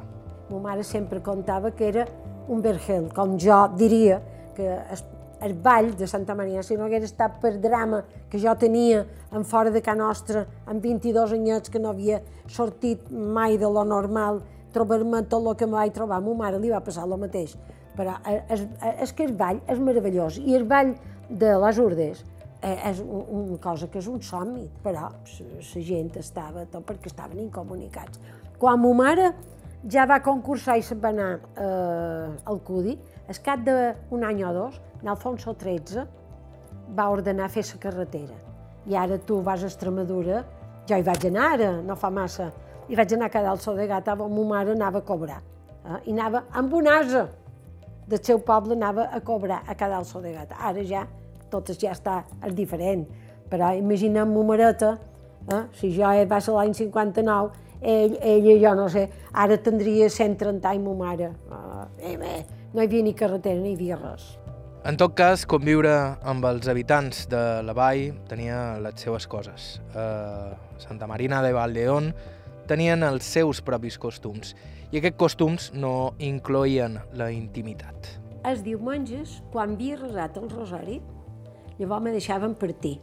Ma 0.49 0.61
mare 0.71 0.85
sempre 0.85 1.21
contava 1.25 1.73
que 1.77 1.89
era 1.89 2.07
un 2.49 2.63
vergel, 2.65 3.09
com 3.15 3.37
jo 3.41 3.57
diria 3.77 4.21
que 4.57 4.69
es, 4.93 5.05
el 5.41 5.55
ball 5.55 5.95
de 5.97 6.07
Santa 6.07 6.35
Maria, 6.35 6.63
si 6.63 6.77
no 6.77 6.87
hagués 6.87 7.05
estat 7.07 7.39
per 7.43 7.55
drama 7.63 8.03
que 8.31 8.41
jo 8.43 8.55
tenia 8.59 9.05
en 9.33 9.45
fora 9.45 9.71
de 9.71 9.83
casa 9.83 9.99
nostra, 9.99 10.47
amb 10.67 10.83
22 10.83 11.35
anyets 11.37 11.71
que 11.71 11.79
no 11.79 11.93
havia 11.93 12.21
sortit 12.49 13.11
mai 13.11 13.59
de 13.59 13.69
lo 13.71 13.85
normal, 13.85 14.43
trobar-me 14.73 15.23
tot 15.31 15.47
el 15.47 15.57
que 15.57 15.69
em 15.69 15.77
vaig 15.77 15.95
trobar, 15.95 16.21
ma 16.25 16.35
mare 16.35 16.59
li 16.59 16.73
va 16.73 16.83
passar 16.85 17.07
el 17.07 17.17
mateix. 17.21 17.57
Però 17.99 18.15
és, 18.55 18.65
és 19.03 19.13
que 19.13 19.27
el 19.27 19.35
ball 19.39 19.59
és 19.67 19.81
meravellós 19.83 20.39
i 20.39 20.55
el 20.55 20.67
ball 20.71 20.95
de 21.29 21.55
les 21.65 21.79
Urdes 21.83 22.23
eh, 22.63 22.91
és 22.91 23.01
una 23.03 23.59
cosa 23.63 23.89
que 23.91 23.99
és 23.99 24.09
un 24.11 24.23
somni, 24.23 24.69
però 24.85 25.09
la 25.11 25.83
gent 25.91 26.13
estava 26.21 26.65
tot 26.71 26.87
perquè 26.87 27.11
estaven 27.11 27.41
incomunicats. 27.43 28.21
Quan 28.59 28.81
ma 28.83 28.93
mare 29.03 29.33
ja 29.91 30.07
va 30.11 30.21
concursar 30.23 30.79
i 30.79 30.83
se'n 30.83 31.01
va 31.03 31.13
anar 31.15 31.31
eh, 31.39 32.51
al 32.51 32.63
CUDI, 32.67 32.97
al 33.29 33.43
cap 33.45 33.67
d'un 33.67 34.25
any 34.25 34.45
o 34.45 34.53
dos, 34.55 34.81
en 35.03 35.11
Alfonso 35.13 35.55
XIII 35.55 36.07
va 36.97 37.11
ordenar 37.13 37.51
fer 37.51 37.67
la 37.69 37.83
carretera. 37.83 38.39
I 38.89 38.97
ara 38.97 39.19
tu 39.19 39.43
vas 39.43 39.63
a 39.63 39.69
Extremadura, 39.69 40.45
jo 40.89 40.97
hi 40.97 41.05
vaig 41.05 41.29
anar 41.29 41.53
ara, 41.55 41.71
no 41.83 41.97
fa 41.97 42.11
massa, 42.11 42.51
i 42.89 42.97
vaig 42.97 43.13
anar 43.13 43.29
a 43.29 43.33
Cadalso 43.35 43.75
de 43.77 43.87
Gata, 43.87 44.17
on 44.17 44.33
ma 44.35 44.45
mare 44.57 44.73
anava 44.73 45.03
a 45.03 45.05
cobrar. 45.05 45.43
Eh? 45.85 46.01
I 46.09 46.17
anava 46.17 46.47
amb 46.57 46.73
un 46.75 46.89
asa 46.89 47.29
del 48.09 48.25
seu 48.25 48.41
poble, 48.41 48.75
anava 48.75 49.09
a 49.13 49.21
cobrar 49.21 49.63
a 49.67 49.77
Cadalso 49.77 50.21
de 50.25 50.33
Gata. 50.33 50.57
Ara 50.65 50.83
ja, 50.85 51.05
tot 51.53 51.71
ja 51.77 51.93
està, 51.93 52.23
és 52.47 52.55
diferent. 52.57 53.05
Però 53.49 53.71
imaginem 53.77 54.33
ma 54.33 54.45
mareta, 54.45 54.97
eh? 55.49 55.63
si 55.77 55.93
jo 55.97 56.09
va 56.29 56.41
ser 56.41 56.57
l'any 56.57 56.75
59, 56.77 57.69
ell, 57.81 58.19
ella, 58.21 58.59
jo 58.65 58.75
no 58.77 58.89
sé, 58.93 59.09
ara 59.33 59.57
tindria 59.57 60.09
130 60.09 60.69
anys 60.69 60.85
ma 60.85 60.95
mare. 61.05 61.33
Eh, 62.01 62.17
eh, 62.17 62.45
no 62.75 62.83
hi 62.83 62.87
havia 62.87 63.05
ni 63.05 63.15
carretera, 63.15 63.61
ni 63.61 63.73
hi 63.73 63.79
havia 63.79 64.01
res. 64.01 64.37
En 64.89 64.97
tot 64.97 65.13
cas, 65.19 65.45
conviure 65.45 65.93
amb 66.23 66.45
els 66.49 66.69
habitants 66.71 67.27
de 67.29 67.41
la 67.67 67.75
vall 67.77 68.13
tenia 68.31 68.79
les 68.81 69.01
seues 69.03 69.27
coses. 69.29 69.81
A 69.93 70.55
Santa 70.81 71.09
Marina 71.11 71.43
de 71.45 71.53
Valdeón 71.53 72.13
tenien 72.71 73.03
els 73.03 73.27
seus 73.27 73.61
propis 73.65 73.99
costums 73.99 74.55
i 74.93 74.99
aquests 74.99 75.19
costums 75.21 75.69
no 75.77 76.15
incloïen 76.19 76.99
la 77.19 77.29
intimitat. 77.35 78.15
Els 78.49 78.63
diumenges, 78.65 79.43
quan 79.53 79.75
havia 79.75 79.99
resat 80.01 80.39
el 80.41 80.49
rosari, 80.51 80.99
llavors 81.79 82.05
me 82.05 82.15
deixaven 82.15 82.55
partir 82.59 82.97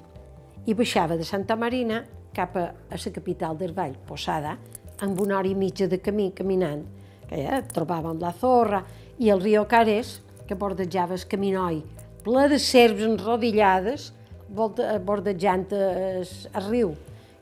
i 0.65 0.73
baixava 0.73 1.17
de 1.19 1.25
Santa 1.27 1.55
Marina 1.55 2.01
cap 2.35 2.55
a, 2.57 2.65
a 2.89 2.97
la 2.97 3.11
capital 3.13 3.57
del 3.57 3.73
Vall, 3.75 3.95
Posada, 4.07 4.57
amb 5.03 5.19
una 5.21 5.37
hora 5.37 5.49
i 5.51 5.55
mitja 5.55 5.87
de 5.87 5.99
camí 6.01 6.31
caminant, 6.35 6.83
que 7.29 7.43
ja 7.43 7.61
trobàvem 7.73 8.19
la 8.21 8.33
Zorra 8.33 8.83
i 9.19 9.29
el 9.29 9.43
riu 9.43 9.65
Cares, 9.69 10.19
que 10.47 10.57
bordejava 10.57 11.15
el 11.15 11.25
caminoi, 11.29 11.81
ple 12.25 12.47
de 12.49 12.59
serps 12.61 13.03
enrodillades, 13.05 14.11
bordejant 14.49 15.67
el, 15.73 16.25
el 16.25 16.65
riu, 16.69 16.95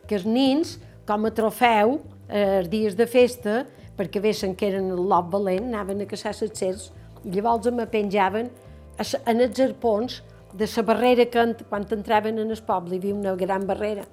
que 0.07 0.17
els 0.19 0.27
nins, 0.27 0.77
com 1.07 1.25
a 1.27 1.33
trofeu, 1.35 1.97
eh, 2.27 2.59
els 2.61 2.69
dies 2.71 2.95
de 2.99 3.07
festa, 3.07 3.63
perquè 3.97 4.21
veien 4.21 4.55
que 4.55 4.67
eren 4.71 4.91
el 4.91 5.05
lot 5.09 5.29
valent, 5.31 5.69
anaven 5.69 6.01
a 6.01 6.09
caçar 6.09 6.33
les 6.39 6.53
serps 6.57 6.91
i 7.23 7.31
llavors 7.35 7.67
em 7.69 7.79
penjaven 7.91 8.49
en 8.99 9.41
els 9.41 9.59
arpons 9.63 10.21
de 10.53 10.67
la 10.75 10.83
barrera 10.83 11.25
que 11.25 11.45
quan 11.69 11.87
entraven 11.89 12.39
en 12.39 12.51
el 12.51 12.61
poble 12.67 12.95
hi 12.95 13.01
havia 13.01 13.15
una 13.15 13.35
gran 13.35 13.65
barrera 13.67 14.05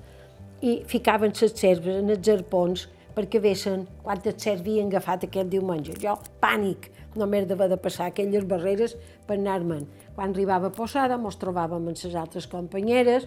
i 0.61 0.81
ficaven 0.87 1.33
les 1.41 1.53
serps 1.57 1.89
en 1.89 2.11
els 2.13 2.29
arpons 2.29 2.87
perquè 3.17 3.41
veien 3.43 3.87
quantes 4.05 4.37
serps 4.39 4.63
havien 4.63 4.89
agafat 4.89 5.27
aquest 5.27 5.51
diumenge. 5.51 5.97
Jo, 6.01 6.17
pànic, 6.41 6.91
només 7.19 7.47
d'haver 7.49 7.69
de 7.73 7.79
passar 7.81 8.09
aquelles 8.09 8.47
barreres 8.49 8.97
per 9.27 9.37
anar-me'n. 9.39 9.87
Quan 10.15 10.31
arribava 10.31 10.71
a 10.71 10.75
Posada, 10.75 11.19
mos 11.19 11.39
trobàvem 11.41 11.89
amb 11.89 11.91
les 11.91 12.17
altres 12.17 12.47
companyeres, 12.47 13.27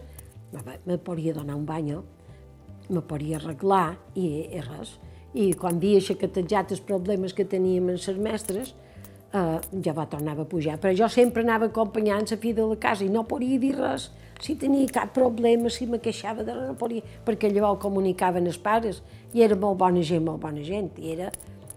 me 0.86 0.98
podia 0.98 1.34
donar 1.34 1.58
un 1.58 1.66
bany, 1.66 1.96
me 2.90 3.02
podia 3.02 3.40
arreglar 3.42 3.98
i, 4.16 4.28
i 4.54 4.62
res. 4.62 4.98
I 5.34 5.54
quan 5.58 5.80
havia 5.80 6.02
xacatejat 6.04 6.76
els 6.76 6.82
problemes 6.86 7.34
que 7.34 7.46
teníem 7.50 7.90
amb 7.90 7.98
les 7.98 8.20
mestres, 8.22 8.74
eh, 9.34 9.60
ja 9.84 9.94
va 9.94 10.06
tornar 10.10 10.38
a 10.40 10.46
pujar. 10.46 10.78
Però 10.80 10.94
jo 10.96 11.10
sempre 11.10 11.44
anava 11.44 11.66
acompanyant 11.72 12.30
la 12.30 12.38
fi 12.38 12.54
de 12.54 12.66
la 12.66 12.78
casa 12.78 13.06
i 13.06 13.10
no 13.10 13.26
podia 13.28 13.60
dir 13.60 13.76
res. 13.78 14.12
Si 14.42 14.56
tenia 14.60 14.88
cap 14.92 15.14
problema, 15.14 15.70
si 15.70 15.86
me 15.88 16.00
queixava 16.00 16.44
de 16.44 16.54
res, 16.54 16.68
no 16.70 16.76
podia, 16.76 17.02
perquè 17.26 17.52
llavors 17.52 17.82
comunicaven 17.82 18.48
els 18.48 18.58
pares 18.58 19.02
i 19.34 19.42
era 19.42 19.56
molt 19.56 19.80
bona 19.80 20.02
gent, 20.02 20.24
molt 20.26 20.42
bona 20.42 20.64
gent, 20.64 20.92
i 21.00 21.14
era 21.16 21.32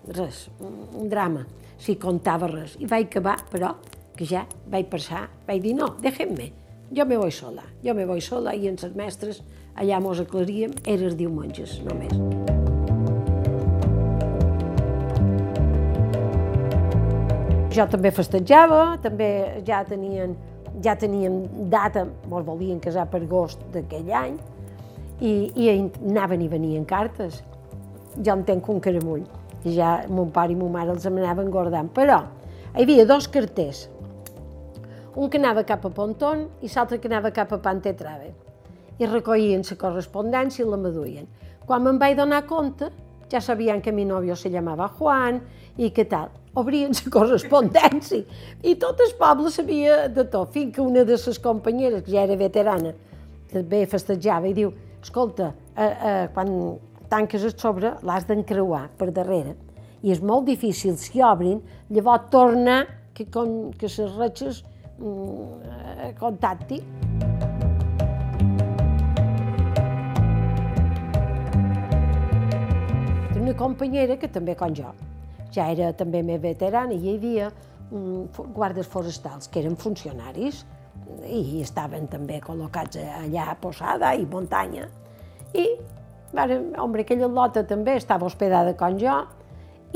res, 0.09 0.49
un, 0.61 1.09
drama, 1.09 1.47
si 1.79 1.97
contava 1.97 2.49
res. 2.51 2.77
I 2.81 2.87
vaig 2.87 3.09
acabar, 3.11 3.39
però, 3.53 3.75
que 4.17 4.27
ja 4.27 4.47
vaig 4.73 4.89
passar, 4.91 5.27
vaig 5.47 5.63
dir, 5.63 5.77
no, 5.77 5.95
deixem-me, 6.03 6.51
jo 6.97 7.05
me 7.05 7.21
voy 7.21 7.33
sola, 7.33 7.67
jo 7.85 7.95
me 7.95 8.07
voy 8.09 8.21
sola, 8.25 8.55
i 8.55 8.69
en 8.69 8.81
les 8.83 8.95
mestres 8.97 9.43
allà 9.77 10.01
mos 10.01 10.23
aclaríem, 10.25 10.73
eren 10.89 11.19
diumenges 11.19 11.81
només. 11.85 12.56
Jo 17.77 17.85
també 17.93 18.13
festejava, 18.15 18.97
també 19.05 19.29
ja 19.67 19.83
tenien, 19.85 20.37
ja 20.85 20.95
teníem 20.97 21.43
data, 21.73 22.07
mos 22.31 22.45
volien 22.47 22.79
casar 22.81 23.05
per 23.13 23.21
agost 23.25 23.61
d'aquell 23.75 24.13
any, 24.17 24.39
i, 25.21 25.33
i 25.57 25.69
anaven 25.73 26.45
i 26.45 26.49
venien 26.49 26.87
cartes. 26.89 27.43
Jo 28.17 28.33
en 28.33 28.47
tenc 28.49 28.69
un 28.73 28.81
caramull, 28.81 29.27
i 29.67 29.75
ja 29.77 29.99
mon 30.09 30.31
pare 30.33 30.55
i 30.55 30.57
mon 30.57 30.73
mare 30.73 30.95
els 30.95 31.05
anaven 31.11 31.51
guardant. 31.53 31.91
Però 31.93 32.23
hi 32.73 32.87
havia 32.87 33.05
dos 33.09 33.29
carters, 33.29 33.87
un 35.17 35.29
que 35.33 35.41
anava 35.41 35.67
cap 35.69 35.85
a 35.85 35.93
Pontón 35.93 36.47
i 36.63 36.71
l'altre 36.73 37.01
que 37.01 37.09
anava 37.09 37.33
cap 37.33 37.53
a 37.53 37.61
Pantetrave 37.65 38.33
i 38.97 39.09
recollien 39.09 39.65
la 39.69 39.77
correspondència 39.81 40.65
i 40.65 40.69
la 40.69 40.81
meduien. 40.81 41.29
Quan 41.67 41.85
me'n 41.85 42.01
vaig 42.01 42.17
donar 42.17 42.47
compte, 42.47 42.91
ja 43.29 43.41
sabien 43.41 43.83
que 43.83 43.93
mi 43.93 44.05
novio 44.05 44.37
se 44.37 44.51
llamava 44.51 44.89
Juan 44.89 45.41
i 45.77 45.91
que 45.91 46.05
tal. 46.05 46.31
Obrien 46.57 46.95
la 46.97 47.13
correspondència. 47.13 48.23
I 48.65 48.75
tot 48.81 49.01
el 49.05 49.13
poble 49.21 49.53
sabia 49.53 50.07
de 50.09 50.25
tot, 50.25 50.53
fins 50.55 50.73
que 50.75 50.81
una 50.81 51.05
de 51.05 51.19
les 51.21 51.41
companyeres, 51.45 52.05
que 52.07 52.15
ja 52.15 52.25
era 52.25 52.39
veterana, 52.41 52.95
també 53.53 53.85
festejava 53.91 54.49
i 54.49 54.55
diu, 54.57 54.73
escolta, 55.03 55.53
eh, 55.77 55.85
eh, 55.85 56.29
quan 56.35 56.53
tanques 57.11 57.45
el 57.45 57.55
sobre 57.59 57.93
l'has 58.03 58.27
d'encreuar 58.29 58.87
per 58.99 59.13
darrere. 59.13 59.55
I 60.03 60.13
és 60.15 60.23
molt 60.23 60.47
difícil, 60.49 60.97
si 60.97 61.23
obrin, 61.23 61.61
llavors 61.91 62.31
tornar 62.33 62.81
que, 63.15 63.29
con, 63.33 63.73
que 63.77 63.91
les 63.93 64.17
retxes 64.17 64.65
mm, 64.99 66.17
contacti. 66.21 66.83
una 73.47 73.55
companyera 73.55 74.17
que 74.19 74.27
també 74.27 74.57
com 74.59 74.73
jo, 74.75 74.89
ja 75.55 75.69
era 75.73 75.93
també 75.97 76.23
més 76.23 76.41
veterana 76.43 76.95
i 76.95 77.01
hi 77.03 77.17
havia 77.17 77.51
um, 77.91 78.27
guardes 78.55 78.89
forestals 78.91 79.49
que 79.49 79.61
eren 79.63 79.77
funcionaris 79.77 80.65
i 81.29 81.61
estaven 81.63 82.07
també 82.11 82.41
col·locats 82.43 82.99
allà 83.21 83.51
a 83.53 83.57
Posada 83.61 84.13
i 84.17 84.25
muntanya. 84.27 84.89
I, 85.55 85.67
home, 86.35 87.03
aquella 87.03 87.29
lota 87.29 87.63
també 87.65 87.97
estava 88.01 88.27
hospedada 88.27 88.75
com 88.79 88.99
jo 89.01 89.17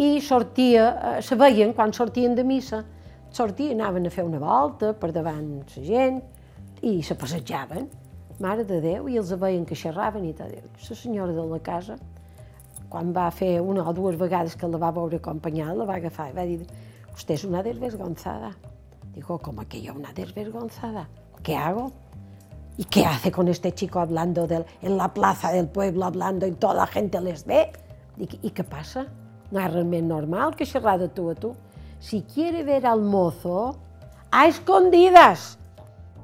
i 0.01 0.21
sortia, 0.25 0.85
eh, 1.17 1.23
se 1.23 1.37
veien 1.37 1.75
quan 1.77 1.93
sortien 1.93 2.35
de 2.35 2.45
missa, 2.47 2.85
sortien, 3.31 3.81
anaven 3.81 4.07
a 4.07 4.13
fer 4.15 4.25
una 4.25 4.39
volta 4.39 4.93
per 4.95 5.11
davant 5.13 5.51
la 5.61 5.83
gent 5.85 6.21
i 6.87 7.01
se 7.03 7.17
passejaven, 7.19 7.89
mare 8.41 8.65
de 8.65 8.81
Déu, 8.81 9.09
i 9.09 9.19
els 9.21 9.33
veien 9.37 9.67
que 9.69 9.77
xerraven 9.77 10.25
i 10.25 10.33
tot. 10.33 10.55
La 10.55 10.97
senyora 10.97 11.35
de 11.37 11.45
la 11.45 11.61
casa 11.61 11.99
quan 12.91 13.15
va 13.15 13.31
fer 13.31 13.61
una 13.63 13.87
o 13.87 13.95
dues 13.95 14.19
vegades 14.19 14.57
que 14.59 14.69
la 14.69 14.79
va 14.83 14.91
veure 14.91 15.21
acompanyada, 15.23 15.77
la 15.79 15.87
va 15.87 15.97
agafar 16.01 16.29
i 16.33 16.37
va 16.37 16.45
dir, 16.45 16.67
usted 17.15 17.35
es 17.37 17.45
una 17.45 17.63
desvergonzada. 17.63 18.51
Digo, 19.15 19.39
¿cómo 19.39 19.67
que 19.69 19.81
yo 19.81 19.95
una 19.95 20.13
desvergonzada? 20.13 21.09
¿Qué 21.43 21.57
hago? 21.57 21.93
¿Y 22.77 22.85
qué 22.85 23.07
hace 23.07 23.31
con 23.31 23.47
este 23.49 23.73
chico 23.73 24.01
hablando 24.01 24.47
del, 24.47 24.65
en 24.83 24.97
la 24.97 25.13
plaza 25.15 25.53
del 25.53 25.69
pueblo, 25.69 26.05
hablando 26.05 26.47
y 26.47 26.53
toda 26.53 26.75
la 26.75 26.87
gente 26.87 27.21
les 27.21 27.45
ve? 27.45 27.71
Dic, 28.17 28.39
¿y 28.43 28.51
qué 28.51 28.65
pasa? 28.65 29.07
No 29.51 29.61
es 29.61 29.73
realmente 29.73 30.09
normal 30.09 30.57
que 30.57 30.67
xerrar 30.67 30.99
de 30.99 31.09
tú 31.09 31.31
a 31.31 31.35
tú. 31.35 31.55
Si 31.99 32.23
quiere 32.23 32.65
ver 32.65 32.87
al 32.87 33.03
mozo, 33.03 33.77
a 34.31 34.47
escondidas. 34.47 35.59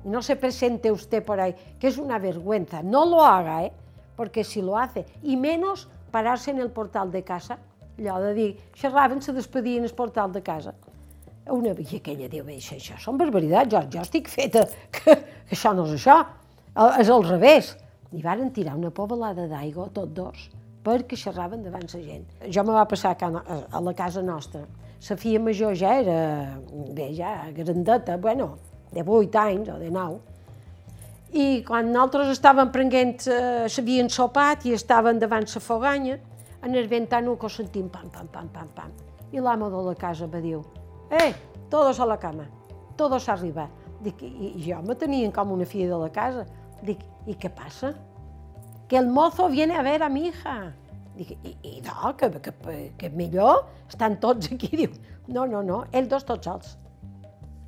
No 0.05 0.23
se 0.23 0.37
presente 0.37 0.91
usted 0.91 1.25
por 1.25 1.41
ahí, 1.41 1.55
que 1.79 1.89
es 1.89 1.99
una 1.99 2.19
vergüenza. 2.19 2.83
No 2.83 3.05
lo 3.05 3.25
haga, 3.25 3.65
¿eh? 3.65 3.73
Porque 4.17 4.45
si 4.45 4.63
lo 4.63 4.79
hace, 4.79 5.05
y 5.23 5.37
menos 5.37 5.89
parar-se 6.13 6.51
en 6.51 6.61
el 6.61 6.71
portal 6.71 7.11
de 7.13 7.23
casa, 7.25 7.59
allò 7.99 8.19
de 8.21 8.35
dir, 8.35 8.51
xerraven, 8.77 9.23
se 9.23 9.33
despedien 9.33 9.85
el 9.85 9.95
portal 9.95 10.33
de 10.33 10.43
casa. 10.43 10.75
Una, 11.51 11.73
I 11.79 12.01
aquella 12.01 12.29
diu, 12.29 12.47
això, 12.51 12.77
això 12.77 12.99
són 12.99 13.19
barbaritats, 13.19 13.71
jo, 13.73 13.83
jo 13.93 14.03
estic 14.03 14.29
feta, 14.29 14.65
que, 14.91 15.15
que 15.15 15.55
això 15.55 15.73
no 15.77 15.87
és 15.87 15.95
això, 16.01 16.19
és 17.01 17.11
al 17.11 17.27
revés. 17.27 17.77
I 18.13 18.23
varen 18.23 18.53
tirar 18.55 18.77
una 18.79 18.91
pobalada 18.95 19.47
d'aigua, 19.51 19.89
tots 19.95 20.15
dos, 20.15 20.49
perquè 20.87 21.19
xerraven 21.19 21.63
davant 21.65 21.87
la 21.93 22.01
gent. 22.03 22.27
Jo 22.51 22.65
me 22.67 22.75
va 22.75 22.87
passar 22.89 23.15
a, 23.15 23.31
a 23.71 23.83
la 23.83 23.95
casa 23.95 24.23
nostra. 24.23 24.65
La 25.07 25.17
filla 25.17 25.41
major 25.43 25.75
ja 25.79 25.93
era, 26.01 26.19
bé, 26.95 27.13
ja 27.15 27.51
grandeta, 27.55 28.17
bueno, 28.19 28.57
de 28.93 29.03
8 29.03 29.39
anys 29.39 29.69
o 29.71 29.79
de 29.79 29.91
9. 29.91 30.36
I 31.37 31.61
quan 31.69 31.91
nosaltres 31.93 32.31
estàvem 32.33 32.71
prenent, 32.73 33.19
s'havien 33.69 34.09
sopat 34.09 34.63
i 34.65 34.73
estaven 34.73 35.19
davant 35.21 35.45
la 35.53 35.61
foganya, 35.61 36.17
en 36.65 36.75
el 36.75 36.89
ventano 36.89 37.35
que 37.37 37.51
sentim 37.53 37.91
pam, 37.93 38.09
pam, 38.11 38.29
pam, 38.33 38.49
pam, 38.55 38.71
pam. 38.75 38.95
I 39.33 39.43
l'amo 39.45 39.69
de 39.69 39.83
la 39.85 39.95
casa 39.95 40.27
va 40.27 40.41
dir, 40.41 40.57
eh, 41.11 41.35
todos 41.69 42.01
a 42.01 42.07
la 42.07 42.17
cama, 42.17 42.47
todos 42.97 43.29
arriba. 43.29 43.69
Dic, 44.01 44.23
i, 44.23 44.55
i 44.57 44.65
jo 44.71 44.81
me 44.83 44.95
tenien 44.95 45.33
com 45.33 45.53
una 45.53 45.67
filla 45.67 45.91
de 45.93 46.01
la 46.07 46.09
casa. 46.13 46.47
Dic, 46.83 47.05
i 47.27 47.35
què 47.35 47.51
passa? 47.53 47.93
Que 48.89 48.97
el 48.97 49.09
mozo 49.09 49.49
viene 49.49 49.77
a 49.77 49.83
ver 49.83 50.03
a 50.03 50.09
mi 50.09 50.29
hija. 50.29 50.73
Dic, 51.17 51.37
i, 51.43 51.53
i 51.63 51.83
no, 51.85 52.15
que, 52.17 52.31
que, 52.41 52.55
que 52.97 53.11
millor, 53.11 53.67
estan 53.89 54.17
tots 54.21 54.49
aquí. 54.53 54.73
Diu, 54.73 54.97
no, 55.29 55.45
no, 55.45 55.63
no, 55.63 55.85
ells 55.93 56.09
dos 56.09 56.25
tots 56.25 56.49
sols. 56.49 56.75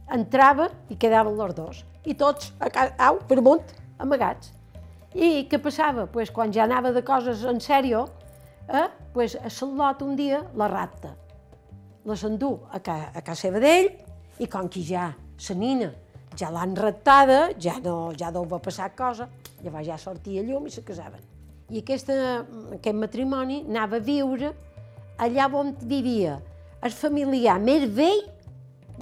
Entrava 0.09 0.71
i 0.89 0.97
quedaven 0.97 1.37
els 1.37 1.55
dos. 1.55 1.85
I 2.07 2.14
tots, 2.14 2.53
a 2.61 2.70
casa, 2.70 2.94
au, 3.09 3.22
per 3.28 3.38
amunt, 3.40 3.74
amagats. 3.99 4.53
I 5.14 5.46
què 5.51 5.59
passava? 5.62 6.07
Pues, 6.07 6.30
quan 6.30 6.53
ja 6.55 6.66
anava 6.68 6.92
de 6.92 7.03
coses 7.03 7.42
en 7.49 7.59
sèrio, 7.64 8.07
eh, 8.68 8.86
pues, 9.14 9.38
a 9.40 9.51
Salot 9.51 10.05
un 10.05 10.14
dia 10.16 10.44
la 10.55 10.68
rapta 10.68 11.16
la 12.09 12.16
s'endú 12.16 12.55
a, 12.72 12.80
ca, 12.80 13.11
a 13.12 13.22
casa 13.22 13.49
seva 13.49 13.61
d'ell 13.61 13.90
i 14.40 14.46
com 14.49 14.68
que 14.72 14.80
ja 14.84 15.11
la 15.12 15.57
nina 15.59 15.90
ja 16.38 16.51
l'han 16.55 16.76
raptada, 16.78 17.49
ja 17.59 17.78
no, 17.82 18.12
ja 18.16 18.30
no 18.30 18.44
va 18.46 18.61
passar 18.62 18.92
cosa, 18.96 19.26
llavors 19.64 19.86
ja 19.88 19.99
sortia 19.99 20.44
llum 20.46 20.68
i 20.68 20.70
se 20.70 20.84
casaven. 20.86 21.20
I 21.68 21.82
aquesta, 21.82 22.44
aquest 22.78 22.96
matrimoni 22.96 23.64
anava 23.66 23.99
a 23.99 24.05
viure 24.05 24.53
allà 25.18 25.49
on 25.53 25.74
vivia 25.82 26.38
el 26.86 26.94
familiar 26.94 27.59
més 27.61 27.88
vell 27.90 28.22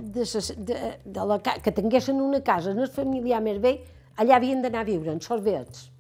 de, 0.01 0.25
de, 0.69 0.81
de 1.05 1.27
la, 1.27 1.39
que 1.41 1.73
tinguessin 1.73 2.21
una 2.21 2.43
casa 2.45 2.73
en 2.73 2.81
el 2.85 2.91
familiar 2.93 3.43
més 3.45 3.61
vell, 3.63 3.83
allà 4.17 4.37
havien 4.37 4.63
d'anar 4.65 4.85
a 4.85 4.89
viure, 4.89 5.13
en 5.13 5.21
sorbets, 5.21 5.91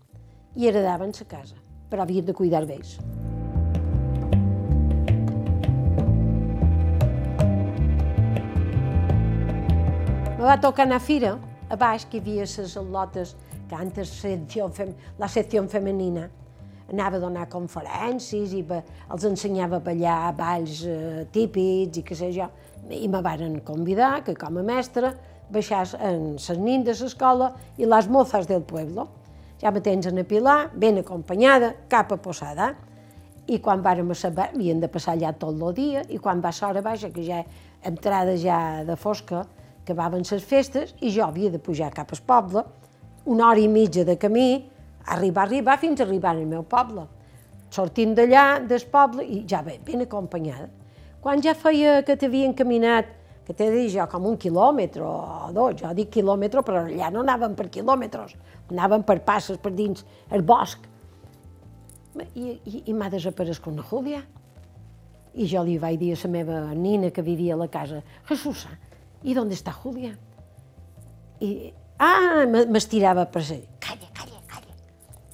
i 0.57 0.69
heredaven 0.69 1.13
la 1.21 1.29
casa, 1.29 1.57
però 1.91 2.05
havien 2.05 2.25
de 2.27 2.35
cuidar 2.35 2.65
d'ells. 2.67 2.99
va 10.47 10.61
tocar 10.63 10.85
anar 10.87 11.01
a 11.01 11.03
fira, 11.03 11.33
a 11.69 11.77
baix, 11.77 12.05
que 12.07 12.19
hi 12.19 12.21
havia 12.23 12.45
les 12.47 12.75
al·lotes 12.79 13.35
que 13.67 13.75
antes 13.75 14.13
la 15.19 15.29
secció 15.29 15.67
femenina. 15.69 16.29
Anava 16.93 17.19
a 17.19 17.23
donar 17.23 17.49
conferències 17.51 18.53
i 18.55 18.63
va, 18.63 18.81
els 19.11 19.25
ensenyava 19.27 19.81
a 19.81 19.85
ballar 19.85 20.33
balls 20.39 20.85
eh, 20.87 21.25
típics 21.35 21.99
i 21.99 22.05
què 22.07 22.19
sé 22.19 22.31
jo. 22.35 22.47
I 22.91 23.09
me 23.11 23.23
varen 23.23 23.59
convidar, 23.67 24.21
que 24.23 24.37
com 24.39 24.61
a 24.61 24.63
mestra, 24.63 25.11
baixàs 25.51 25.95
en 25.99 26.37
les 26.37 26.59
nins 26.59 26.87
de 26.87 26.95
l'escola 26.95 27.53
i 27.79 27.87
les 27.87 28.09
mozas 28.09 28.47
del 28.47 28.63
pueblo. 28.63 29.09
Ja 29.61 29.73
me 29.73 29.81
tens 29.81 30.07
en 30.07 30.19
a 30.21 30.25
Pilar, 30.25 30.71
ben 30.75 30.99
acompanyada, 31.01 31.73
cap 31.89 32.13
a 32.13 32.21
Posada. 32.23 32.75
I 33.47 33.59
quan 33.63 33.83
vàrem 33.83 34.11
saber, 34.15 34.51
havien 34.53 34.81
de 34.83 34.89
passar 34.91 35.15
allà 35.15 35.33
tot 35.33 35.55
el 35.55 35.75
dia, 35.75 36.03
i 36.11 36.19
quan 36.19 36.43
va 36.43 36.51
a 36.51 36.59
l'hora 36.61 36.83
baixa, 36.83 37.11
que 37.11 37.23
ja 37.23 37.43
entrada 37.87 38.35
ja 38.37 38.85
de 38.85 38.97
fosca, 38.97 39.45
acabaven 39.87 40.25
les 40.27 40.43
festes 40.45 40.95
i 41.01 41.13
jo 41.15 41.23
havia 41.25 41.51
de 41.51 41.59
pujar 41.63 41.93
cap 41.95 42.11
al 42.11 42.23
poble, 42.27 42.65
una 43.27 43.49
hora 43.49 43.63
i 43.63 43.69
mitja 43.69 44.05
de 44.05 44.17
camí, 44.19 44.67
arribar, 45.07 45.47
arribar 45.47 45.79
fins 45.79 46.01
a 46.01 46.05
arribar 46.05 46.35
al 46.35 46.47
meu 46.47 46.65
poble. 46.67 47.07
Sortim 47.71 48.15
d'allà, 48.15 48.61
del 48.67 48.85
poble, 48.91 49.25
i 49.25 49.45
ja 49.49 49.63
bé, 49.63 49.79
ben 49.85 50.05
acompanyada. 50.05 50.69
Quan 51.21 51.43
ja 51.43 51.57
feia 51.59 52.03
que 52.07 52.17
t'havien 52.17 52.55
caminat, 52.55 53.09
que 53.47 53.55
t'he 53.55 53.69
dit 53.71 53.93
jo, 53.95 54.05
com 54.11 54.27
un 54.27 54.37
quilòmetre 54.43 55.05
o 55.07 55.51
dos, 55.55 55.77
jo 55.81 55.93
dic 55.95 56.11
quilòmetre, 56.17 56.63
però 56.67 56.83
allà 56.87 57.11
no 57.15 57.23
anaven 57.23 57.55
per 57.59 57.69
quilòmetres, 57.71 58.35
anaven 58.71 59.05
per 59.07 59.21
passes 59.27 59.61
per 59.63 59.73
dins 59.75 60.03
el 60.35 60.43
bosc. 60.47 60.87
I, 62.17 62.57
i, 62.57 62.83
i 62.89 62.95
m'ha 62.97 63.11
desaparegut 63.13 63.69
una 63.71 63.85
Júlia. 63.87 64.23
I 65.37 65.47
jo 65.51 65.63
li 65.67 65.77
vaig 65.79 65.99
dir 66.01 66.15
a 66.15 66.21
la 66.23 66.31
meva 66.33 66.61
nina 66.75 67.11
que 67.13 67.23
vivia 67.23 67.55
a 67.55 67.61
la 67.61 67.69
casa, 67.69 68.03
Jesús, 68.25 68.67
¿y 69.23 69.35
dónde 69.35 69.55
está 69.55 69.73
Julia? 69.73 70.17
I, 71.41 71.73
ah, 71.99 72.47
m'estirava 72.47 73.27
per 73.27 73.45
ser, 73.45 73.63
calla. 73.79 74.06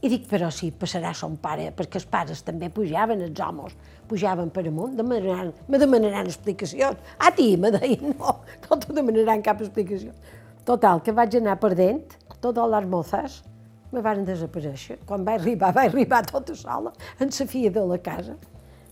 I 0.03 0.11
dic, 0.11 0.24
però 0.26 0.48
si 0.50 0.72
passarà 0.74 1.12
son 1.14 1.36
pare, 1.38 1.68
perquè 1.78 2.00
els 2.00 2.07
pares 2.11 2.40
també 2.42 2.66
pujaven, 2.74 3.20
els 3.22 3.40
homes, 3.40 3.74
pujaven 4.11 4.48
per 4.50 4.64
amunt, 4.66 4.96
demanaran, 4.98 5.53
me 5.70 5.78
demanaran 5.78 6.26
explicacions. 6.26 6.98
A 7.22 7.30
ti, 7.36 7.53
me 7.57 7.70
deien, 7.70 8.16
no, 8.18 8.40
no 8.66 8.78
te 8.82 8.96
demanaran 8.96 9.44
cap 9.46 9.62
explicació. 9.62 10.11
Total, 10.66 11.05
que 11.07 11.14
vaig 11.14 11.36
anar 11.38 11.55
perdent, 11.62 12.16
totes 12.42 12.70
les 12.74 12.88
mozes 12.90 13.36
me 13.92 14.03
van 14.03 14.24
desaparèixer. 14.26 14.98
Quan 15.07 15.22
vaig 15.26 15.38
arribar, 15.38 15.70
vaig 15.76 15.92
arribar 15.92 16.24
tota 16.26 16.57
sola, 16.59 16.90
en 17.20 17.30
la 17.30 17.46
filla 17.53 17.70
de 17.70 17.84
la 17.92 17.98
casa. 18.03 18.34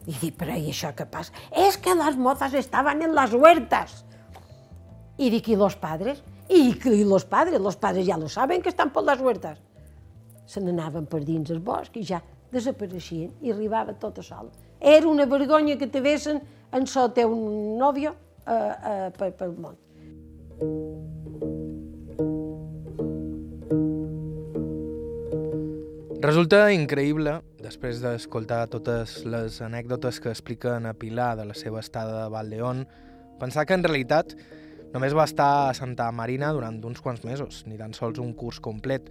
I 0.06 0.14
dic, 0.14 0.36
però 0.38 0.54
i 0.54 0.70
això 0.70 0.92
què 0.96 1.08
passa? 1.10 1.34
És 1.50 1.76
que 1.76 1.94
les 1.96 2.14
mozas 2.16 2.54
estaven 2.54 3.02
en 3.02 3.16
les 3.18 3.34
huertas. 3.34 4.04
Y 5.18 5.28
dic, 5.28 5.48
¿y 5.48 5.56
los 5.56 5.74
padres? 5.76 6.22
¿Y, 6.48 6.78
y 6.88 7.04
los 7.04 7.24
padres? 7.24 7.60
Los 7.60 7.76
padres 7.76 8.06
ya 8.06 8.16
lo 8.16 8.28
saben 8.28 8.62
que 8.62 8.70
estan 8.70 8.90
per 8.90 9.02
les 9.02 9.20
huertes. 9.20 9.58
Se 10.50 10.58
n'anaven 10.58 11.06
per 11.06 11.22
dins 11.22 11.52
el 11.54 11.60
bosc 11.62 11.94
i 12.00 12.02
ja 12.06 12.18
desapareixien 12.50 13.30
i 13.46 13.52
arribava 13.54 13.94
tota 13.94 14.24
sola. 14.26 14.50
Era 14.80 15.06
una 15.06 15.26
vergonya 15.30 15.76
que 15.78 15.86
te 15.86 16.00
vessen 16.02 16.40
en 16.72 16.86
so 16.90 17.06
teu 17.14 17.34
nòvio 17.78 18.14
eh, 18.46 18.54
eh, 18.54 19.08
per, 19.14 19.30
pel 19.38 19.54
món. 19.54 19.78
Resulta 26.20 26.66
increïble, 26.74 27.38
després 27.64 28.02
d'escoltar 28.02 28.66
totes 28.72 29.22
les 29.24 29.60
anècdotes 29.64 30.18
que 30.20 30.28
expliquen 30.34 30.84
a 30.84 30.92
Pilar 30.92 31.30
de 31.38 31.46
la 31.48 31.54
seva 31.56 31.80
estada 31.80 32.26
a 32.26 32.32
Valdeón, 32.32 32.82
pensar 33.40 33.64
que 33.64 33.78
en 33.78 33.86
realitat 33.86 34.34
Només 34.90 35.14
va 35.14 35.24
estar 35.28 35.48
a 35.68 35.74
Santa 35.76 36.08
Marina 36.10 36.50
durant 36.50 36.80
uns 36.86 37.02
quants 37.02 37.22
mesos, 37.22 37.62
ni 37.70 37.76
tan 37.78 37.92
sols 37.94 38.18
un 38.18 38.32
curs 38.34 38.58
complet. 38.62 39.06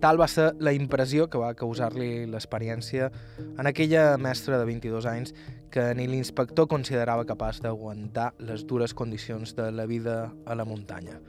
Tal 0.00 0.20
va 0.20 0.28
ser 0.30 0.52
la 0.64 0.72
impressió 0.72 1.26
que 1.28 1.40
va 1.40 1.52
causar-li 1.58 2.26
l'experiència 2.30 3.10
en 3.38 3.68
aquella 3.68 4.16
mestra 4.16 4.56
de 4.56 4.68
22 4.68 5.08
anys 5.10 5.34
que 5.74 5.90
ni 5.98 6.06
l'inspector 6.08 6.68
considerava 6.70 7.26
capaç 7.28 7.60
d'aguantar 7.64 8.30
les 8.40 8.64
dures 8.64 8.94
condicions 8.94 9.52
de 9.58 9.68
la 9.72 9.84
vida 9.90 10.30
a 10.46 10.56
la 10.56 10.64
muntanya. 10.64 11.20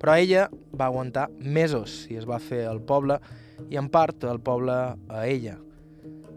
Però 0.00 0.16
ella 0.16 0.48
va 0.72 0.88
aguantar 0.88 1.28
mesos 1.38 2.04
i 2.08 2.16
es 2.20 2.24
va 2.28 2.40
fer 2.40 2.64
al 2.68 2.80
poble 2.80 3.20
i 3.68 3.76
en 3.76 3.92
part 3.92 4.24
el 4.24 4.40
poble 4.40 4.80
a 5.08 5.26
ella– 5.28 5.58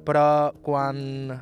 però 0.07 0.53
quan 0.63 0.97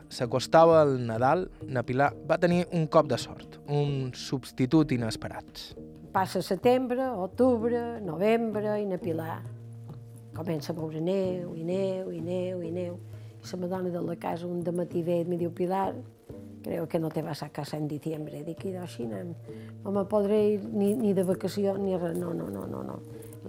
s'acostava 0.10 0.80
el 0.82 0.98
Nadal, 1.06 1.46
na 1.70 1.84
Pilar 1.86 2.10
va 2.26 2.40
tenir 2.42 2.64
un 2.74 2.88
cop 2.90 3.06
de 3.12 3.20
sort, 3.22 3.55
un 3.68 4.12
substitut 4.14 4.92
inesperat. 4.92 5.76
Passa 6.14 6.42
setembre, 6.42 7.10
octubre, 7.20 8.00
novembre 8.02 8.80
i 8.82 8.86
na 8.88 8.98
Pilar 9.02 9.42
comença 10.36 10.74
a 10.74 10.76
veure 10.76 11.00
neu 11.00 11.54
i 11.56 11.64
neu 11.64 12.12
i 12.12 12.20
neu 12.22 12.62
i 12.62 12.72
neu. 12.72 12.98
I 13.40 13.48
la 13.52 13.60
madona 13.62 13.90
de 13.90 14.02
la 14.02 14.16
casa 14.20 14.48
un 14.48 14.64
matí 14.76 15.02
ve 15.04 15.22
i 15.22 15.26
me 15.26 15.38
diu 15.38 15.52
Pilar, 15.52 15.94
creo 16.64 16.88
que 16.88 17.00
no 17.00 17.10
te 17.10 17.22
vas 17.22 17.44
a 17.44 17.50
casa 17.50 17.78
en 17.78 17.88
diciembre. 17.88 18.44
Dic, 18.44 18.66
i 18.66 18.76
així 18.76 19.06
no, 19.08 19.22
no 19.84 19.92
me 19.92 20.06
podré 20.06 20.42
ir 20.56 20.64
ni, 20.66 20.94
ni 20.96 21.14
de 21.14 21.24
vacació 21.24 21.78
ni 21.78 21.96
res. 21.98 22.18
No, 22.18 22.34
no, 22.34 22.50
no, 22.50 22.66
no, 22.68 22.84
no. 22.84 23.00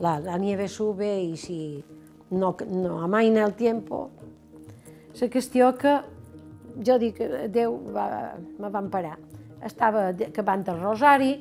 La, 0.00 0.20
la 0.20 0.38
nieve 0.38 0.68
sube 0.68 1.22
y 1.22 1.36
si 1.36 1.84
no, 2.30 2.56
no 2.68 3.00
amaina 3.02 3.44
el 3.44 3.54
tiempo, 3.54 4.10
la 5.18 5.28
qüestió 5.32 5.72
que 5.78 5.96
jo 6.84 6.98
dic, 7.00 7.22
Déu 7.48 7.78
va, 7.94 8.36
me 8.36 8.68
va 8.68 8.84
emparar. 8.84 9.16
Estava 9.66 10.08
acabant 10.28 10.62
el 10.70 10.78
rosari, 10.78 11.32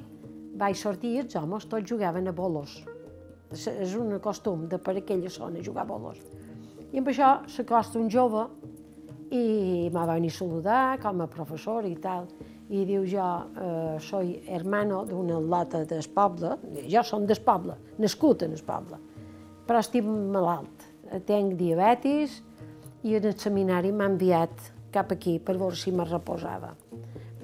vaig 0.57 0.77
sortir 0.79 1.11
i 1.13 1.23
els 1.23 1.35
homes 1.37 1.67
tots 1.69 1.89
jugaven 1.91 2.31
a 2.31 2.33
bolos. 2.33 2.79
És 3.53 3.93
un 3.99 4.15
costum 4.23 4.65
de 4.71 4.79
per 4.81 4.95
aquella 4.97 5.29
zona 5.29 5.63
jugar 5.63 5.85
a 5.85 5.89
bolos. 5.91 6.21
I 6.91 7.01
amb 7.01 7.11
això 7.11 7.31
s'acosta 7.51 7.99
un 7.99 8.09
jove 8.09 8.47
i 9.29 9.89
me 9.91 9.99
va 9.99 10.13
venir 10.13 10.31
a 10.33 10.37
saludar 10.37 10.83
com 11.03 11.21
a 11.21 11.27
professor 11.29 11.85
i 11.85 11.95
tal. 12.01 12.27
I 12.69 12.81
diu 12.89 13.03
jo, 13.05 13.25
eh, 13.61 13.97
soy 14.01 14.39
hermano 14.47 15.03
d'una 15.05 15.37
lota 15.39 15.83
del 15.85 16.07
poble, 16.13 16.55
jo 16.89 17.03
som 17.03 17.27
del 17.29 17.41
poble, 17.45 17.75
nascut 18.01 18.41
en 18.41 18.55
el 18.57 18.63
poble, 18.65 18.97
però 19.67 19.83
estic 19.83 20.05
malalt, 20.05 20.87
tenc 21.27 21.53
diabetis, 21.59 22.41
i 23.05 23.13
en 23.19 23.29
el 23.29 23.37
seminari 23.37 23.91
m'ha 23.93 24.09
enviat 24.09 24.71
cap 24.91 25.11
aquí 25.13 25.37
per 25.37 25.59
veure 25.59 25.77
si 25.77 25.91
me 25.93 26.07
reposava. 26.09 26.73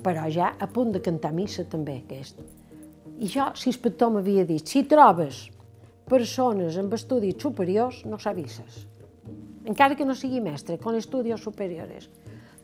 Però 0.01 0.25
ja 0.33 0.55
a 0.57 0.67
punt 0.67 0.93
de 0.95 1.01
cantar 1.03 1.33
missa 1.35 1.65
també, 1.69 2.01
aquest. 2.01 2.39
I 3.21 3.27
jo, 3.29 3.45
l'inspector 3.63 4.09
m'havia 4.13 4.45
dit, 4.49 4.65
si 4.65 4.81
trobes 4.89 5.43
persones 6.09 6.77
amb 6.81 6.93
estudis 6.97 7.37
superiors, 7.41 8.01
no 8.09 8.17
s'avises. 8.19 8.85
Encara 9.69 9.95
que 9.95 10.07
no 10.07 10.15
sigui 10.17 10.41
mestre, 10.41 10.79
con 10.81 10.97
estudios 10.97 11.43
superiores. 11.45 12.09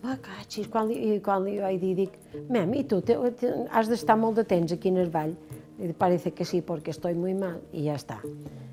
Va, 0.01 0.15
catxis, 0.21 0.67
quan 0.69 0.89
li, 0.89 1.17
quan 1.25 1.45
li 1.45 1.57
vaig 1.61 1.77
dir, 1.81 1.93
dic, 1.97 2.17
mem, 2.49 2.73
i 2.77 2.83
tu 2.89 2.99
te, 3.05 3.15
te, 3.39 3.53
has 3.69 3.89
d'estar 3.89 4.17
molt 4.17 4.41
de 4.41 4.45
temps 4.49 4.73
aquí 4.73 4.89
en 4.93 4.97
el 5.01 5.13
ball? 5.13 5.35
I 5.77 5.91
parece 5.93 6.33
que 6.33 6.45
sí, 6.45 6.63
perquè 6.65 6.89
estoy 6.89 7.13
muy 7.13 7.35
mal, 7.37 7.59
i 7.73 7.85
ja 7.85 7.97
està. 7.97 8.17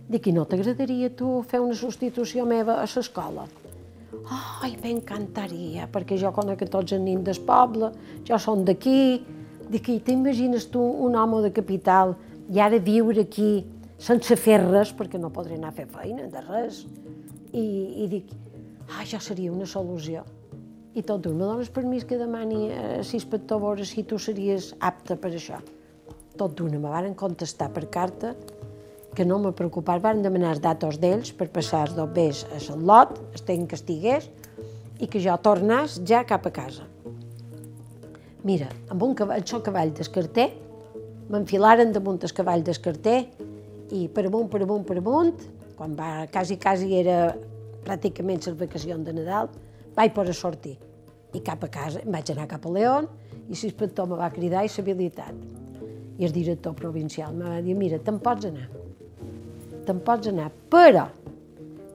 Dic, 0.09 0.29
i 0.29 0.33
no 0.37 0.47
t'agradaria 0.49 1.11
tu 1.17 1.43
fer 1.49 1.61
una 1.61 1.77
substitució 1.77 2.49
meva 2.49 2.79
a 2.81 2.89
l'escola? 2.89 3.45
Ai, 4.33 4.73
m'encantaria, 4.81 5.85
perquè 5.93 6.17
jo 6.17 6.31
conec 6.33 6.63
tots 6.73 6.95
nins 6.97 7.25
del 7.27 7.41
poble, 7.45 7.91
jo 8.25 8.39
som 8.41 8.65
d'aquí. 8.65 9.21
I 9.75 9.81
t'imagines 9.81 10.69
tu 10.73 10.81
un 10.81 11.17
home 11.17 11.41
de 11.43 11.51
capital 11.53 12.15
i 12.53 12.61
ara 12.61 12.79
viure 12.79 13.25
aquí 13.25 13.65
sense 13.99 14.37
fer 14.37 14.59
res, 14.61 14.93
perquè 14.97 15.21
no 15.21 15.33
podré 15.33 15.57
anar 15.57 15.73
a 15.73 15.77
fer 15.77 15.87
feina 15.89 16.29
de 16.29 16.43
res. 16.45 16.85
I, 17.53 17.65
i 18.05 18.09
dic, 18.11 18.33
ah, 18.89 19.03
això 19.03 19.21
seria 19.21 19.53
una 19.53 19.67
solució. 19.69 20.25
I 20.95 21.03
tot 21.03 21.25
d'un, 21.25 21.37
me 21.37 21.49
dones 21.49 21.73
permís 21.75 22.05
que 22.07 22.19
demani 22.21 22.69
a 22.73 22.83
l'inspector 23.01 23.61
veure 23.61 23.85
si 23.89 24.05
tu 24.09 24.19
series 24.19 24.73
apte 24.81 25.17
per 25.21 25.33
això. 25.35 25.61
Tot 26.39 26.55
d'una, 26.59 26.79
me 26.79 26.91
varen 26.91 27.17
contestar 27.19 27.71
per 27.75 27.89
carta 27.91 28.35
que 29.15 29.25
no 29.25 29.39
me 29.39 29.53
preocupar, 29.57 30.01
van 30.03 30.23
demanar 30.23 30.59
datos 30.61 30.99
d'ells 31.01 31.33
per 31.39 31.49
passar 31.55 31.87
els 31.89 31.95
dobbers 31.97 32.45
a 32.51 32.59
el 32.75 32.83
lot, 32.85 33.17
el 33.33 33.47
temps 33.47 33.71
que 33.71 33.79
estigués, 33.79 34.29
i 35.01 35.09
que 35.11 35.23
jo 35.23 35.35
tornés 35.43 36.01
ja 36.07 36.25
cap 36.27 36.47
a 36.47 36.53
casa. 36.55 36.87
Mira, 38.45 38.69
amb 38.93 39.03
un 39.03 39.15
cavall, 39.17 39.41
el 39.41 39.63
cavall 39.65 39.93
d'escarter, 39.97 40.51
m'enfilaren 41.33 41.93
damunt 41.95 42.21
el 42.23 42.35
cavall 42.37 42.63
d'escarter 42.65 43.19
i 43.97 44.07
per 44.13 44.27
amunt, 44.29 44.51
per 44.53 44.63
amunt, 44.63 44.85
per 44.85 44.99
amunt, 45.01 45.35
quan 45.79 45.95
va, 45.97 46.27
quasi, 46.33 46.59
quasi 46.61 46.93
era 46.99 47.35
pràcticament 47.85 48.45
les 48.45 48.59
vacacions 48.59 49.07
de 49.07 49.15
Nadal, 49.17 49.49
vaig 49.97 50.15
poder 50.15 50.35
sortir. 50.37 50.77
I 51.35 51.41
cap 51.43 51.65
a 51.65 51.71
casa, 51.73 52.03
em 52.05 52.13
vaig 52.15 52.31
anar 52.31 52.47
cap 52.51 52.67
a 52.67 52.73
León, 52.73 53.09
i 53.49 53.57
l'inspector 53.57 54.07
me 54.09 54.21
va 54.21 54.31
cridar 54.33 54.65
i 54.65 54.71
s'habilitat. 54.71 55.35
I 56.19 56.29
el 56.29 56.33
director 56.33 56.77
provincial 56.79 57.35
me 57.35 57.49
va 57.49 57.61
dir, 57.65 57.75
mira, 57.75 57.99
te'n 57.99 58.21
pots 58.23 58.47
anar. 58.47 58.69
Te'n 59.85 60.01
pots 60.05 60.31
anar, 60.31 60.49
però 60.73 61.09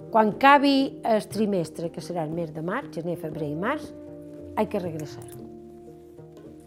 quan 0.09 0.33
acabi 0.35 1.01
el 1.05 1.25
trimestre, 1.29 1.91
que 1.93 2.01
serà 2.01 2.23
el 2.25 2.33
mes 2.33 2.49
de 2.53 2.63
març, 2.65 2.95
gener, 2.97 3.17
febrer 3.21 3.51
i 3.51 3.57
març, 3.57 3.85
he 4.57 4.65
que 4.69 4.81
regressar. 4.81 5.25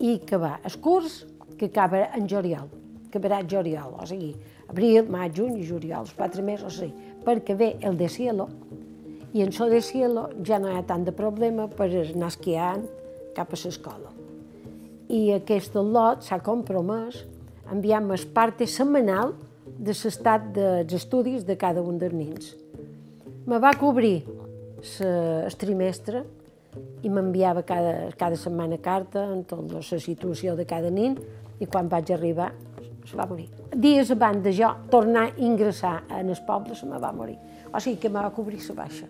I 0.03 0.19
que 0.27 0.39
va 0.39 0.57
el 0.63 0.79
curs 0.83 1.23
que 1.59 1.67
acaba 1.71 2.05
en 2.17 2.29
juliol, 2.31 2.71
que 3.11 3.21
verà 3.23 3.43
juliol, 3.47 3.97
o 3.99 4.07
sigui, 4.07 4.33
abril, 4.71 5.11
maig, 5.11 5.35
juny 5.37 5.59
i 5.61 5.67
juliol, 5.67 6.07
els 6.07 6.15
quatre 6.19 6.43
mesos, 6.43 6.79
sí, 6.79 6.91
perquè 7.27 7.59
ve 7.59 7.75
el 7.83 7.99
de 7.99 8.09
cielo, 8.11 8.49
i 9.33 9.43
en 9.43 9.53
so 9.53 9.69
de 9.71 9.81
cielo 9.81 10.29
ja 10.45 10.59
no 10.61 10.71
hi 10.71 10.77
ha 10.77 10.87
tant 10.87 11.07
de 11.07 11.15
problema 11.17 11.69
per 11.69 11.89
anar 11.89 12.29
esquiant 12.29 12.85
cap 13.37 13.53
a 13.53 13.59
l'escola. 13.59 14.11
I 15.09 15.33
aquest 15.39 15.75
lot 15.77 16.23
s'ha 16.25 16.39
compromès 16.45 17.23
a 17.67 17.73
enviar-me 17.75 18.15
el 18.15 18.27
parte 18.37 18.69
setmanal 18.69 19.33
de 19.79 19.95
l'estat 19.95 20.53
dels 20.55 20.95
estudis 20.95 21.45
de 21.45 21.57
cada 21.57 21.83
un 21.83 21.99
dels 21.99 22.15
nins. 22.15 22.53
Me 23.47 23.59
va 23.59 23.73
cobrir 23.79 24.23
el 25.03 25.57
trimestre 25.59 26.25
i 27.03 27.11
m'enviava 27.11 27.63
cada, 27.67 28.11
cada 28.19 28.37
setmana 28.39 28.79
carta 28.83 29.25
en 29.33 29.45
tota 29.45 29.81
la 29.81 30.01
situació 30.01 30.57
de 30.57 30.67
cada 30.67 30.91
nin 30.91 31.17
i 31.61 31.67
quan 31.67 31.91
vaig 31.91 32.13
arribar 32.15 32.53
se 33.05 33.17
va 33.19 33.27
morir. 33.27 33.49
Dies 33.75 34.11
abans 34.15 34.43
de 34.45 34.53
jo 34.55 34.71
tornar 34.91 35.29
a 35.29 35.33
ingressar 35.43 36.03
en 36.11 36.31
el 36.31 36.41
poble 36.47 36.75
se 36.75 36.87
me 36.87 36.99
va 36.99 37.13
morir. 37.13 37.39
O 37.73 37.81
sigui 37.81 37.99
que 37.99 38.09
me 38.09 38.21
va 38.21 38.31
cobrir 38.31 38.61
la 38.69 38.75
baixa. 38.83 39.09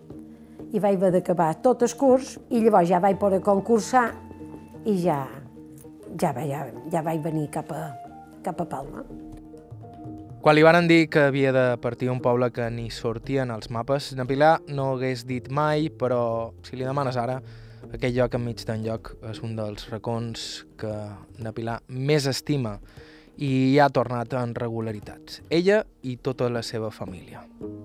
I 0.72 0.80
vaig 0.80 0.96
haver 0.96 1.12
d'acabar 1.18 1.54
tot 1.62 1.82
el 1.82 1.96
curs 1.98 2.38
i 2.50 2.62
llavors 2.62 2.88
ja 2.88 3.00
vaig 3.00 3.18
poder 3.20 3.42
concursar 3.44 4.06
i 4.84 4.96
ja, 5.04 5.26
ja, 6.18 6.32
ja, 6.32 6.64
ja 6.90 7.02
vaig 7.02 7.20
venir 7.22 7.50
cap 7.50 7.70
a, 7.72 7.90
cap 8.42 8.60
a 8.60 8.64
Palma. 8.64 9.04
Quan 10.42 10.56
li 10.58 10.64
varen 10.66 10.88
dir 10.90 11.04
que 11.06 11.20
havia 11.28 11.52
de 11.54 11.76
partir 11.78 12.08
un 12.10 12.18
poble 12.18 12.48
que 12.50 12.64
ni 12.74 12.88
sortia 12.90 13.44
en 13.44 13.52
els 13.54 13.68
mapes, 13.70 14.08
na 14.18 14.24
Pilar 14.26 14.56
no 14.74 14.88
hagués 14.96 15.20
dit 15.22 15.46
mai, 15.54 15.86
però 15.86 16.50
si 16.66 16.74
li 16.74 16.82
demanes 16.82 17.14
ara, 17.14 17.36
aquell 17.94 18.16
lloc 18.16 18.34
enmig 18.34 18.64
d'enlloc 18.66 19.12
és 19.30 19.38
un 19.46 19.52
dels 19.54 19.86
racons 19.92 20.48
que 20.82 20.90
na 21.38 21.52
Pilar 21.54 21.76
més 21.86 22.26
estima 22.26 22.74
i 23.38 23.78
ha 23.78 23.86
tornat 23.94 24.34
en 24.40 24.56
regularitats. 24.58 25.44
Ella 25.46 25.84
i 26.02 26.16
tota 26.18 26.50
la 26.50 26.64
seva 26.66 26.90
família. 26.90 27.44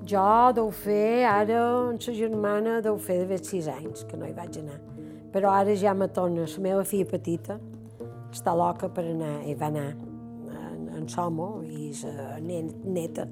Jo 0.09 0.25
deu 0.57 0.73
fer, 0.73 1.29
ara, 1.29 1.61
amb 1.91 2.01
sa 2.01 2.17
germana, 2.17 2.81
deu 2.81 2.97
fer 2.97 3.21
d'haver 3.21 3.41
sis 3.45 3.69
anys, 3.69 4.01
que 4.09 4.17
no 4.17 4.25
hi 4.25 4.33
vaig 4.33 4.57
anar. 4.63 4.81
Però 5.29 5.53
ara 5.53 5.77
ja 5.77 5.93
me 5.93 6.09
torna, 6.09 6.49
la 6.49 6.67
meva 6.71 6.81
filla 6.89 7.05
petita 7.13 7.61
està 8.33 8.57
loca 8.57 8.89
per 8.89 9.05
anar, 9.13 9.43
i 9.45 9.53
va 9.53 9.69
anar 9.69 9.91
en, 10.97 11.07
Somo, 11.09 11.61
i 11.63 11.91
la 12.03 12.37
neta, 12.41 13.27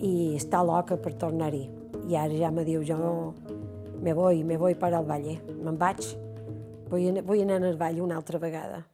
i 0.00 0.36
està 0.36 0.62
loca 0.64 0.98
per 1.00 1.14
tornar-hi. 1.20 1.66
I 2.08 2.16
ara 2.16 2.36
ja 2.36 2.50
me 2.50 2.64
diu, 2.64 2.82
jo 2.86 3.34
me 4.00 4.14
voy, 4.16 4.44
me 4.44 4.56
voy 4.56 4.74
para 4.74 5.00
el 5.00 5.06
valle, 5.06 5.38
me'n 5.60 5.76
vaig, 5.78 6.00
vull, 6.90 7.20
vull 7.26 7.44
anar 7.44 7.60
al 7.68 7.76
valle 7.80 8.02
una 8.02 8.16
altra 8.16 8.40
vegada. 8.40 8.84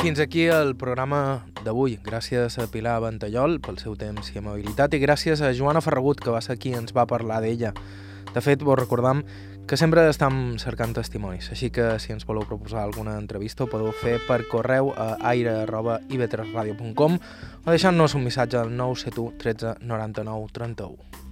Fins 0.00 0.18
aquí 0.18 0.46
el 0.48 0.76
programa 0.80 1.44
d'avui. 1.60 1.98
Gràcies 2.00 2.54
a 2.56 2.64
Pilar 2.72 3.02
Ventallol 3.04 3.58
pel 3.60 3.76
seu 3.76 3.92
temps 4.00 4.30
i 4.32 4.38
amabilitat 4.40 4.94
i 4.96 5.00
gràcies 5.02 5.42
a 5.44 5.52
Joana 5.52 5.82
Ferragut, 5.84 6.22
que 6.24 6.32
va 6.32 6.40
ser 6.40 6.56
qui 6.56 6.72
ens 6.72 6.94
va 6.96 7.04
parlar 7.10 7.42
d'ella. 7.44 7.74
De 8.32 8.40
fet, 8.40 8.62
vos 8.64 8.78
recordam 8.80 9.20
que 9.68 9.76
sempre 9.76 10.08
estem 10.08 10.56
cercant 10.62 10.96
testimonis, 10.96 11.50
així 11.52 11.68
que 11.68 11.98
si 12.00 12.14
ens 12.16 12.24
voleu 12.24 12.48
proposar 12.48 12.80
alguna 12.86 13.18
entrevista 13.20 13.64
ho 13.64 13.68
podeu 13.68 13.92
fer 13.92 14.16
per 14.24 14.48
correu 14.48 14.94
a 14.96 15.20
aire.ib3radio.com 15.34 17.18
o 17.20 17.68
deixant-nos 17.68 18.16
un 18.16 18.24
missatge 18.24 18.56
al 18.56 18.72
971 18.72 19.36
13 19.36 19.84
99 19.84 20.48
31. 20.56 21.29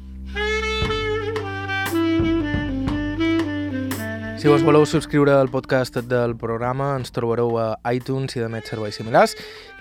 Si 4.38 4.46
vos 4.46 4.62
voleu 4.62 4.84
subscriure 4.86 5.32
al 5.34 5.48
podcast 5.50 5.96
del 6.06 6.36
programa, 6.38 6.92
ens 6.94 7.10
trobareu 7.10 7.56
a 7.58 7.72
iTunes 7.90 8.36
i 8.36 8.42
de 8.44 8.46
més 8.46 8.68
serveis 8.70 8.94
similars. 8.94 9.32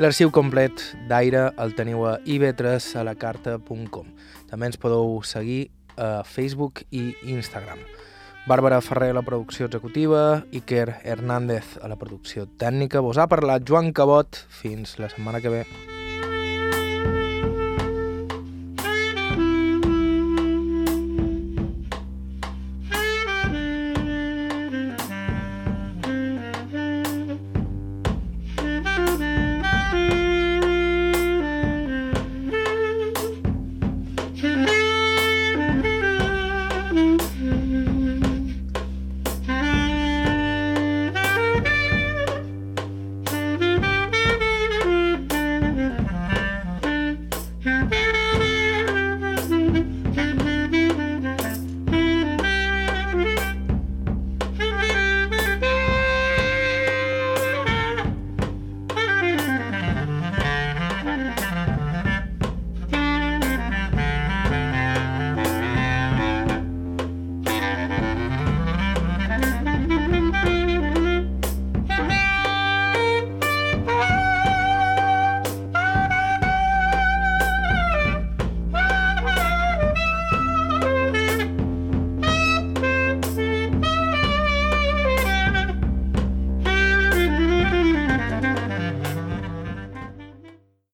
L'arxiu 0.02 0.32
complet 0.34 0.82
d'Aire 1.06 1.52
el 1.62 1.76
teniu 1.78 2.02
a 2.10 2.16
ib3alacarta.com. 2.26 4.08
També 4.50 4.70
ens 4.72 4.80
podeu 4.82 5.20
seguir 5.22 5.68
a 5.94 6.24
Facebook 6.26 6.82
i 6.90 7.12
Instagram. 7.30 7.84
Bàrbara 8.50 8.82
Ferrer 8.82 9.12
a 9.14 9.20
la 9.20 9.26
producció 9.28 9.68
executiva, 9.70 10.42
Iker 10.50 11.04
Hernández 11.04 11.78
a 11.78 11.92
la 11.92 12.00
producció 12.02 12.48
tècnica. 12.58 13.06
Vos 13.06 13.22
ha 13.22 13.30
parlat 13.30 13.62
Joan 13.62 13.94
Cabot. 13.94 14.42
Fins 14.50 14.98
la 14.98 15.12
setmana 15.14 15.44
que 15.44 15.54
ve. 15.54 15.64